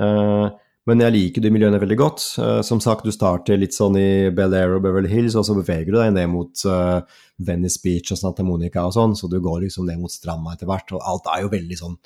Eh, 0.00 0.46
Men 0.86 1.02
jeg 1.02 1.14
liker 1.16 1.42
de 1.42 1.50
miljøene 1.50 1.80
veldig 1.82 1.98
godt. 1.98 2.24
Eh, 2.38 2.60
Som 2.66 2.80
sagt, 2.82 3.06
du 3.06 3.14
starter 3.14 3.58
litt 3.58 3.74
sånn 3.74 3.98
i 3.98 4.30
Bel 4.34 4.54
Air 4.54 4.76
og 4.76 4.84
Beverly 4.84 5.10
Hills, 5.10 5.34
og 5.34 5.46
så 5.48 5.56
beveger 5.58 5.90
du 5.90 5.98
deg 5.98 6.12
ned 6.14 6.30
mot 6.30 6.66
eh, 6.70 7.00
Venice 7.42 7.82
Beach 7.82 8.12
og 8.14 8.20
Santa 8.20 8.46
Monica 8.46 8.86
og 8.86 8.94
sånn, 8.94 9.16
så 9.18 9.30
du 9.30 9.40
går 9.42 9.64
liksom 9.64 9.88
ned 9.90 9.98
mot 10.02 10.12
stranda 10.12 10.54
etter 10.54 10.70
hvert. 10.70 10.94
Og 10.94 11.02
alt 11.02 11.26
er 11.32 11.42
jo 11.42 11.52
veldig 11.56 11.80
sånn 11.80 11.98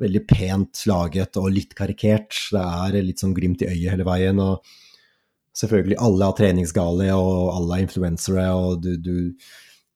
veldig 0.00 0.22
pent 0.28 0.82
laget 0.88 1.38
og 1.40 1.52
litt 1.52 1.76
karikert. 1.76 2.36
Det 2.52 2.60
er 2.62 2.98
litt 3.04 3.22
sånn 3.22 3.36
glimt 3.36 3.62
i 3.64 3.70
øyet 3.70 3.94
hele 3.94 4.08
veien. 4.08 4.40
og 4.40 4.64
Selvfølgelig, 5.56 5.96
alle 6.04 6.26
er 6.26 6.36
treningsgale, 6.36 7.06
og 7.16 7.52
alle 7.54 7.78
er 7.78 7.86
influensere, 7.86 8.48
og 8.52 8.82
du, 8.84 8.90
du, 9.00 9.46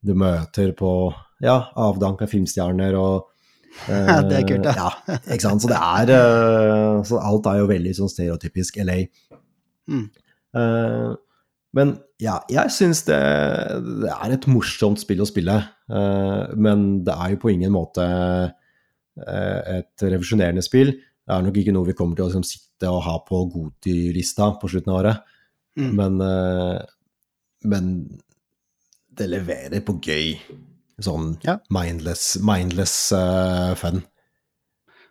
du 0.01 0.15
møter 0.17 0.73
på 0.77 0.93
ja, 1.45 1.59
avdanka 1.77 2.29
filmstjerner 2.31 2.97
og 2.97 3.30
det 4.29 4.37
er 4.41 4.47
kult, 4.49 4.67
da. 4.67 4.75
ja. 4.77 5.19
Ikke 5.31 5.45
sant. 5.45 5.65
Så 5.65 5.71
det 5.71 5.79
er 5.79 6.13
eh, 6.17 7.01
Så 7.09 7.21
alt 7.23 7.49
er 7.51 7.61
jo 7.63 7.69
veldig 7.71 7.93
sånn 7.97 8.13
stereotypisk 8.13 8.81
LA. 8.85 9.01
Mm. 9.91 10.07
Eh, 10.59 11.11
men 11.79 11.93
ja, 12.21 12.41
jeg 12.51 12.73
syns 12.75 13.05
det, 13.07 13.19
det 14.03 14.11
er 14.11 14.35
et 14.35 14.49
morsomt 14.51 15.01
spill 15.03 15.23
å 15.23 15.29
spille. 15.29 15.61
eh, 15.91 16.57
men 16.57 17.05
det 17.07 17.15
er 17.15 17.35
jo 17.35 17.43
på 17.45 17.53
ingen 17.55 17.73
måte 17.75 18.07
eh, 18.07 19.79
et 19.79 20.07
revisjonerende 20.07 20.65
spill. 20.67 20.93
Det 20.97 21.37
er 21.37 21.45
nok 21.47 21.61
ikke 21.61 21.75
noe 21.77 21.87
vi 21.87 21.95
kommer 21.99 22.19
til 22.19 22.27
å 22.27 22.31
liksom, 22.31 22.47
sitte 22.47 22.91
og 22.91 23.05
ha 23.07 23.19
på 23.23 23.45
Goti-lista 23.53 24.51
på 24.59 24.71
slutten 24.73 24.93
av 24.93 24.99
året. 25.03 25.37
Mm. 25.79 25.93
Men, 25.95 26.19
eh, 26.27 26.81
men 27.71 27.93
det 29.21 29.31
leverer 29.31 29.85
på 29.87 29.99
gøy. 30.03 30.35
Sånn 31.01 31.35
Ja. 31.47 31.59
mindless, 31.73 32.37
mindless 32.45 32.95
uh, 33.17 33.75
fun. 33.81 34.03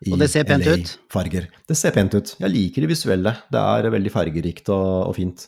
I 0.05 0.13
Og 0.13 0.19
det 0.21 0.29
ser 0.31 0.45
pent 0.47 0.63
LA 0.65 0.77
ut. 0.79 0.91
Farger. 1.11 1.47
Det 1.67 1.75
ser 1.75 1.91
pent 1.91 2.13
ut. 2.15 2.35
Jeg 2.39 2.51
liker 2.53 2.85
det 2.85 2.89
visuelle. 2.93 3.33
Det 3.51 3.59
er 3.59 3.89
veldig 3.91 4.11
fargerikt 4.13 4.69
og, 4.71 5.09
og 5.09 5.15
fint. 5.17 5.47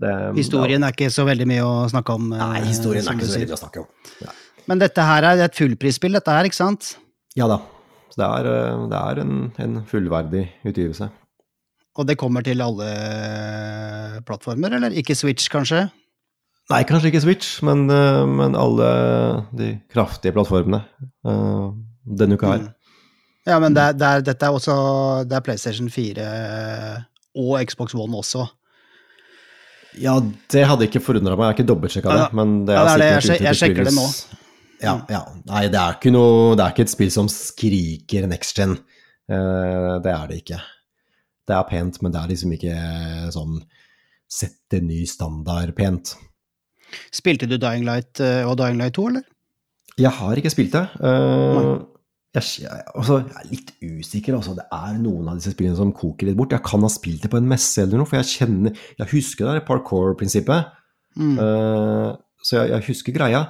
Det, 0.00 0.10
Historien 0.36 0.84
er 0.84 0.92
ikke 0.92 1.08
så 1.12 1.24
veldig 1.28 1.46
mye 1.48 1.64
å 1.64 1.88
snakke 1.88 2.12
om. 2.18 2.28
eh, 2.32 2.38
Nei, 2.42 2.60
historien 2.68 3.06
er 3.08 3.16
ikke 3.16 3.28
så 3.30 3.38
veldig 3.38 3.56
å 3.56 3.60
snakke 3.62 3.80
om. 3.82 3.86
Ja, 4.24 4.34
Men 4.68 4.78
dette 4.82 5.02
her 5.04 5.24
er 5.30 5.44
et 5.46 5.56
fullprisspill, 5.56 6.12
dette 6.18 6.30
her, 6.34 6.44
ikke 6.48 6.56
sant? 6.60 6.96
ja 7.36 7.46
da. 7.48 7.60
Så 8.10 8.18
det 8.20 8.26
er, 8.26 8.46
eh, 8.50 8.84
det 8.90 9.00
er 9.00 9.20
en, 9.22 9.34
en 9.64 9.80
fullverdig 9.88 10.44
utgivelse. 10.66 11.10
Og 12.00 12.06
det 12.06 12.16
kommer 12.20 12.42
til 12.46 12.60
alle 12.64 12.86
plattformer, 14.26 14.76
eller? 14.76 14.94
Ikke 14.96 15.16
Switch, 15.18 15.48
kanskje? 15.52 15.86
Nei, 16.70 16.84
kanskje 16.86 17.10
ikke 17.10 17.22
Switch, 17.24 17.58
men, 17.66 17.88
eh, 17.90 18.24
men 18.30 18.54
alle 18.58 18.90
de 19.58 19.72
kraftige 19.90 20.34
plattformene 20.36 20.84
uh, 21.26 21.72
denne 22.06 22.38
uka 22.38 22.52
her. 22.52 22.62
Mm. 22.68 22.76
Ja, 23.48 23.58
men 23.58 23.74
det 23.74 23.82
er, 23.82 23.96
det 23.96 24.06
er, 24.06 24.22
dette 24.22 24.46
er 24.46 24.54
også 24.54 24.74
Det 25.26 25.34
er 25.38 25.42
PlayStation 25.42 25.88
4 25.90 26.26
og 27.40 27.54
Xbox 27.66 27.94
One 27.96 28.18
også. 28.20 28.44
Ja, 29.98 30.14
det 30.52 30.66
hadde 30.68 30.86
ikke 30.86 31.02
forundra 31.02 31.34
meg. 31.34 31.42
Jeg 31.42 31.48
har 31.48 31.56
ikke 31.58 31.70
dobbeltsjekka 31.70 32.14
det. 32.14 32.28
Men 32.36 32.60
det 32.68 32.76
ja, 32.76 32.84
er 32.84 33.00
det 33.00 33.08
er 33.08 33.20
det. 33.24 33.32
Jeg 33.32 33.46
jeg 33.48 33.60
sjekker 33.62 33.88
det 33.88 33.94
nå. 33.96 34.06
Ja, 34.80 34.94
ja. 35.12 35.22
Nei, 35.48 35.64
det 35.72 35.80
er 35.80 35.98
ikke 35.98 36.12
noe 36.14 36.54
Det 36.56 36.64
er 36.64 36.74
ikke 36.74 36.86
et 36.86 36.92
spill 36.92 37.10
som 37.12 37.30
skriker 37.32 38.28
next 38.30 38.60
gen. 38.60 38.76
Uh, 39.30 39.98
det 40.04 40.12
er 40.14 40.30
det 40.30 40.40
ikke. 40.44 40.60
Det 41.48 41.56
er 41.56 41.68
pent, 41.70 42.02
men 42.04 42.14
det 42.14 42.20
er 42.20 42.30
liksom 42.30 42.54
ikke 42.54 42.74
sånn 43.34 43.60
sette 44.30 44.78
ny 44.84 45.02
standard 45.10 45.74
pent. 45.74 46.14
Spilte 47.14 47.48
du 47.50 47.56
Dying 47.60 47.86
Light 47.86 48.20
eh, 48.24 48.42
og 48.48 48.58
Dying 48.60 48.80
Light 48.80 48.96
2, 48.98 49.06
eller? 49.12 49.26
Jeg 50.00 50.12
har 50.16 50.40
ikke 50.40 50.52
spilt 50.52 50.74
det. 50.74 50.82
Uh, 51.02 51.82
jeg, 52.30 52.46
jeg, 52.62 52.82
altså, 52.94 53.18
jeg 53.24 53.36
er 53.40 53.48
litt 53.50 53.72
usikker. 53.82 54.36
Altså. 54.38 54.54
Det 54.56 54.66
er 54.72 54.98
noen 55.02 55.30
av 55.30 55.40
disse 55.40 55.52
spillene 55.54 55.78
som 55.78 55.92
koker 55.96 56.30
litt 56.30 56.38
bort. 56.38 56.54
Jeg 56.54 56.64
kan 56.66 56.86
ha 56.86 56.90
spilt 56.92 57.24
det 57.26 57.32
på 57.32 57.40
en 57.40 57.48
messe 57.50 57.82
eller 57.82 58.00
noe, 58.00 58.08
for 58.08 58.20
jeg 58.20 58.30
kjenner 58.38 58.84
Jeg 59.00 59.12
husker 59.12 59.50
det 59.50 59.64
parkour-prinsippet. 59.68 60.70
Mm. 61.20 61.34
Uh, 61.36 62.14
så 62.46 62.64
jeg, 62.70 62.84
husker 62.86 63.16
greia. 63.16 63.42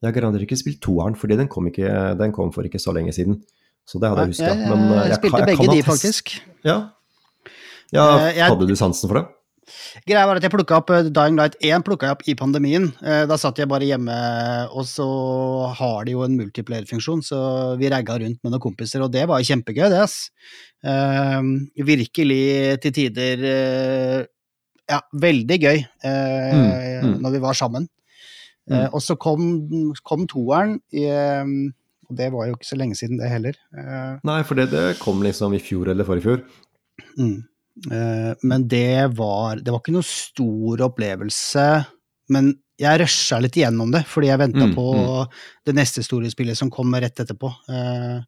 Jeg 0.00 0.08
har 0.08 0.16
garantert 0.16 0.46
ikke 0.46 0.58
spilt 0.58 0.80
toeren, 0.82 1.18
fordi 1.18 1.36
den 1.38 1.50
kom, 1.50 1.68
ikke, 1.68 1.90
den 2.18 2.32
kom 2.34 2.54
for 2.54 2.66
ikke 2.66 2.80
så 2.82 2.94
lenge 2.96 3.12
siden. 3.14 3.42
Så 3.86 4.00
det 4.00 4.08
hadde 4.08 4.24
jeg 4.24 4.36
huska. 4.36 4.54
jeg, 4.54 5.18
spilte 5.18 5.44
begge 5.50 5.68
de, 5.68 5.82
faktisk. 5.86 6.34
Ja. 6.64 6.78
ja 7.92 8.06
Hadde 8.46 8.68
du 8.70 8.74
sansen 8.78 9.10
for 9.10 9.20
det? 9.20 9.26
Greia 10.08 10.24
var 10.26 10.38
at 10.38 10.44
jeg 10.46 10.52
plukka 10.52 10.78
opp 10.80 10.90
eh, 10.94 11.08
Dying 11.12 11.36
Light 11.38 11.56
1 11.60 11.84
plukka 11.86 12.08
jeg 12.08 12.16
opp 12.16 12.22
i 12.28 12.34
pandemien. 12.38 12.88
Eh, 13.04 13.24
Da 13.28 13.36
satt 13.40 13.58
jeg 13.60 13.68
bare 13.70 13.86
hjemme, 13.88 14.14
og 14.72 14.86
så 14.88 15.06
har 15.78 16.04
de 16.08 16.14
jo 16.16 16.22
en 16.24 16.36
multiplayer-funksjon, 16.38 17.22
så 17.26 17.40
vi 17.80 17.90
ragga 17.92 18.16
rundt 18.22 18.40
med 18.42 18.54
noen 18.54 18.62
kompiser, 18.64 19.04
og 19.04 19.12
det 19.14 19.26
var 19.30 19.44
kjempegøy, 19.44 19.88
det, 19.92 20.00
ass. 20.04 20.30
Eh, 20.84 21.40
virkelig 21.92 22.80
til 22.82 22.96
tider 23.00 23.44
eh, 23.52 24.22
Ja, 24.90 24.98
veldig 25.14 25.58
gøy 25.62 25.78
eh, 25.78 26.52
Mm, 26.52 27.12
mm. 27.12 27.14
når 27.22 27.30
vi 27.36 27.40
var 27.44 27.54
sammen. 27.54 27.86
Eh, 28.70 28.88
og 28.92 29.00
så 29.02 29.16
kom, 29.18 29.92
kom 30.06 30.26
toeren, 30.30 30.76
i, 30.94 31.04
eh, 31.10 31.44
og 32.08 32.16
det 32.18 32.28
var 32.34 32.48
jo 32.48 32.56
ikke 32.58 32.68
så 32.68 32.76
lenge 32.78 32.98
siden, 32.98 33.18
det 33.22 33.30
heller. 33.30 33.56
Nei, 34.26 34.42
for 34.46 34.58
det, 34.58 34.68
det 34.74 34.98
kom 35.00 35.22
liksom 35.24 35.54
i 35.56 35.62
fjor 35.62 35.88
eller 35.92 36.04
forrige 36.08 36.26
fjor. 36.26 36.42
Mm. 37.16 37.40
Eh, 37.90 38.34
men 38.42 38.66
det 38.68 39.14
var 39.16 39.56
Det 39.56 39.72
var 39.72 39.80
ikke 39.80 39.94
noe 39.94 40.04
stor 40.06 40.82
opplevelse. 40.88 41.64
Men 42.28 42.52
jeg 42.78 42.98
rusha 43.00 43.38
litt 43.40 43.56
igjennom 43.56 43.92
det, 43.92 44.04
fordi 44.08 44.28
jeg 44.30 44.38
venta 44.40 44.66
Mm, 44.66 44.74
på 44.74 44.84
mm. 44.94 45.28
det 45.66 45.74
neste 45.76 46.02
store 46.02 46.30
spillet 46.30 46.56
som 46.58 46.70
kom 46.70 46.92
rett 46.94 47.20
etterpå. 47.20 47.50
Eh, 47.68 48.18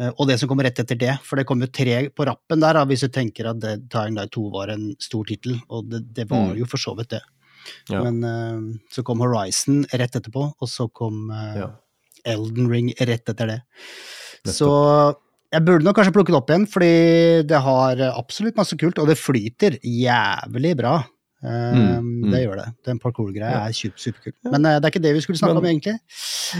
eh, 0.00 0.10
og 0.18 0.26
det 0.28 0.38
som 0.40 0.48
kommer 0.48 0.64
rett 0.64 0.78
etter 0.82 0.98
det, 0.98 1.14
for 1.24 1.36
det 1.36 1.46
kom 1.46 1.60
jo 1.62 1.66
tre 1.66 2.08
på 2.10 2.26
rappen 2.26 2.60
der, 2.60 2.80
hvis 2.86 3.00
du 3.06 3.08
tenker 3.08 3.48
at 3.50 3.60
Dying 3.60 4.16
Light 4.18 4.32
2 4.32 4.50
var 4.52 4.68
en 4.74 4.94
stor 5.00 5.24
tittel, 5.24 5.60
og 5.70 5.88
det, 5.90 6.02
det 6.12 6.28
var 6.28 6.50
Mm. 6.50 6.58
jo 6.58 6.66
for 6.66 6.78
så 6.78 6.96
vidt 6.96 7.10
det. 7.10 7.22
Ja. 7.90 8.02
Men 8.02 8.80
så 8.90 9.02
kom 9.04 9.20
Horizon 9.20 9.84
rett 9.92 10.16
etterpå, 10.16 10.52
og 10.60 10.68
så 10.68 10.88
kom 10.92 11.30
Ja. 11.30 11.70
Elden 12.24 12.68
Ring 12.68 12.92
rett 13.00 13.28
etter 13.28 13.46
det. 13.46 13.62
Nettopp. 14.44 14.54
Så 14.56 15.14
jeg 15.52 15.64
burde 15.66 15.84
nok 15.84 15.96
kanskje 15.98 16.12
plukke 16.14 16.30
det 16.32 16.38
opp 16.40 16.50
igjen, 16.52 16.66
fordi 16.70 16.90
det 17.50 17.60
har 17.64 18.02
absolutt 18.14 18.56
masse 18.60 18.76
kult, 18.78 18.98
og 19.02 19.08
det 19.10 19.18
flyter 19.18 19.78
jævlig 19.82 20.76
bra. 20.78 20.98
Eh, 21.42 21.72
Mm, 21.72 22.04
mm. 22.20 22.30
Det 22.30 22.40
gjør 22.44 22.56
det. 22.60 22.66
Den 22.84 22.98
parkour-greia 23.00 23.50
Ja. 23.50 23.60
er 23.68 23.72
super, 23.72 23.96
superkult. 23.98 24.34
Men 24.52 24.66
eh, 24.66 24.78
det 24.78 24.84
er 24.84 24.90
ikke 24.92 25.02
det 25.02 25.14
vi 25.14 25.20
skulle 25.24 25.38
snakke 25.40 25.54
Men- 25.54 25.64
om, 25.64 25.68
egentlig. 25.70 25.94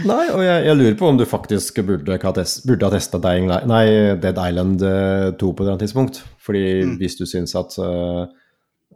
Nei, 0.05 0.29
og 0.33 0.41
jeg, 0.41 0.65
jeg 0.65 0.75
lurer 0.77 0.95
på 0.97 1.07
om 1.07 1.17
du 1.19 1.25
faktisk 1.25 1.75
burde, 1.85 2.03
burde 2.03 2.83
ha 2.83 2.89
testa 2.89 3.19
Dying 3.21 3.47
Light, 3.47 3.67
nei, 3.67 3.85
Dead 4.17 4.37
Island 4.41 4.81
eh, 4.81 5.31
2 5.37 5.37
på 5.53 5.61
et 5.61 5.67
eller 5.67 5.75
annet 5.77 5.85
tidspunkt. 5.85 6.23
Fordi 6.41 6.63
Mm. 6.83 6.97
hvis 6.97 7.15
du 7.19 7.25
syns 7.29 7.53
at 7.55 7.77
uh, 7.77 8.25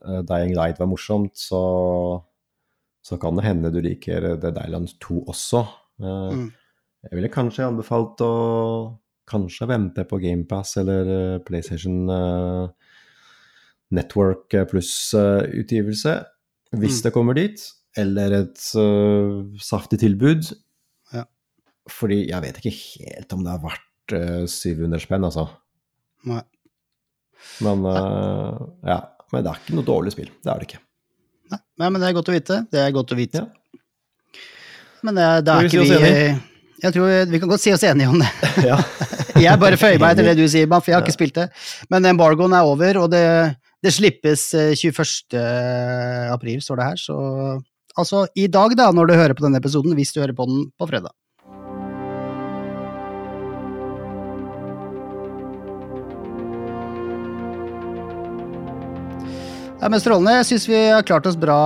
eh, 0.10 0.22
Dying 0.26 0.56
Light 0.56 0.80
var 0.80 0.88
morsomt, 0.88 1.38
så, 1.38 2.24
så 3.06 3.20
kan 3.22 3.36
det 3.38 3.46
hende 3.46 3.72
du 3.72 3.80
liker 3.80 4.36
Dead 4.42 4.58
Island 4.66 4.90
2 5.00 5.24
også. 5.30 5.68
Uh. 6.02 6.50
Jeg 7.06 7.14
ville 7.14 7.30
kanskje 7.30 7.62
anbefalt 7.70 8.18
å 8.26 8.98
kanskje 9.30 9.68
vente 9.70 10.04
på 10.08 10.20
GamePass 10.22 10.76
eller 10.82 11.10
eh, 11.16 11.40
PlayStation 11.46 12.10
eh, 12.14 12.68
Network 13.96 14.54
pluss-utgivelse, 14.72 16.14
hvis 16.76 17.00
Mm. 17.00 17.04
det 17.04 17.12
kommer 17.14 17.34
dit. 17.38 17.62
Eller 17.98 18.34
et 18.42 18.64
eh, 18.76 19.60
saftig 19.64 20.00
tilbud. 20.02 20.50
Ja. 21.14 21.24
Fordi 21.90 22.26
jeg 22.28 22.42
vet 22.44 22.58
ikke 22.60 22.74
helt 22.76 23.34
om 23.38 23.44
det 23.46 23.54
er 23.54 23.62
verdt 23.64 24.16
eh, 24.18 24.46
700 24.52 25.00
spenn, 25.06 25.24
altså. 25.24 25.46
Nei. 26.26 26.42
Men 27.62 27.86
uh, 27.86 28.58
ja. 28.84 28.98
Men 29.32 29.44
det 29.46 29.52
er 29.52 29.60
ikke 29.62 29.76
noe 29.78 29.86
dårlig 29.86 30.12
spill. 30.16 30.32
Det 30.44 30.50
er 30.52 30.60
det 30.60 30.68
ikke. 30.70 30.82
Nei. 31.54 31.60
Nei, 31.82 31.90
men 31.94 32.02
det 32.02 32.08
er 32.10 32.16
godt 32.18 32.30
å 32.32 32.36
vite. 32.36 32.58
Det 32.74 32.82
er 32.82 32.92
godt 32.96 33.14
å 33.14 33.18
vite. 33.20 33.44
Ja. 33.46 33.80
Men 35.06 35.18
det, 35.20 35.26
det 35.46 35.54
er 35.54 35.68
ikke 35.70 35.84
vi? 35.86 36.55
Jeg 36.84 36.94
tror 36.94 37.26
vi- 37.32 37.40
kan 37.40 37.50
godt 37.50 37.62
si 37.64 37.72
oss 37.74 37.84
enige 37.84 38.10
om 38.10 38.20
det. 38.20 38.30
ja. 38.70 38.78
Jeg 39.46 39.60
bare 39.60 39.78
føyer 39.78 40.00
meg 40.00 40.14
etter 40.16 40.30
det 40.30 40.38
du 40.40 40.48
sier, 40.48 40.68
for 40.68 40.88
jeg 40.88 40.96
har 40.96 41.02
Ja. 41.02 41.06
ikke 41.06 41.18
spilt 41.18 41.36
det. 41.36 41.50
Men 41.92 42.06
embargoen 42.06 42.54
er 42.56 42.64
over, 42.64 42.98
og 43.04 43.12
det 43.12 43.56
Det 43.84 43.92
slippes 43.94 44.54
eh, 44.58 44.72
21. 44.74 45.38
april, 46.34 46.62
står 46.62 46.76
det 46.80 46.86
her, 46.86 46.96
så 46.98 47.18
Altså 47.98 48.26
i 48.36 48.48
dag, 48.52 48.74
da, 48.76 48.90
når 48.92 49.08
du 49.08 49.14
hører 49.14 49.34
på 49.38 49.44
denne 49.46 49.58
episoden, 49.62 49.94
hvis 49.96 50.12
du 50.12 50.20
hører 50.20 50.34
på 50.36 50.46
den 50.50 50.66
på 50.78 50.88
fredag. 50.90 51.12
Ja, 59.82 59.90
men 59.92 60.00
Strålende. 60.00 60.38
Jeg 60.40 60.48
syns 60.50 60.70
vi 60.70 60.80
har 60.90 61.04
klart 61.06 61.28
oss 61.28 61.36
bra, 61.38 61.58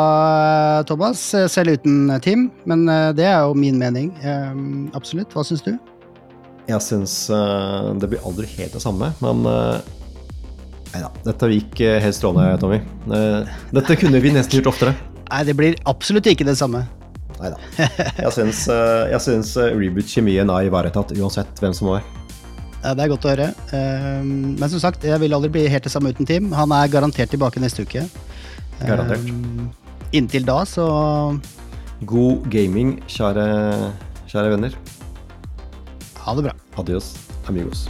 Thomas, 0.89 1.21
selv 1.53 1.77
uten 1.77 2.09
Tim. 2.25 2.49
Men 2.69 2.87
eh, 2.89 3.11
det 3.17 3.27
er 3.29 3.45
jo 3.45 3.53
min 3.57 3.77
mening. 3.79 4.09
Eh, 4.23 4.51
Absolutt. 4.97 5.31
Hva 5.35 5.45
syns 5.47 5.63
du? 5.65 5.75
Jeg 6.69 6.81
syns 6.85 7.21
eh, 7.33 7.93
det 8.01 8.09
blir 8.11 8.25
aldri 8.25 8.49
helt 8.57 8.75
det 8.75 8.81
samme, 8.83 9.13
men 9.23 9.45
Nei 10.89 11.01
da, 11.03 11.09
dette 11.21 11.49
gikk 11.53 11.81
eh, 11.85 11.99
helt 12.01 12.17
strålende, 12.17 12.57
Tommy. 12.61 12.79
Eh, 13.13 13.49
dette 13.77 13.97
kunne 13.99 14.21
vi 14.23 14.31
nesten 14.33 14.57
gjort 14.57 14.71
oftere. 14.71 14.95
Nei, 15.29 15.43
det 15.45 15.53
blir 15.57 15.77
absolutt 15.89 16.29
ikke 16.31 16.47
det 16.47 16.57
samme. 16.57 16.81
Nei 17.39 17.51
da. 17.53 17.59
Jeg 18.17 18.31
syns, 18.35 18.63
syns 19.23 19.53
reboot-kjemien 19.55 20.49
er 20.49 20.65
ivaretatt 20.67 21.13
uansett 21.15 21.61
hvem 21.61 21.75
som 21.77 21.91
var. 21.93 22.01
Ja, 22.83 22.93
det 22.95 23.03
er 23.03 23.11
godt 23.11 23.25
å 23.27 23.31
høre. 23.33 23.47
Eh, 23.75 24.23
Men 24.23 24.69
som 24.71 24.79
sagt, 24.79 25.03
jeg 25.03 25.19
vil 25.19 25.33
aldri 25.35 25.49
bli 25.51 25.65
helt 25.67 25.83
det 25.83 25.91
samme 25.91 26.13
uten 26.13 26.25
Tim. 26.29 26.51
Han 26.55 26.71
er 26.71 26.87
garantert 26.91 27.29
tilbake 27.33 27.59
neste 27.59 27.83
uke. 27.83 28.05
Garantert. 28.79 29.25
Eh, 29.27 30.15
Inntil 30.19 30.45
da, 30.47 30.63
så 30.65 30.85
God 32.07 32.47
gaming, 32.49 32.95
kjære, 33.11 33.43
kjære 34.31 34.53
venner. 34.55 34.73
ha 36.23 36.33
det 36.35 36.43
bra. 36.43 36.53
Adios, 36.77 37.15
amigos. 37.47 37.87